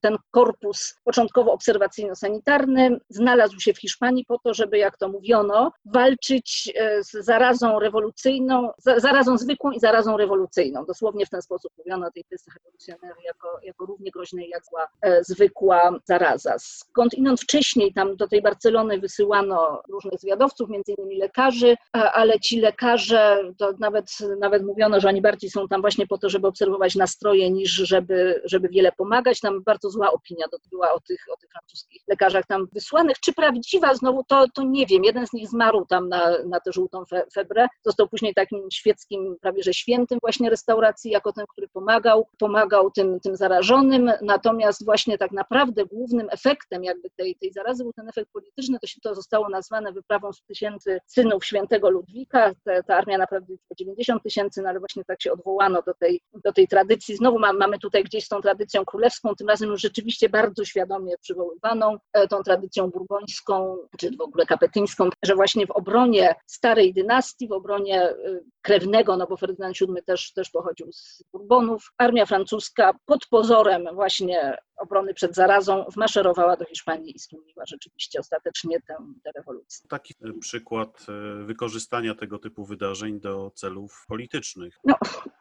ten 0.01 0.17
korpus 0.31 0.95
początkowo 1.05 1.53
obserwacyjno-sanitarny 1.53 3.01
znalazł 3.09 3.61
się 3.61 3.73
w 3.73 3.79
Hiszpanii 3.79 4.25
po 4.25 4.39
to, 4.39 4.55
żeby, 4.55 4.79
jak 4.79 4.99
to 4.99 5.09
mówiono, 5.09 5.73
walczyć 5.85 6.73
e, 6.75 7.05
z 7.05 7.11
zarazą 7.11 7.79
rewolucyjną, 7.79 8.71
zarazą 8.97 9.39
zwykłą 9.39 9.71
i 9.71 9.81
zarazą 9.81 10.17
rewolucyjną. 10.17 10.85
Dosłownie 10.85 11.27
w 11.27 11.31
ten 11.31 11.43
sposób 11.43 11.73
mówiono 11.79 12.07
o 12.07 12.11
tej 12.11 12.25
kwestii 12.25 12.51
rewolucjonerii 12.59 13.25
jako, 13.25 13.49
jako 13.63 13.87
równie 13.87 14.11
groźnej 14.11 14.49
jak 14.49 14.65
zwykła, 14.71 14.80
e, 15.03 15.25
zwykła 15.25 15.99
zaraza. 16.05 16.55
Skąd 16.59 17.15
inąd 17.15 17.41
wcześniej 17.41 17.93
tam 17.93 18.17
do 18.17 18.29
tej 18.29 18.43
Barcelony 18.43 18.99
wysyłano 18.99 19.83
różnych 19.89 20.21
zwiadowców, 20.21 20.71
między 20.71 20.93
innymi 20.93 21.19
lekarzy, 21.19 21.77
ale 21.93 22.41
ci 22.41 22.61
lekarze, 22.61 23.53
to 23.59 23.73
nawet, 23.79 24.07
nawet 24.41 24.63
mówiono, 24.65 25.01
że 25.01 25.09
oni 25.09 25.23
bardziej 25.23 25.51
są 25.51 25.69
tam 25.69 25.81
właśnie 25.81 26.07
po 26.07 26.19
to, 26.19 26.29
żeby 26.29 26.47
obserwować 26.47 26.95
nastroje, 26.95 27.51
niż 27.51 27.71
żeby, 27.71 28.43
żeby 28.45 28.69
wiele 28.69 28.93
pomagać. 28.93 29.41
Tam 29.41 29.63
bardzo 29.63 29.91
zła 29.91 30.13
opinia 30.13 30.47
była 30.71 30.93
o 30.93 31.01
tych, 31.01 31.25
o 31.33 31.37
tych 31.37 31.51
francuskich 31.51 32.03
lekarzach 32.09 32.47
tam 32.47 32.69
wysłanych. 32.73 33.21
Czy 33.21 33.33
prawdziwa 33.33 33.95
znowu, 33.95 34.25
to, 34.29 34.45
to 34.55 34.63
nie 34.63 34.87
wiem. 34.87 35.05
Jeden 35.05 35.27
z 35.27 35.33
nich 35.33 35.49
zmarł 35.49 35.87
tam 35.87 36.09
na, 36.09 36.43
na 36.45 36.61
tę 36.61 36.73
żółtą 36.73 37.05
fe, 37.05 37.23
febrę. 37.35 37.69
Został 37.85 38.09
później 38.09 38.35
takim 38.35 38.71
świeckim, 38.71 39.37
prawie 39.41 39.63
że 39.63 39.75
świętym 39.75 40.19
właśnie 40.23 40.51
restauracji, 40.51 41.11
jako 41.11 41.33
ten, 41.33 41.47
który 41.49 41.69
pomagał, 41.69 42.27
pomagał 42.39 42.91
tym, 42.91 43.21
tym 43.21 43.37
zarażonym. 43.37 44.13
Natomiast 44.23 44.70
Natomiast 44.71 44.85
właśnie 44.85 45.19
tak 45.19 45.33
naprawdę 45.33 45.87
głównym 45.87 46.27
efektem 46.31 46.85
jakby 46.85 47.11
tej, 47.11 47.37
tej 47.37 47.53
zarazy 47.53 47.83
był 47.83 47.93
ten 47.93 48.09
efekt 48.09 48.31
polityczny, 48.33 48.79
to 48.81 48.87
się 48.87 49.01
to 49.01 49.15
zostało 49.15 49.49
nazwane 49.49 49.93
wyprawą 49.93 50.33
100 50.33 50.47
tysięcy 50.47 50.99
synów 51.07 51.45
świętego 51.45 51.91
Ludwika. 51.91 52.53
Ta, 52.65 52.83
ta 52.83 52.97
armia 52.97 53.19
naprawdę 53.19 53.55
90 53.79 54.23
tysięcy, 54.23 54.63
no 54.63 54.69
ale 54.69 54.79
właśnie 54.79 55.05
tak 55.05 55.23
się 55.23 55.33
odwołano 55.33 55.83
do 55.83 55.95
tej, 55.95 56.21
do 56.45 56.53
tej 56.53 56.69
tradycji. 56.69 57.17
Znowu 57.17 57.39
ma, 57.39 57.53
mamy 57.53 57.79
tutaj 57.79 58.05
gdzieś 58.05 58.29
tą 58.29 58.41
tradycją 58.41 58.85
królewską, 58.85 59.35
tym 59.35 59.49
razem 59.49 59.69
już 59.71 59.81
rzeczywiście 59.81 60.29
bardzo 60.29 60.65
świadomie 60.65 61.15
przywoływaną, 61.21 61.99
e, 62.13 62.29
tą 62.29 62.43
tradycją 62.43 62.91
burbońską, 62.91 63.77
czy 63.99 64.11
w 64.17 64.21
ogóle 64.21 64.47
kapetyńską, 64.47 65.09
że 65.25 65.35
właśnie 65.35 65.67
w 65.67 65.71
obronie 65.71 66.35
starej 66.47 66.95
dynastii, 66.95 67.49
w 67.49 67.53
obronie 67.53 68.03
e, 68.03 68.17
krewnego, 68.63 69.17
no 69.17 69.27
bo 69.27 69.37
Ferdynand 69.37 69.77
VII 69.79 70.03
też, 70.07 70.33
też 70.33 70.51
pochodził 70.51 70.93
z 70.93 71.25
Burbonów, 71.33 71.93
armia 71.99 72.27
francuska 72.27 72.93
pod 73.07 73.27
pozorem 73.27 73.89
właśnie 73.95 74.57
obrony 74.81 75.15
przed 75.15 75.35
zarazą 75.35 75.85
wmaszerowała 75.95 76.57
do 76.57 76.65
Hiszpanii 76.65 77.17
i 77.17 77.19
stłumiła 77.19 77.65
rzeczywiście 77.67 78.21
ostatecznie 78.21 78.81
tę, 78.81 78.97
tę 79.25 79.31
rewolucję. 79.37 79.89
Taki 79.89 80.15
przykład 80.41 81.07
e, 81.09 81.45
wykorzystania 81.45 82.15
tego 82.15 82.39
typu 82.39 82.65
wydarzeń 82.65 83.21
do 83.21 83.53
celów 83.55 84.05
politycznych. 84.09 84.79
No, 84.85 84.95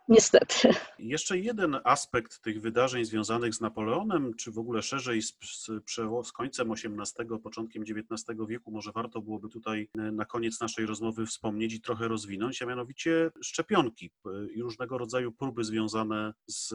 niestety. 0.07 0.69
Jeszcze 0.99 1.37
jeden 1.37 1.77
aspekt 1.83 2.41
tych 2.41 2.61
wydarzeń 2.61 3.05
związanych 3.05 3.53
z 3.53 3.61
Napoleonem, 3.61 4.33
czy 4.33 4.51
w 4.51 4.59
ogóle 4.59 4.81
szerzej 4.81 5.21
z, 5.21 5.37
z, 5.41 5.69
z 6.23 6.31
końcem 6.31 6.71
XVIII, 6.71 7.39
początkiem 7.43 7.83
XIX 7.83 8.37
wieku, 8.47 8.71
może 8.71 8.91
warto 8.91 9.21
byłoby 9.21 9.49
tutaj 9.49 9.89
e, 9.97 10.11
na 10.11 10.25
koniec 10.25 10.61
naszej 10.61 10.85
rozmowy 10.85 11.25
wspomnieć 11.25 11.73
i 11.73 11.81
trochę 11.81 12.07
rozwinąć, 12.07 12.61
a 12.61 12.65
mianowicie 12.65 13.31
szczepionki 13.41 14.11
e, 14.25 14.29
i 14.53 14.61
różnego 14.61 14.97
rodzaju 14.97 15.31
próby 15.31 15.63
związane 15.63 16.33
z, 16.47 16.67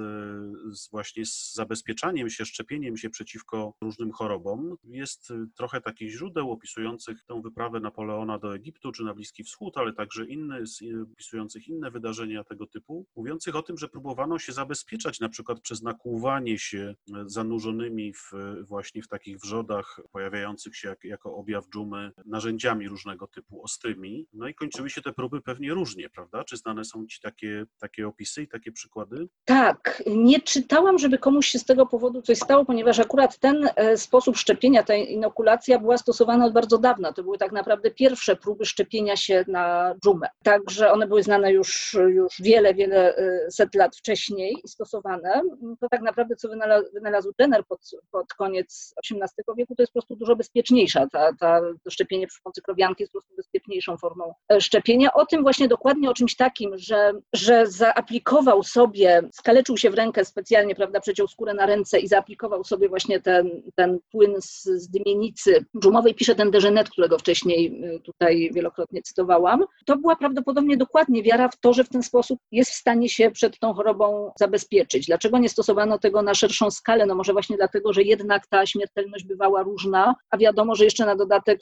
z 0.78 0.90
właśnie 0.90 1.26
z 1.26 1.54
zabezpieczaniem 1.54 2.30
się 2.30 2.44
szczepieniem 2.54 2.96
się 2.96 3.10
przeciwko 3.10 3.74
różnym 3.80 4.12
chorobom. 4.12 4.76
Jest 4.84 5.30
y, 5.30 5.34
trochę 5.56 5.80
takich 5.80 6.10
źródeł 6.10 6.50
opisujących 6.50 7.24
tę 7.24 7.42
wyprawę 7.42 7.80
Napoleona 7.80 8.38
do 8.38 8.54
Egiptu 8.54 8.92
czy 8.92 9.04
na 9.04 9.14
Bliski 9.14 9.44
Wschód, 9.44 9.78
ale 9.78 9.92
także 9.92 10.26
inne, 10.26 10.58
y, 10.58 11.02
opisujących 11.12 11.68
inne 11.68 11.90
wydarzenia 11.90 12.44
tego 12.44 12.66
typu. 12.66 13.06
mówiących 13.16 13.56
o 13.56 13.62
tym, 13.62 13.78
że 13.78 13.88
próbowano 13.88 14.38
się 14.38 14.52
zabezpieczać 14.52 15.20
na 15.20 15.28
przykład 15.28 15.60
przez 15.60 15.82
nakłuwanie 15.82 16.58
się 16.58 16.94
zanurzonymi 17.26 18.12
w, 18.12 18.32
właśnie 18.62 19.02
w 19.02 19.08
takich 19.08 19.38
wrzodach 19.38 20.00
pojawiających 20.12 20.76
się 20.76 20.88
jak, 20.88 21.04
jako 21.04 21.36
objaw 21.36 21.64
dżumy 21.68 22.12
narzędziami 22.26 22.88
różnego 22.88 23.26
typu 23.26 23.62
ostrymi. 23.62 24.26
No 24.32 24.48
i 24.48 24.54
kończyły 24.54 24.90
się 24.90 25.02
te 25.02 25.12
próby 25.12 25.40
pewnie 25.40 25.74
różnie, 25.74 26.10
prawda? 26.10 26.44
Czy 26.44 26.56
znane 26.56 26.84
są 26.84 27.06
Ci 27.06 27.20
takie, 27.20 27.64
takie 27.78 28.08
opisy 28.08 28.42
i 28.42 28.48
takie 28.48 28.72
przykłady? 28.72 29.28
Tak, 29.44 30.02
nie 30.06 30.40
czytałam, 30.40 30.98
żeby 30.98 31.18
komuś 31.18 31.46
się 31.46 31.58
z 31.58 31.64
tego 31.64 31.86
powodu 31.86 32.22
coś 32.22 32.38
stało, 32.44 32.64
ponieważ 32.64 32.98
akurat 32.98 33.38
ten 33.38 33.68
e, 33.76 33.96
sposób 33.96 34.36
szczepienia, 34.36 34.82
ta 34.82 34.94
inokulacja 34.94 35.78
była 35.78 35.98
stosowana 35.98 36.46
od 36.46 36.52
bardzo 36.52 36.78
dawna. 36.78 37.12
To 37.12 37.22
były 37.22 37.38
tak 37.38 37.52
naprawdę 37.52 37.90
pierwsze 37.90 38.36
próby 38.36 38.64
szczepienia 38.64 39.16
się 39.16 39.44
na 39.48 39.94
dżumę. 40.04 40.28
Także 40.42 40.92
one 40.92 41.06
były 41.06 41.22
znane 41.22 41.52
już, 41.52 41.96
już 42.08 42.34
wiele, 42.40 42.74
wiele 42.74 43.16
e, 43.16 43.50
set 43.50 43.74
lat 43.74 43.96
wcześniej 43.96 44.56
i 44.64 44.68
stosowane. 44.68 45.42
To 45.80 45.88
tak 45.88 46.02
naprawdę, 46.02 46.36
co 46.36 46.48
wynalazł, 46.92 47.32
Jenner 47.38 47.66
pod, 47.66 47.80
pod 48.10 48.34
koniec 48.34 48.94
XVIII 49.10 49.56
wieku, 49.56 49.74
to 49.74 49.82
jest 49.82 49.92
po 49.92 50.00
prostu 50.00 50.16
dużo 50.16 50.36
bezpieczniejsza. 50.36 51.06
Ta, 51.12 51.32
ta, 51.40 51.60
szczepienie 51.88 52.26
przy 52.26 52.42
pomocy 52.42 52.62
krowianki 52.62 53.02
jest 53.02 53.12
po 53.12 53.18
prostu 53.18 53.36
bezpieczniejszą 53.36 53.96
formą 53.96 54.34
e, 54.52 54.60
szczepienia. 54.60 55.12
O 55.12 55.26
tym 55.26 55.42
właśnie 55.42 55.68
dokładnie 55.68 56.10
o 56.10 56.14
czymś 56.14 56.36
takim, 56.36 56.78
że, 56.78 57.12
że 57.32 57.66
zaaplikował 57.66 58.62
sobie, 58.62 59.22
skaleczył 59.32 59.76
się 59.76 59.90
w 59.90 59.94
rękę 59.94 60.24
specjalnie, 60.24 60.74
prawda, 60.74 61.00
przeciął 61.00 61.28
skórę 61.28 61.54
na 61.54 61.66
ręce 61.66 61.98
i 61.98 62.08
zaaplikował 62.08 62.33
sobie 62.64 62.88
właśnie 62.88 63.20
ten, 63.20 63.62
ten 63.74 63.98
płyn 64.10 64.34
z, 64.40 64.64
z 64.64 64.88
dymienicy 64.88 65.64
dżumowej, 65.82 66.14
pisze 66.14 66.34
ten 66.34 66.50
Degenet, 66.50 66.90
którego 66.90 67.18
wcześniej 67.18 67.84
y, 67.84 68.00
tutaj 68.00 68.50
wielokrotnie 68.54 69.02
cytowałam. 69.02 69.64
To 69.86 69.96
była 69.96 70.16
prawdopodobnie 70.16 70.76
dokładnie 70.76 71.22
wiara 71.22 71.48
w 71.48 71.60
to, 71.60 71.72
że 71.72 71.84
w 71.84 71.88
ten 71.88 72.02
sposób 72.02 72.40
jest 72.52 72.70
w 72.70 72.74
stanie 72.74 73.08
się 73.08 73.30
przed 73.30 73.58
tą 73.58 73.74
chorobą 73.74 74.32
zabezpieczyć. 74.38 75.06
Dlaczego 75.06 75.38
nie 75.38 75.48
stosowano 75.48 75.98
tego 75.98 76.22
na 76.22 76.34
szerszą 76.34 76.70
skalę? 76.70 77.06
No 77.06 77.14
może 77.14 77.32
właśnie 77.32 77.56
dlatego, 77.56 77.92
że 77.92 78.02
jednak 78.02 78.46
ta 78.46 78.66
śmiertelność 78.66 79.24
bywała 79.24 79.62
różna, 79.62 80.14
a 80.30 80.38
wiadomo, 80.38 80.74
że 80.74 80.84
jeszcze 80.84 81.06
na 81.06 81.16
dodatek 81.16 81.60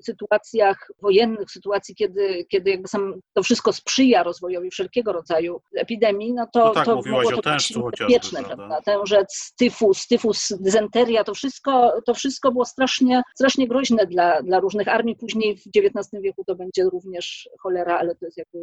w 0.00 0.04
sytuacjach 0.04 0.88
wojennych, 1.02 1.48
w 1.48 1.52
sytuacji, 1.52 1.94
kiedy, 1.94 2.44
kiedy 2.48 2.70
jakby 2.70 2.88
sam 2.88 3.20
to 3.34 3.42
wszystko 3.42 3.72
sprzyja 3.72 4.22
rozwojowi 4.22 4.70
wszelkiego 4.70 5.12
rodzaju 5.12 5.60
epidemii, 5.76 6.32
no 6.32 6.46
to, 6.52 6.64
no 6.64 6.70
tak, 6.70 6.86
to 6.86 6.96
mówiłaś 6.96 7.26
o 7.26 7.30
to 7.30 7.36
być 7.36 7.44
tężcu 7.44 7.80
niebezpieczne, 7.80 8.44
prawda? 8.44 8.80
Tężec, 8.80 9.52
tyfus, 9.82 10.06
tyfus, 10.06 10.52
dysenteria, 10.60 11.24
to 11.24 11.34
wszystko, 11.34 11.92
to 12.06 12.14
wszystko 12.14 12.52
było 12.52 12.64
strasznie, 12.64 13.22
strasznie 13.34 13.68
groźne 13.68 14.06
dla, 14.06 14.42
dla 14.42 14.60
różnych 14.60 14.88
armii. 14.88 15.16
Później 15.16 15.56
w 15.56 15.62
XIX 15.76 16.22
wieku 16.22 16.44
to 16.44 16.54
będzie 16.54 16.84
również 16.84 17.48
cholera, 17.60 17.98
ale 17.98 18.14
to 18.14 18.24
jest 18.24 18.38
jakby 18.38 18.58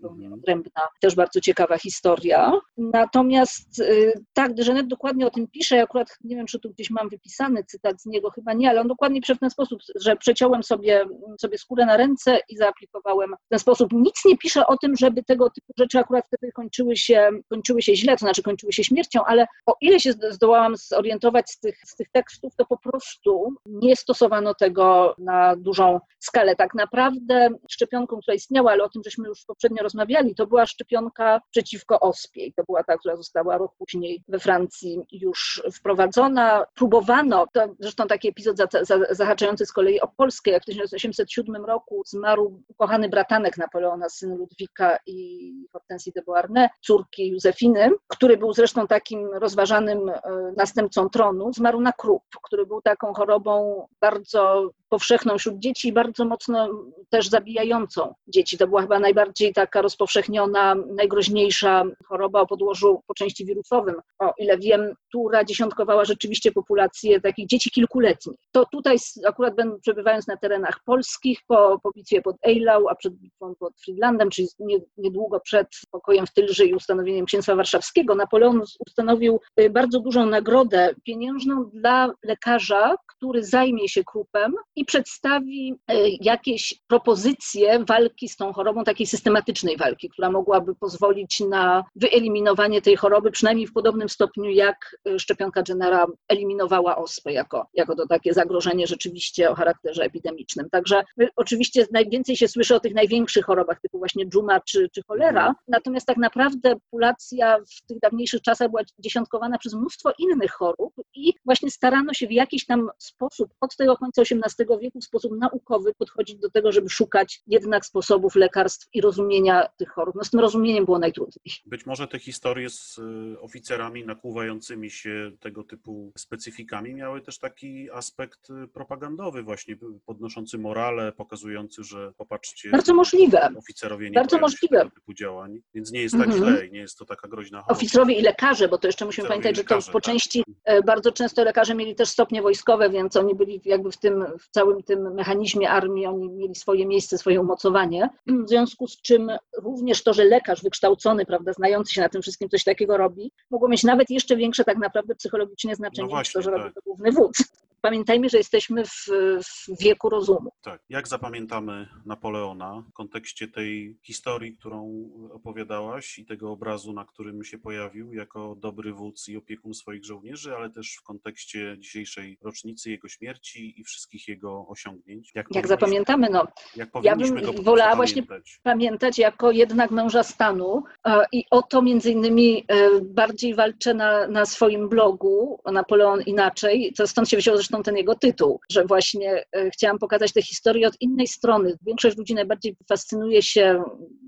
zupełnie 0.00 0.26
Mhm. 0.26 0.32
odrębna, 0.40 0.82
też 1.00 1.14
bardzo 1.14 1.40
ciekawa 1.40 1.78
historia. 1.78 2.52
Natomiast 2.76 3.78
y, 3.80 4.12
tak, 4.32 4.54
Degenet 4.54 4.86
dokładnie 4.86 5.26
o 5.26 5.30
tym 5.30 5.48
pisze, 5.48 5.76
ja 5.76 5.82
akurat 5.82 6.08
nie 6.24 6.36
wiem, 6.36 6.46
czy 6.46 6.60
tu 6.60 6.70
gdzieś 6.70 6.90
mam 6.90 7.08
wypisany 7.08 7.64
cytat 7.64 8.02
z 8.02 8.06
niego, 8.06 8.30
chyba 8.30 8.52
nie, 8.52 8.70
ale 8.70 8.80
on 8.80 8.88
dokładnie 8.88 9.20
pisze 9.20 9.34
w 9.34 9.38
ten 9.38 9.50
sposób, 9.50 9.80
że 10.00 10.16
przeciąłem 10.16 10.62
sobie, 10.62 11.04
sobie 11.40 11.58
skórę 11.58 11.86
na 11.86 11.96
ręce 11.96 12.38
i 12.48 12.56
zaaplikowałem 12.56 13.34
w 13.46 13.48
ten 13.48 13.58
sposób. 13.58 13.92
Nic 13.92 14.24
nie 14.24 14.38
pisze 14.38 14.66
o 14.66 14.76
tym, 14.76 14.96
żeby 14.96 15.22
tego 15.22 15.50
typu 15.50 15.72
rzeczy 15.78 15.98
akurat 15.98 16.24
wtedy 16.26 16.52
kończyły 16.52 16.96
się, 16.96 17.30
kończyły 17.48 17.82
się 17.82 17.96
źle, 17.96 18.12
to 18.12 18.18
znaczy 18.18 18.42
kończyły 18.42 18.72
się 18.72 18.84
śmiercią, 18.84 19.24
ale 19.24 19.46
o 19.66 19.74
ile 19.80 20.00
się 20.00 20.12
zdołałam 20.46 20.76
zorientować 20.76 21.50
z 21.50 21.58
tych, 21.58 21.78
z 21.84 21.96
tych 21.96 22.10
tekstów, 22.10 22.56
to 22.56 22.64
po 22.66 22.76
prostu 22.76 23.54
nie 23.66 23.96
stosowano 23.96 24.54
tego 24.54 25.14
na 25.18 25.56
dużą 25.56 26.00
skalę. 26.18 26.56
Tak 26.56 26.74
naprawdę 26.74 27.48
szczepionką, 27.70 28.18
która 28.20 28.34
istniała, 28.34 28.72
ale 28.72 28.84
o 28.84 28.88
tym 28.88 29.02
żeśmy 29.04 29.28
już 29.28 29.44
poprzednio 29.44 29.82
rozmawiali, 29.82 30.34
to 30.34 30.46
była 30.46 30.66
szczepionka 30.66 31.40
przeciwko 31.50 32.00
ospie. 32.00 32.46
I 32.46 32.52
to 32.52 32.62
była 32.64 32.84
ta, 32.84 32.96
która 32.96 33.16
została 33.16 33.58
rok 33.58 33.72
później 33.78 34.22
we 34.28 34.38
Francji 34.38 35.00
już 35.12 35.62
wprowadzona. 35.74 36.64
Próbowano, 36.74 37.46
to 37.52 37.74
zresztą 37.78 38.06
taki 38.06 38.28
epizod 38.28 38.56
za, 38.56 38.66
za, 38.82 38.98
zahaczający 39.10 39.66
z 39.66 39.72
kolei 39.72 40.00
o 40.00 40.08
Polskę, 40.08 40.50
jak 40.50 40.62
w 40.62 40.66
1807 40.66 41.64
roku 41.64 42.02
zmarł 42.06 42.62
ukochany 42.68 43.08
bratanek 43.08 43.58
Napoleona, 43.58 44.08
syn 44.08 44.36
Ludwika 44.36 44.98
i 45.06 45.52
Hortensji 45.72 46.12
de 46.12 46.22
Beauharnais, 46.22 46.70
córki 46.80 47.30
Józefiny, 47.30 47.90
który 48.08 48.36
był 48.36 48.52
zresztą 48.52 48.86
takim 48.86 49.26
rozważanym 49.34 50.08
e, 50.08 50.20
następcą 50.56 51.08
tronu, 51.08 51.52
zmarł 51.52 51.80
na 51.80 51.92
krup, 51.92 52.22
który 52.42 52.66
był 52.66 52.82
taką 52.82 53.14
chorobą 53.14 53.86
bardzo 54.00 54.70
powszechną 54.88 55.38
wśród 55.38 55.58
dzieci 55.58 55.88
i 55.88 55.92
bardzo 55.92 56.24
mocno 56.24 56.68
też 57.10 57.28
zabijającą 57.28 58.14
dzieci. 58.28 58.58
To 58.58 58.66
była 58.66 58.82
chyba 58.82 58.98
najbardziej 58.98 59.52
taka 59.52 59.82
rozpowszechniona, 59.82 60.74
najgroźniejsza 60.74 61.84
choroba 62.04 62.40
o 62.40 62.46
podłożu 62.46 63.02
po 63.06 63.14
części 63.14 63.44
wirusowym. 63.44 63.94
O 64.18 64.32
ile 64.38 64.58
wiem, 64.58 64.94
która 65.08 65.44
dziesiątkowała 65.44 66.04
rzeczywiście 66.04 66.52
populację 66.52 67.20
takich 67.20 67.46
dzieci 67.46 67.70
kilkuletnich. 67.70 68.38
To 68.52 68.66
tutaj 68.72 68.96
akurat 69.26 69.54
przebywając 69.82 70.26
na 70.26 70.36
terenach 70.36 70.80
polskich, 70.84 71.40
po, 71.46 71.80
po 71.82 71.90
bitwie 71.90 72.22
pod 72.22 72.36
Eylau, 72.42 72.88
a 72.88 72.94
przed 72.94 73.14
bitwą 73.14 73.54
pod 73.54 73.72
Friedlandem, 73.80 74.30
czyli 74.30 74.48
niedługo 74.96 75.40
przed 75.40 75.68
pokojem 75.90 76.26
w 76.26 76.32
Tylży 76.32 76.66
i 76.66 76.74
ustanowieniem 76.74 77.26
księstwa 77.26 77.56
warszawskiego, 77.56 78.14
Napoleon 78.14 78.62
ustanowił 78.86 79.40
y, 79.60 79.70
bardzo 79.70 80.00
dużą 80.00 80.25
nagrodę 80.26 80.94
pieniężną 81.04 81.70
dla 81.74 82.12
lekarza, 82.24 82.94
który 83.06 83.44
zajmie 83.44 83.88
się 83.88 84.04
krupem 84.04 84.54
i 84.76 84.84
przedstawi 84.84 85.74
y, 85.90 85.94
jakieś 86.20 86.74
propozycje 86.88 87.84
walki 87.84 88.28
z 88.28 88.36
tą 88.36 88.52
chorobą, 88.52 88.84
takiej 88.84 89.06
systematycznej 89.06 89.76
walki, 89.76 90.08
która 90.08 90.30
mogłaby 90.30 90.74
pozwolić 90.74 91.40
na 91.40 91.84
wyeliminowanie 91.96 92.82
tej 92.82 92.96
choroby, 92.96 93.30
przynajmniej 93.30 93.66
w 93.66 93.72
podobnym 93.72 94.08
stopniu, 94.08 94.50
jak 94.50 94.96
y, 95.08 95.18
szczepionka 95.18 95.62
Jennera 95.68 96.06
eliminowała 96.28 96.96
ospę 96.96 97.32
jako, 97.32 97.66
jako 97.74 97.96
to 97.96 98.06
takie 98.06 98.34
zagrożenie 98.34 98.86
rzeczywiście 98.86 99.50
o 99.50 99.54
charakterze 99.54 100.04
epidemicznym. 100.04 100.70
Także 100.70 101.04
oczywiście 101.36 101.86
najwięcej 101.92 102.36
się 102.36 102.48
słyszy 102.48 102.74
o 102.74 102.80
tych 102.80 102.94
największych 102.94 103.44
chorobach, 103.44 103.80
typu 103.80 103.98
właśnie 103.98 104.26
dżuma 104.26 104.60
czy, 104.60 104.88
czy 104.94 105.02
cholera, 105.02 105.46
Mhm. 105.46 105.54
natomiast 105.68 106.06
tak 106.06 106.16
naprawdę 106.16 106.74
populacja 106.76 107.58
w 107.58 107.86
tych 107.86 107.98
dawniejszych 108.00 108.42
czasach 108.42 108.70
była 108.70 108.82
dziesiątkowana 108.98 109.58
przez 109.58 109.74
mnóstwo 109.74 110.10
innych 110.18 110.50
chorób 110.52 110.94
i 111.14 111.32
właśnie 111.44 111.70
starano 111.70 112.14
się 112.14 112.26
w 112.26 112.32
jakiś 112.32 112.66
tam 112.66 112.88
sposób 112.98 113.50
od 113.60 113.76
tego 113.76 113.96
końca 113.96 114.22
XVIII 114.22 114.78
wieku 114.80 115.00
w 115.00 115.04
sposób 115.04 115.32
naukowy 115.38 115.92
podchodzić 115.98 116.36
do 116.38 116.50
tego, 116.50 116.72
żeby 116.72 116.88
szukać 116.90 117.42
jednak 117.46 117.86
sposobów 117.86 118.34
lekarstw 118.34 118.88
i 118.94 119.00
rozumienia 119.00 119.68
tych 119.76 119.88
chorób. 119.88 120.14
No 120.14 120.24
z 120.24 120.30
tym 120.30 120.40
rozumieniem 120.40 120.84
było 120.84 120.98
najtrudniej. 120.98 121.54
Być 121.66 121.86
może 121.86 122.08
te 122.08 122.18
historie 122.18 122.70
z 122.70 122.98
y, 122.98 123.40
oficerami 123.40 124.04
nakłuwającymi 124.06 124.90
się 124.90 125.30
tego 125.40 125.64
typu 125.64 126.12
specyfikami 126.18 126.94
miały 126.94 127.20
też 127.20 127.38
taki 127.38 127.90
aspekt 127.90 128.50
y, 128.50 128.68
propagandowy 128.68 129.42
właśnie, 129.42 129.76
podnoszący 130.06 130.58
morale, 130.58 131.12
pokazujący, 131.12 131.84
że 131.84 132.12
popatrzcie, 132.16 132.70
Bardzo 132.70 132.94
możliwe. 132.94 133.48
oficerowie 133.58 134.10
nie 134.10 134.14
Bardzo 134.14 134.38
możliwe. 134.38 134.78
tego 134.78 134.90
typu 134.90 135.14
działań, 135.14 135.58
więc 135.74 135.92
nie 135.92 136.02
jest 136.02 136.14
tak 136.18 136.26
Mhm. 136.26 136.44
źle 136.44 136.66
i 136.66 136.70
nie 136.72 136.78
jest 136.80 136.98
to 136.98 137.04
taka 137.04 137.28
groźna 137.28 137.58
choroba. 137.62 137.78
Oficerowie 137.78 138.14
i 138.18 138.22
lekarze, 138.22 138.68
bo 138.68 138.78
to 138.78 138.88
jeszcze 138.88 139.04
musimy 139.04 139.28
Oficerowie 139.28 139.42
pamiętać, 139.42 139.56
że 139.56 139.64
to 139.68 139.74
lekarze. 139.74 139.92
Części 140.06 140.44
e, 140.64 140.82
bardzo 140.82 141.12
często 141.12 141.44
lekarze 141.44 141.74
mieli 141.74 141.94
też 141.94 142.08
stopnie 142.08 142.42
wojskowe, 142.42 142.90
więc 142.90 143.16
oni 143.16 143.34
byli 143.34 143.60
jakby 143.64 143.92
w 143.92 143.96
tym, 143.96 144.24
w 144.40 144.48
całym 144.50 144.82
tym 144.82 145.14
mechanizmie 145.14 145.70
armii, 145.70 146.06
oni 146.06 146.28
mieli 146.28 146.54
swoje 146.54 146.86
miejsce, 146.86 147.18
swoje 147.18 147.40
umocowanie. 147.40 148.08
W 148.26 148.48
związku 148.48 148.86
z 148.86 149.02
czym 149.02 149.30
również 149.62 150.02
to, 150.02 150.14
że 150.14 150.24
lekarz 150.24 150.62
wykształcony, 150.62 151.26
prawda, 151.26 151.52
znający 151.52 151.94
się 151.94 152.00
na 152.00 152.08
tym 152.08 152.22
wszystkim 152.22 152.48
coś 152.48 152.64
takiego 152.64 152.96
robi, 152.96 153.32
mogło 153.50 153.68
mieć 153.68 153.84
nawet 153.84 154.10
jeszcze 154.10 154.36
większe 154.36 154.64
tak 154.64 154.78
naprawdę 154.78 155.14
psychologicznie 155.14 155.74
znaczenie 155.74 156.08
No 156.12 156.18
niż 156.18 156.32
to, 156.32 156.42
że 156.42 156.50
właśnie, 156.50 156.62
robi 156.64 156.74
tak. 156.74 156.84
to 156.84 156.90
główny 156.90 157.12
wódz. 157.12 157.44
Pamiętajmy, 157.90 158.28
że 158.28 158.38
jesteśmy 158.38 158.84
w, 158.84 159.06
w 159.44 159.82
wieku 159.82 160.08
rozumu. 160.08 160.50
Tak. 160.62 160.80
Jak 160.88 161.08
zapamiętamy 161.08 161.88
Napoleona 162.06 162.84
w 162.90 162.92
kontekście 162.92 163.48
tej 163.48 163.96
historii, 164.02 164.56
którą 164.56 165.08
opowiadałaś 165.32 166.18
i 166.18 166.26
tego 166.26 166.52
obrazu, 166.52 166.92
na 166.92 167.04
którym 167.04 167.44
się 167.44 167.58
pojawił 167.58 168.12
jako 168.12 168.56
dobry 168.58 168.92
wódz 168.92 169.28
i 169.28 169.36
opiekun 169.36 169.74
swoich 169.74 170.04
żołnierzy, 170.04 170.56
ale 170.56 170.70
też 170.70 170.96
w 171.00 171.02
kontekście 171.02 171.76
dzisiejszej 171.78 172.38
rocznicy 172.42 172.90
jego 172.90 173.08
śmierci 173.08 173.80
i 173.80 173.84
wszystkich 173.84 174.28
jego 174.28 174.66
osiągnięć? 174.68 175.32
Jak 175.34 175.48
powinniśmy- 175.48 175.68
zapamiętamy, 175.68 176.28
no 176.30 176.46
Jak 176.76 176.88
Ja 177.02 177.16
bym 177.16 177.42
go 177.42 177.52
wolała 177.52 177.96
właśnie 177.96 178.22
pamiętać? 178.62 179.18
jako 179.18 179.50
jednak 179.50 179.90
męża 179.90 180.22
stanu 180.22 180.82
e, 181.06 181.24
i 181.32 181.44
o 181.50 181.62
to 181.62 181.82
między 181.82 182.10
innymi 182.10 182.64
e, 182.68 183.00
bardziej 183.00 183.54
walczę 183.54 183.94
na, 183.94 184.26
na 184.28 184.46
swoim 184.46 184.88
blogu 184.88 185.60
Napoleon 185.72 186.22
Inaczej, 186.22 186.92
to 186.96 187.06
stąd 187.06 187.28
się 187.28 187.36
wzięło 187.36 187.56
zresztą 187.56 187.75
zresztą 187.76 187.82
ten 187.82 187.96
jego 187.96 188.14
tytuł, 188.14 188.60
że 188.70 188.84
właśnie 188.84 189.44
e, 189.52 189.70
chciałam 189.70 189.98
pokazać 189.98 190.32
tę 190.32 190.42
historię 190.42 190.88
od 190.88 190.94
innej 191.00 191.26
strony. 191.26 191.78
Większość 191.86 192.16
ludzi 192.16 192.34
najbardziej 192.34 192.76
fascynuje 192.88 193.42
się 193.42 193.82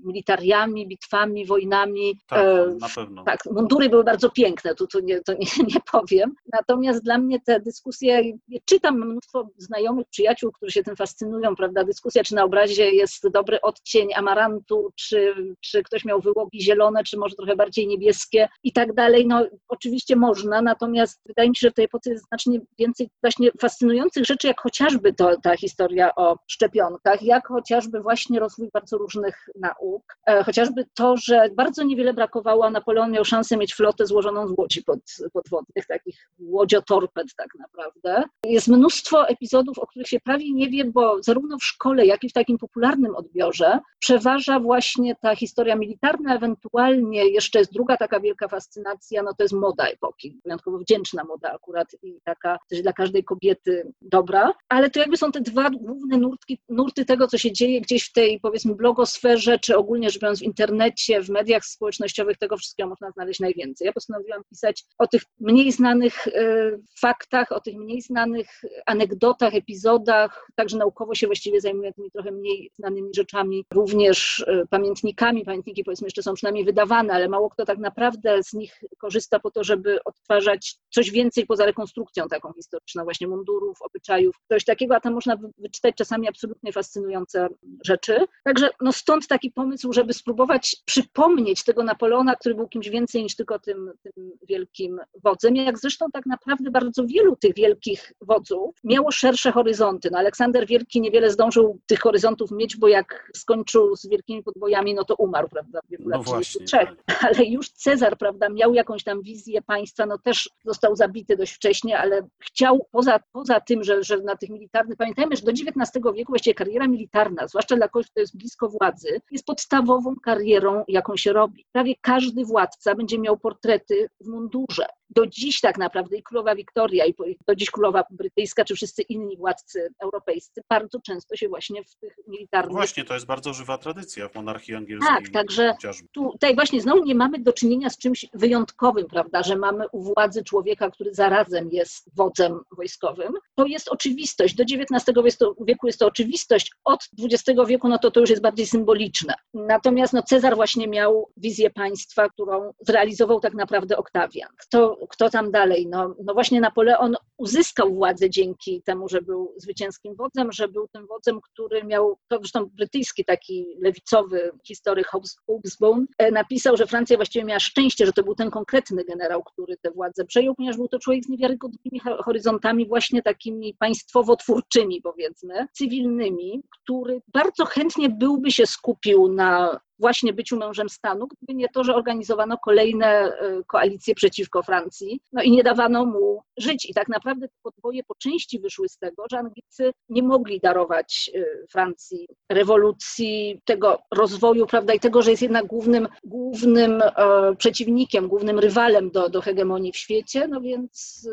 militariami, 0.05 0.87
bitwami, 0.87 1.45
wojnami. 1.45 2.19
Tak, 2.27 2.39
E, 2.39 2.75
na 2.79 2.89
pewno. 2.95 3.23
Tak, 3.23 3.39
mundury 3.51 3.89
były 3.89 4.03
bardzo 4.03 4.29
piękne, 4.29 4.75
tu, 4.75 4.87
tu 4.87 4.99
nie, 4.99 5.21
to 5.21 5.33
nie, 5.33 5.39
nie 5.73 5.81
powiem. 5.91 6.35
Natomiast 6.53 7.03
dla 7.03 7.17
mnie 7.17 7.39
te 7.39 7.59
dyskusje, 7.59 8.21
czytam 8.65 8.99
mnóstwo 8.99 9.47
znajomych, 9.57 10.07
przyjaciół, 10.09 10.51
którzy 10.51 10.71
się 10.71 10.83
tym 10.83 10.95
fascynują, 10.95 11.55
prawda? 11.55 11.83
Dyskusja, 11.83 12.23
czy 12.23 12.35
na 12.35 12.43
obrazie 12.43 12.91
jest 12.91 13.29
dobry 13.29 13.61
odcień 13.61 14.13
amarantu, 14.15 14.89
czy, 14.95 15.33
czy 15.61 15.83
ktoś 15.83 16.05
miał 16.05 16.21
wyłogi 16.21 16.61
zielone, 16.61 17.03
czy 17.03 17.17
może 17.17 17.35
trochę 17.35 17.55
bardziej 17.55 17.87
niebieskie 17.87 18.49
i 18.63 18.71
tak 18.71 18.93
dalej. 18.93 19.27
No 19.27 19.45
oczywiście 19.67 20.15
można, 20.15 20.61
natomiast 20.61 21.21
wydaje 21.25 21.49
mi 21.49 21.55
się, 21.55 21.67
że 21.67 21.71
w 21.71 21.73
tej 21.73 21.85
epoce 21.85 22.09
jest 22.11 22.25
znacznie 22.27 22.59
więcej 22.79 23.09
właśnie 23.23 23.38
fascynujących 23.61 24.25
rzeczy, 24.25 24.47
jak 24.47 24.61
chociażby 24.61 25.13
to, 25.13 25.37
ta 25.43 25.57
historia 25.57 26.15
o 26.15 26.37
szczepionkach, 26.47 27.23
jak 27.23 27.47
chociażby 27.47 28.01
właśnie 28.01 28.39
rozwój 28.39 28.69
bardzo 28.73 28.97
różnych 28.97 29.49
nauk, 29.59 30.03
e, 30.27 30.43
chociażby 30.43 30.85
to, 30.93 31.17
że 31.17 31.49
bardzo 31.55 31.83
niewiele 31.83 32.13
brakowało, 32.13 32.65
a 32.65 32.69
Napoleon 32.69 33.11
miał 33.11 33.25
szansę 33.25 33.57
mieć 33.57 33.73
flotę 33.75 34.05
złożoną 34.05 34.47
z 34.47 34.51
łodzi 34.57 34.83
pod, 34.83 34.99
podwodnych, 35.33 35.85
takich 35.87 36.29
łodziotorped 36.39 37.27
tak 37.37 37.47
naprawdę. 37.59 38.23
Jest 38.45 38.67
mnóstwo 38.67 39.27
epizodów, 39.27 39.79
o 39.79 39.87
których 39.87 40.07
się 40.07 40.19
prawie 40.19 40.53
nie 40.53 40.69
wie, 40.69 40.85
bo 40.85 41.23
zarówno 41.23 41.57
w 41.57 41.63
szkole, 41.63 42.05
jak 42.05 42.23
i 42.23 42.29
w 42.29 42.33
takim 42.33 42.57
popularnym 42.57 43.15
odbiorze 43.15 43.79
przeważa 43.99 44.59
właśnie 44.59 45.15
ta 45.15 45.35
historia 45.35 45.75
militarna, 45.75 46.35
ewentualnie 46.35 47.25
jeszcze 47.25 47.59
jest 47.59 47.73
druga 47.73 47.97
taka 47.97 48.19
wielka 48.19 48.47
fascynacja, 48.47 49.23
no 49.23 49.33
to 49.33 49.43
jest 49.43 49.53
moda 49.53 49.85
epoki, 49.85 50.39
wyjątkowo 50.45 50.77
wdzięczna 50.77 51.23
moda 51.23 51.51
akurat 51.51 51.87
i 52.03 52.19
taka 52.23 52.57
też 52.69 52.81
dla 52.81 52.93
każdej 52.93 53.18
kobiety 53.23 53.91
dobra, 54.01 54.53
ale 54.69 54.89
to 54.89 54.99
jakby 54.99 55.17
są 55.17 55.31
te 55.31 55.41
dwa 55.41 55.69
główne 55.69 56.17
nurtki, 56.17 56.59
nurty 56.69 57.05
tego, 57.05 57.27
co 57.27 57.37
się 57.37 57.51
dzieje 57.51 57.81
gdzieś 57.81 58.05
w 58.05 58.13
tej 58.13 58.39
powiedzmy 58.39 58.75
blogosferze, 58.75 59.59
czy 59.59 59.77
ogólnie 59.77 60.09
rzecz 60.09 60.21
biorąc 60.21 60.39
w 60.39 60.43
internecie, 60.43 61.21
w 61.21 61.29
mediach 61.29 61.65
społecznościowych, 61.65 62.37
tego 62.37 62.57
wszystkiego 62.57 62.89
można 62.89 63.11
znaleźć 63.11 63.39
najwięcej. 63.39 63.85
Ja 63.85 63.93
postanowiłam 63.93 64.41
pisać 64.49 64.85
o 64.97 65.07
tych 65.07 65.21
mniej 65.39 65.71
znanych 65.71 66.27
y, 66.27 66.79
faktach, 66.99 67.51
o 67.51 67.59
tych 67.59 67.75
mniej 67.75 68.01
znanych 68.01 68.47
anegdotach, 68.85 69.55
epizodach, 69.55 70.47
także 70.55 70.77
naukowo 70.77 71.15
się 71.15 71.27
właściwie 71.27 71.61
zajmuję 71.61 71.93
tymi 71.93 72.11
trochę 72.11 72.31
mniej 72.31 72.71
znanymi 72.75 73.09
rzeczami, 73.15 73.65
również 73.73 74.39
y, 74.39 74.63
pamiętnikami. 74.69 75.45
Pamiętniki 75.45 75.83
powiedzmy 75.83 76.05
jeszcze 76.05 76.23
są 76.23 76.33
przynajmniej 76.33 76.65
wydawane, 76.65 77.13
ale 77.13 77.29
mało 77.29 77.49
kto 77.49 77.65
tak 77.65 77.77
naprawdę 77.77 78.43
z 78.43 78.53
nich 78.53 78.83
korzysta 78.97 79.39
po 79.39 79.51
to, 79.51 79.63
żeby 79.63 80.03
odtwarzać 80.03 80.75
coś 80.89 81.11
więcej 81.11 81.45
poza 81.45 81.65
rekonstrukcją 81.65 82.27
taką 82.27 82.53
historyczną, 82.53 83.05
właśnie 83.09 83.27
mundurów, 83.27 83.81
obyczajów, 83.81 84.35
coś 84.49 84.65
takiego, 84.65 84.95
a 84.95 84.99
tam 84.99 85.13
można 85.13 85.37
wyczytać 85.57 85.95
czasami 85.95 86.27
absolutnie 86.27 86.71
fascynujące 86.71 87.47
rzeczy. 87.85 88.25
Także 88.43 88.69
no 88.81 88.91
stąd 88.91 89.27
taki 89.27 89.51
pomysł, 89.51 89.93
żeby 89.93 90.13
spróbować 90.13 90.75
przypomnieć 90.85 91.63
tego 91.63 91.83
Napoleona, 91.83 92.35
który 92.35 92.55
był 92.55 92.67
kimś 92.67 92.89
więcej 92.89 93.23
niż 93.23 93.35
tylko 93.35 93.59
tym, 93.59 93.91
tym 94.03 94.31
wielkim 94.47 94.99
wodzem, 95.23 95.55
jak 95.55 95.79
zresztą 95.79 96.05
tak 96.13 96.25
naprawdę 96.25 96.71
bardzo 96.71 97.05
wielu 97.05 97.35
tych 97.35 97.55
wielkich 97.55 98.13
wodzów 98.21 98.75
miało 98.83 99.11
szersze 99.11 99.51
horyzonty. 99.51 100.09
No 100.11 100.17
Aleksander 100.17 100.67
Wielki 100.67 101.01
niewiele 101.01 101.31
zdążył 101.31 101.79
tych 101.85 101.99
horyzontów 101.99 102.51
mieć, 102.51 102.77
bo 102.77 102.87
jak 102.87 103.31
skończył 103.35 103.95
z 103.95 104.07
wielkimi 104.07 104.43
podbojami, 104.43 104.93
no 104.93 105.03
to 105.03 105.15
umarł, 105.15 105.49
prawda, 105.49 105.79
w 105.87 105.91
wieku 105.91 106.03
No 106.05 106.17
lat 106.17 106.25
właśnie, 106.25 106.65
33. 106.65 106.77
Ale 107.27 107.45
już 107.45 107.69
Cezar, 107.69 108.17
prawda, 108.17 108.49
miał 108.49 108.73
jakąś 108.73 109.03
tam 109.03 109.21
wizję 109.21 109.61
państwa, 109.61 110.05
no 110.05 110.17
też 110.17 110.49
został 110.65 110.95
zabity 110.95 111.37
dość 111.37 111.53
wcześnie, 111.53 111.99
ale 111.99 112.27
chciał 112.39 112.87
poza, 112.99 113.19
poza 113.31 113.59
tym, 113.59 113.83
że, 113.83 114.03
że 114.03 114.17
na 114.17 114.35
tych 114.35 114.49
militarnych, 114.49 114.97
pamiętajmy, 114.97 115.35
że 115.35 115.41
do 115.41 115.51
XIX 115.51 115.91
wieku 116.15 116.31
właściwie 116.31 116.53
kariera 116.53 116.87
militarna, 116.87 117.47
zwłaszcza 117.47 117.75
dla 117.75 117.87
kogoś, 117.87 118.11
kto 118.11 118.19
jest 118.19 118.37
blisko 118.37 118.69
władzy, 118.69 119.21
jest 119.31 119.45
podstawową 119.45 120.15
karierą, 120.23 120.83
jaką 120.87 121.17
się 121.17 121.33
robi. 121.33 121.65
Prawie 121.71 121.93
każdy 122.01 122.45
władca 122.45 122.95
będzie 122.95 123.19
miał 123.19 123.37
portrety 123.37 124.09
w 124.21 124.27
mundurze. 124.27 124.85
Do 125.09 125.27
dziś 125.27 125.61
tak 125.61 125.77
naprawdę 125.77 126.17
i 126.17 126.23
królowa 126.23 126.55
Wiktoria, 126.55 127.05
i 127.05 127.13
do 127.47 127.55
dziś 127.55 127.71
królowa 127.71 128.03
brytyjska, 128.11 128.65
czy 128.65 128.75
wszyscy 128.75 129.01
inni 129.01 129.37
władcy 129.37 129.93
europejscy 130.03 130.61
bardzo 130.69 130.99
często 131.01 131.35
się 131.35 131.49
właśnie 131.49 131.83
w 131.83 131.95
tych 131.95 132.15
militarnych 132.27 132.73
właśnie, 132.73 133.05
to 133.05 133.13
jest 133.13 133.25
bardzo 133.25 133.53
żywa 133.53 133.77
tradycja 133.77 134.29
w 134.29 134.35
monarchii 134.35 134.75
angielskiej. 134.75 135.15
Tak, 135.15 135.29
także 135.29 135.73
chociażby. 135.73 136.07
tutaj 136.13 136.55
właśnie 136.55 136.81
znowu 136.81 137.03
nie 137.03 137.15
mamy 137.15 137.39
do 137.39 137.53
czynienia 137.53 137.89
z 137.89 137.97
czymś 137.97 138.25
wyjątkowym, 138.33 139.07
prawda, 139.07 139.43
że 139.43 139.55
mamy 139.55 139.85
u 139.91 140.03
władzy 140.03 140.43
człowieka, 140.43 140.91
który 140.91 141.13
zarazem 141.13 141.69
jest 141.71 142.09
wodzem 142.15 142.59
wojskowym. 142.77 143.33
To 143.55 143.65
jest 143.65 143.87
oczywistość. 143.87 144.55
Do 144.55 144.63
XIX 144.63 145.19
wieku 145.61 145.87
jest 145.87 145.99
to 145.99 146.05
oczywistość. 146.05 146.71
Od 146.83 146.99
XX 147.19 147.59
wieku 147.67 147.87
no 147.87 147.97
to 147.97 148.11
to 148.11 148.19
już 148.19 148.29
jest 148.29 148.41
bardziej 148.41 148.67
symboliczne. 148.67 149.33
Natomiast 149.53 150.13
no, 150.13 150.23
Cezar 150.23 150.55
właśnie 150.55 150.87
miał 150.87 151.29
wizję 151.37 151.69
państwa, 151.69 152.29
którą 152.29 152.73
zrealizował 152.79 153.39
tak 153.39 153.53
naprawdę 153.53 153.97
Oktawian. 153.97 154.49
Kto, 154.57 154.98
kto 155.07 155.29
tam 155.29 155.51
dalej? 155.51 155.87
No, 155.87 156.15
no 156.23 156.33
właśnie 156.33 156.61
Napoleon 156.61 157.15
uzyskał 157.37 157.93
władzę 157.93 158.29
dzięki 158.29 158.81
temu, 158.81 159.09
że 159.09 159.21
był 159.21 159.53
zwycięskim 159.57 160.15
wodzem, 160.15 160.51
że 160.51 160.67
był 160.67 160.87
tym 160.87 161.07
wodzem, 161.07 161.41
który 161.41 161.83
miał, 161.83 162.17
to 162.27 162.37
zresztą 162.37 162.65
brytyjski 162.65 163.25
taki 163.25 163.65
lewicowy 163.81 164.51
historyk 164.67 165.07
Hobs- 165.07 165.37
Hobsbawm 165.47 166.07
e, 166.17 166.31
napisał, 166.31 166.77
że 166.77 166.87
Francja 166.87 167.17
właściwie 167.17 167.45
miała 167.45 167.59
szczęście, 167.59 168.05
że 168.05 168.13
to 168.13 168.23
był 168.23 168.35
ten 168.35 168.51
konkretny 168.51 169.05
generał, 169.05 169.43
który 169.43 169.77
tę 169.77 169.91
władzę 169.91 170.25
przejął, 170.25 170.55
ponieważ 170.55 170.77
był 170.77 170.87
to 170.87 170.99
człowiek 170.99 171.23
z 171.23 171.29
niewiarygodnymi 171.29 171.99
ho- 171.99 172.23
horyzontami, 172.23 172.87
właśnie 172.87 173.21
takimi 173.21 173.73
państwowo-twórczymi, 173.79 175.01
powiedzmy, 175.01 175.67
cywilnymi, 175.73 176.63
który 176.81 177.21
bardzo 177.27 177.65
chętnie 177.65 178.09
byłby 178.09 178.51
się 178.51 178.65
skupił 178.65 179.33
na 179.33 179.79
właśnie 179.99 180.33
byciu 180.33 180.57
mężem 180.57 180.89
stanu, 180.89 181.27
gdyby 181.27 181.53
nie 181.53 181.69
to, 181.69 181.83
że 181.83 181.95
organizowano 181.95 182.57
kolejne 182.57 183.07
e, 183.07 183.61
koalicje 183.67 184.15
przeciwko 184.15 184.63
Francji, 184.63 185.19
no 185.33 185.41
i 185.41 185.51
nie 185.51 185.63
dawano 185.63 186.05
mu 186.05 186.41
żyć. 186.57 186.89
I 186.89 186.93
tak 186.93 187.07
naprawdę 187.07 187.47
te 187.47 187.53
podboje 187.63 188.03
po 188.03 188.15
części 188.15 188.59
wyszły 188.59 188.89
z 188.89 188.97
tego, 188.97 189.23
że 189.31 189.39
Anglicy 189.39 189.91
nie 190.09 190.23
mogli 190.23 190.59
darować 190.59 191.31
e, 191.35 191.67
Francji 191.67 192.27
rewolucji, 192.49 193.61
tego 193.65 193.99
rozwoju, 194.13 194.67
prawda, 194.67 194.93
i 194.93 194.99
tego, 194.99 195.21
że 195.21 195.31
jest 195.31 195.43
jednak 195.43 195.65
głównym, 195.65 196.07
głównym 196.23 197.01
e, 197.01 197.11
przeciwnikiem, 197.57 198.27
głównym 198.27 198.59
rywalem 198.59 199.11
do, 199.11 199.29
do 199.29 199.41
hegemonii 199.41 199.91
w 199.91 199.97
świecie, 199.97 200.47
no 200.47 200.61
więc 200.61 201.27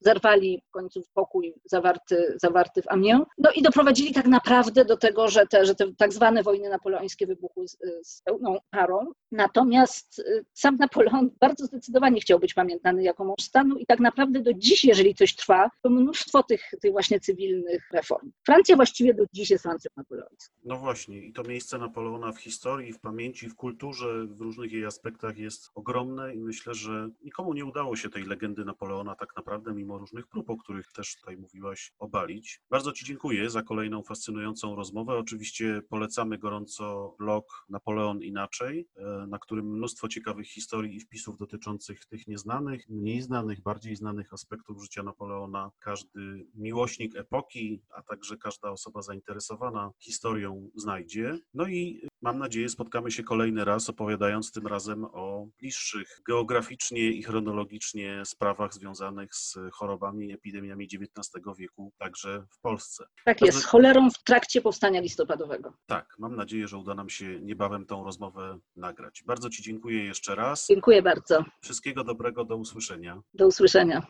zerwali 0.00 0.62
w 0.68 0.70
końcu 0.70 1.02
pokój 1.14 1.54
zawarty, 1.64 2.36
zawarty 2.42 2.82
w 2.82 2.88
Amiens. 2.88 3.24
No 3.38 3.50
i 3.54 3.62
doprowadzili 3.62 4.14
tak 4.14 4.26
naprawdę 4.26 4.84
do 4.84 4.96
tego, 4.96 5.28
że 5.28 5.46
te, 5.46 5.66
że 5.66 5.74
te 5.74 5.92
tak 5.98 6.12
zwane 6.12 6.42
wojny 6.42 6.68
napoleońskie 6.68 7.26
wybuchły 7.26 7.68
z, 7.68 7.76
z 8.10 8.22
pełną 8.22 8.58
parą. 8.70 9.12
Natomiast 9.32 10.18
y, 10.18 10.44
sam 10.52 10.76
Napoleon 10.76 11.30
bardzo 11.40 11.66
zdecydowanie 11.66 12.20
chciał 12.20 12.38
być 12.38 12.54
pamiętany 12.54 13.02
jako 13.02 13.24
mąż 13.24 13.42
stanu 13.42 13.76
i 13.76 13.86
tak 13.86 14.00
naprawdę 14.00 14.40
do 14.40 14.54
dziś, 14.54 14.84
jeżeli 14.84 15.14
coś 15.14 15.34
trwa, 15.34 15.70
to 15.82 15.90
mnóstwo 15.90 16.42
tych, 16.42 16.70
tych 16.82 16.92
właśnie 16.92 17.20
cywilnych 17.20 17.88
reform. 17.92 18.30
Francja 18.46 18.76
właściwie 18.76 19.14
do 19.14 19.24
dziś 19.32 19.50
jest 19.50 19.62
Francją 19.62 19.90
napoleońską. 19.96 20.54
No 20.64 20.76
właśnie, 20.76 21.22
i 21.22 21.32
to 21.32 21.42
miejsce 21.42 21.78
Napoleona 21.78 22.32
w 22.32 22.38
historii, 22.38 22.92
w 22.92 23.00
pamięci, 23.00 23.48
w 23.48 23.54
kulturze, 23.54 24.26
w 24.26 24.40
różnych 24.40 24.72
jej 24.72 24.84
aspektach 24.84 25.38
jest 25.38 25.70
ogromne 25.74 26.34
i 26.34 26.40
myślę, 26.40 26.74
że 26.74 27.08
nikomu 27.22 27.52
nie 27.52 27.64
udało 27.64 27.96
się 27.96 28.08
tej 28.10 28.24
legendy 28.24 28.64
Napoleona 28.64 29.14
tak 29.14 29.36
naprawdę, 29.36 29.74
mimo 29.74 29.98
różnych 29.98 30.26
prób, 30.26 30.50
o 30.50 30.56
których 30.56 30.92
też 30.92 31.16
tutaj 31.16 31.36
mówiłaś, 31.36 31.92
obalić. 31.98 32.60
Bardzo 32.70 32.92
Ci 32.92 33.04
dziękuję 33.04 33.50
za 33.50 33.62
kolejną 33.62 34.02
fascynującą 34.02 34.76
rozmowę. 34.76 35.18
Oczywiście 35.18 35.82
polecamy 35.88 36.38
gorąco 36.38 37.14
blog 37.18 37.66
Napoleon 38.00 38.22
Inaczej, 38.22 38.88
e, 38.96 39.26
na 39.26 39.38
którym 39.38 39.66
mnóstwo 39.66 40.08
ciekawych 40.08 40.46
historii 40.46 40.96
i 40.96 41.00
wpisów 41.00 41.38
dotyczących 41.38 42.04
tych 42.06 42.26
nieznanych, 42.26 42.88
mniej 42.88 43.22
znanych, 43.22 43.62
bardziej 43.62 43.96
znanych 43.96 44.32
aspektów 44.32 44.82
życia 44.82 45.02
Napoleona. 45.02 45.70
Każdy 45.78 46.46
miłośnik 46.54 47.16
epoki, 47.16 47.82
a 47.90 48.02
także 48.02 48.36
każda 48.36 48.70
osoba 48.70 49.02
zainteresowana 49.02 49.90
historią 49.98 50.70
znajdzie. 50.74 51.38
No 51.54 51.68
i 51.68 52.08
mam 52.22 52.38
nadzieję 52.38 52.68
spotkamy 52.68 53.10
się 53.10 53.22
kolejny 53.22 53.64
raz, 53.64 53.90
opowiadając 53.90 54.52
tym 54.52 54.66
razem 54.66 55.04
o 55.04 55.46
bliższych 55.58 56.20
geograficznie 56.26 57.10
i 57.10 57.22
chronologicznie 57.22 58.22
sprawach 58.24 58.74
związanych 58.74 59.34
z 59.34 59.58
chorobami 59.72 60.28
i 60.28 60.32
epidemiami 60.32 60.84
XIX 60.84 61.44
wieku, 61.58 61.92
także 61.98 62.46
w 62.50 62.60
Polsce. 62.60 63.04
Tak 63.24 63.40
jest, 63.40 63.58
z 63.58 63.64
cholerą 63.64 64.10
w 64.10 64.22
trakcie 64.24 64.60
powstania 64.60 65.00
listopadowego. 65.00 65.72
Tak, 65.86 66.14
mam 66.18 66.36
nadzieję, 66.36 66.68
że 66.68 66.76
uda 66.76 66.94
nam 66.94 67.08
się 67.08 67.40
niebawem 67.40 67.86
tą 67.90 68.04
rozmowę 68.04 68.58
nagrać. 68.76 69.22
Bardzo 69.26 69.50
Ci 69.50 69.62
dziękuję 69.62 70.04
jeszcze 70.04 70.34
raz. 70.34 70.66
Dziękuję 70.68 71.02
bardzo. 71.02 71.44
Wszystkiego 71.60 72.04
dobrego, 72.04 72.44
do 72.44 72.56
usłyszenia. 72.56 73.22
Do 73.34 73.46
usłyszenia. 73.46 74.06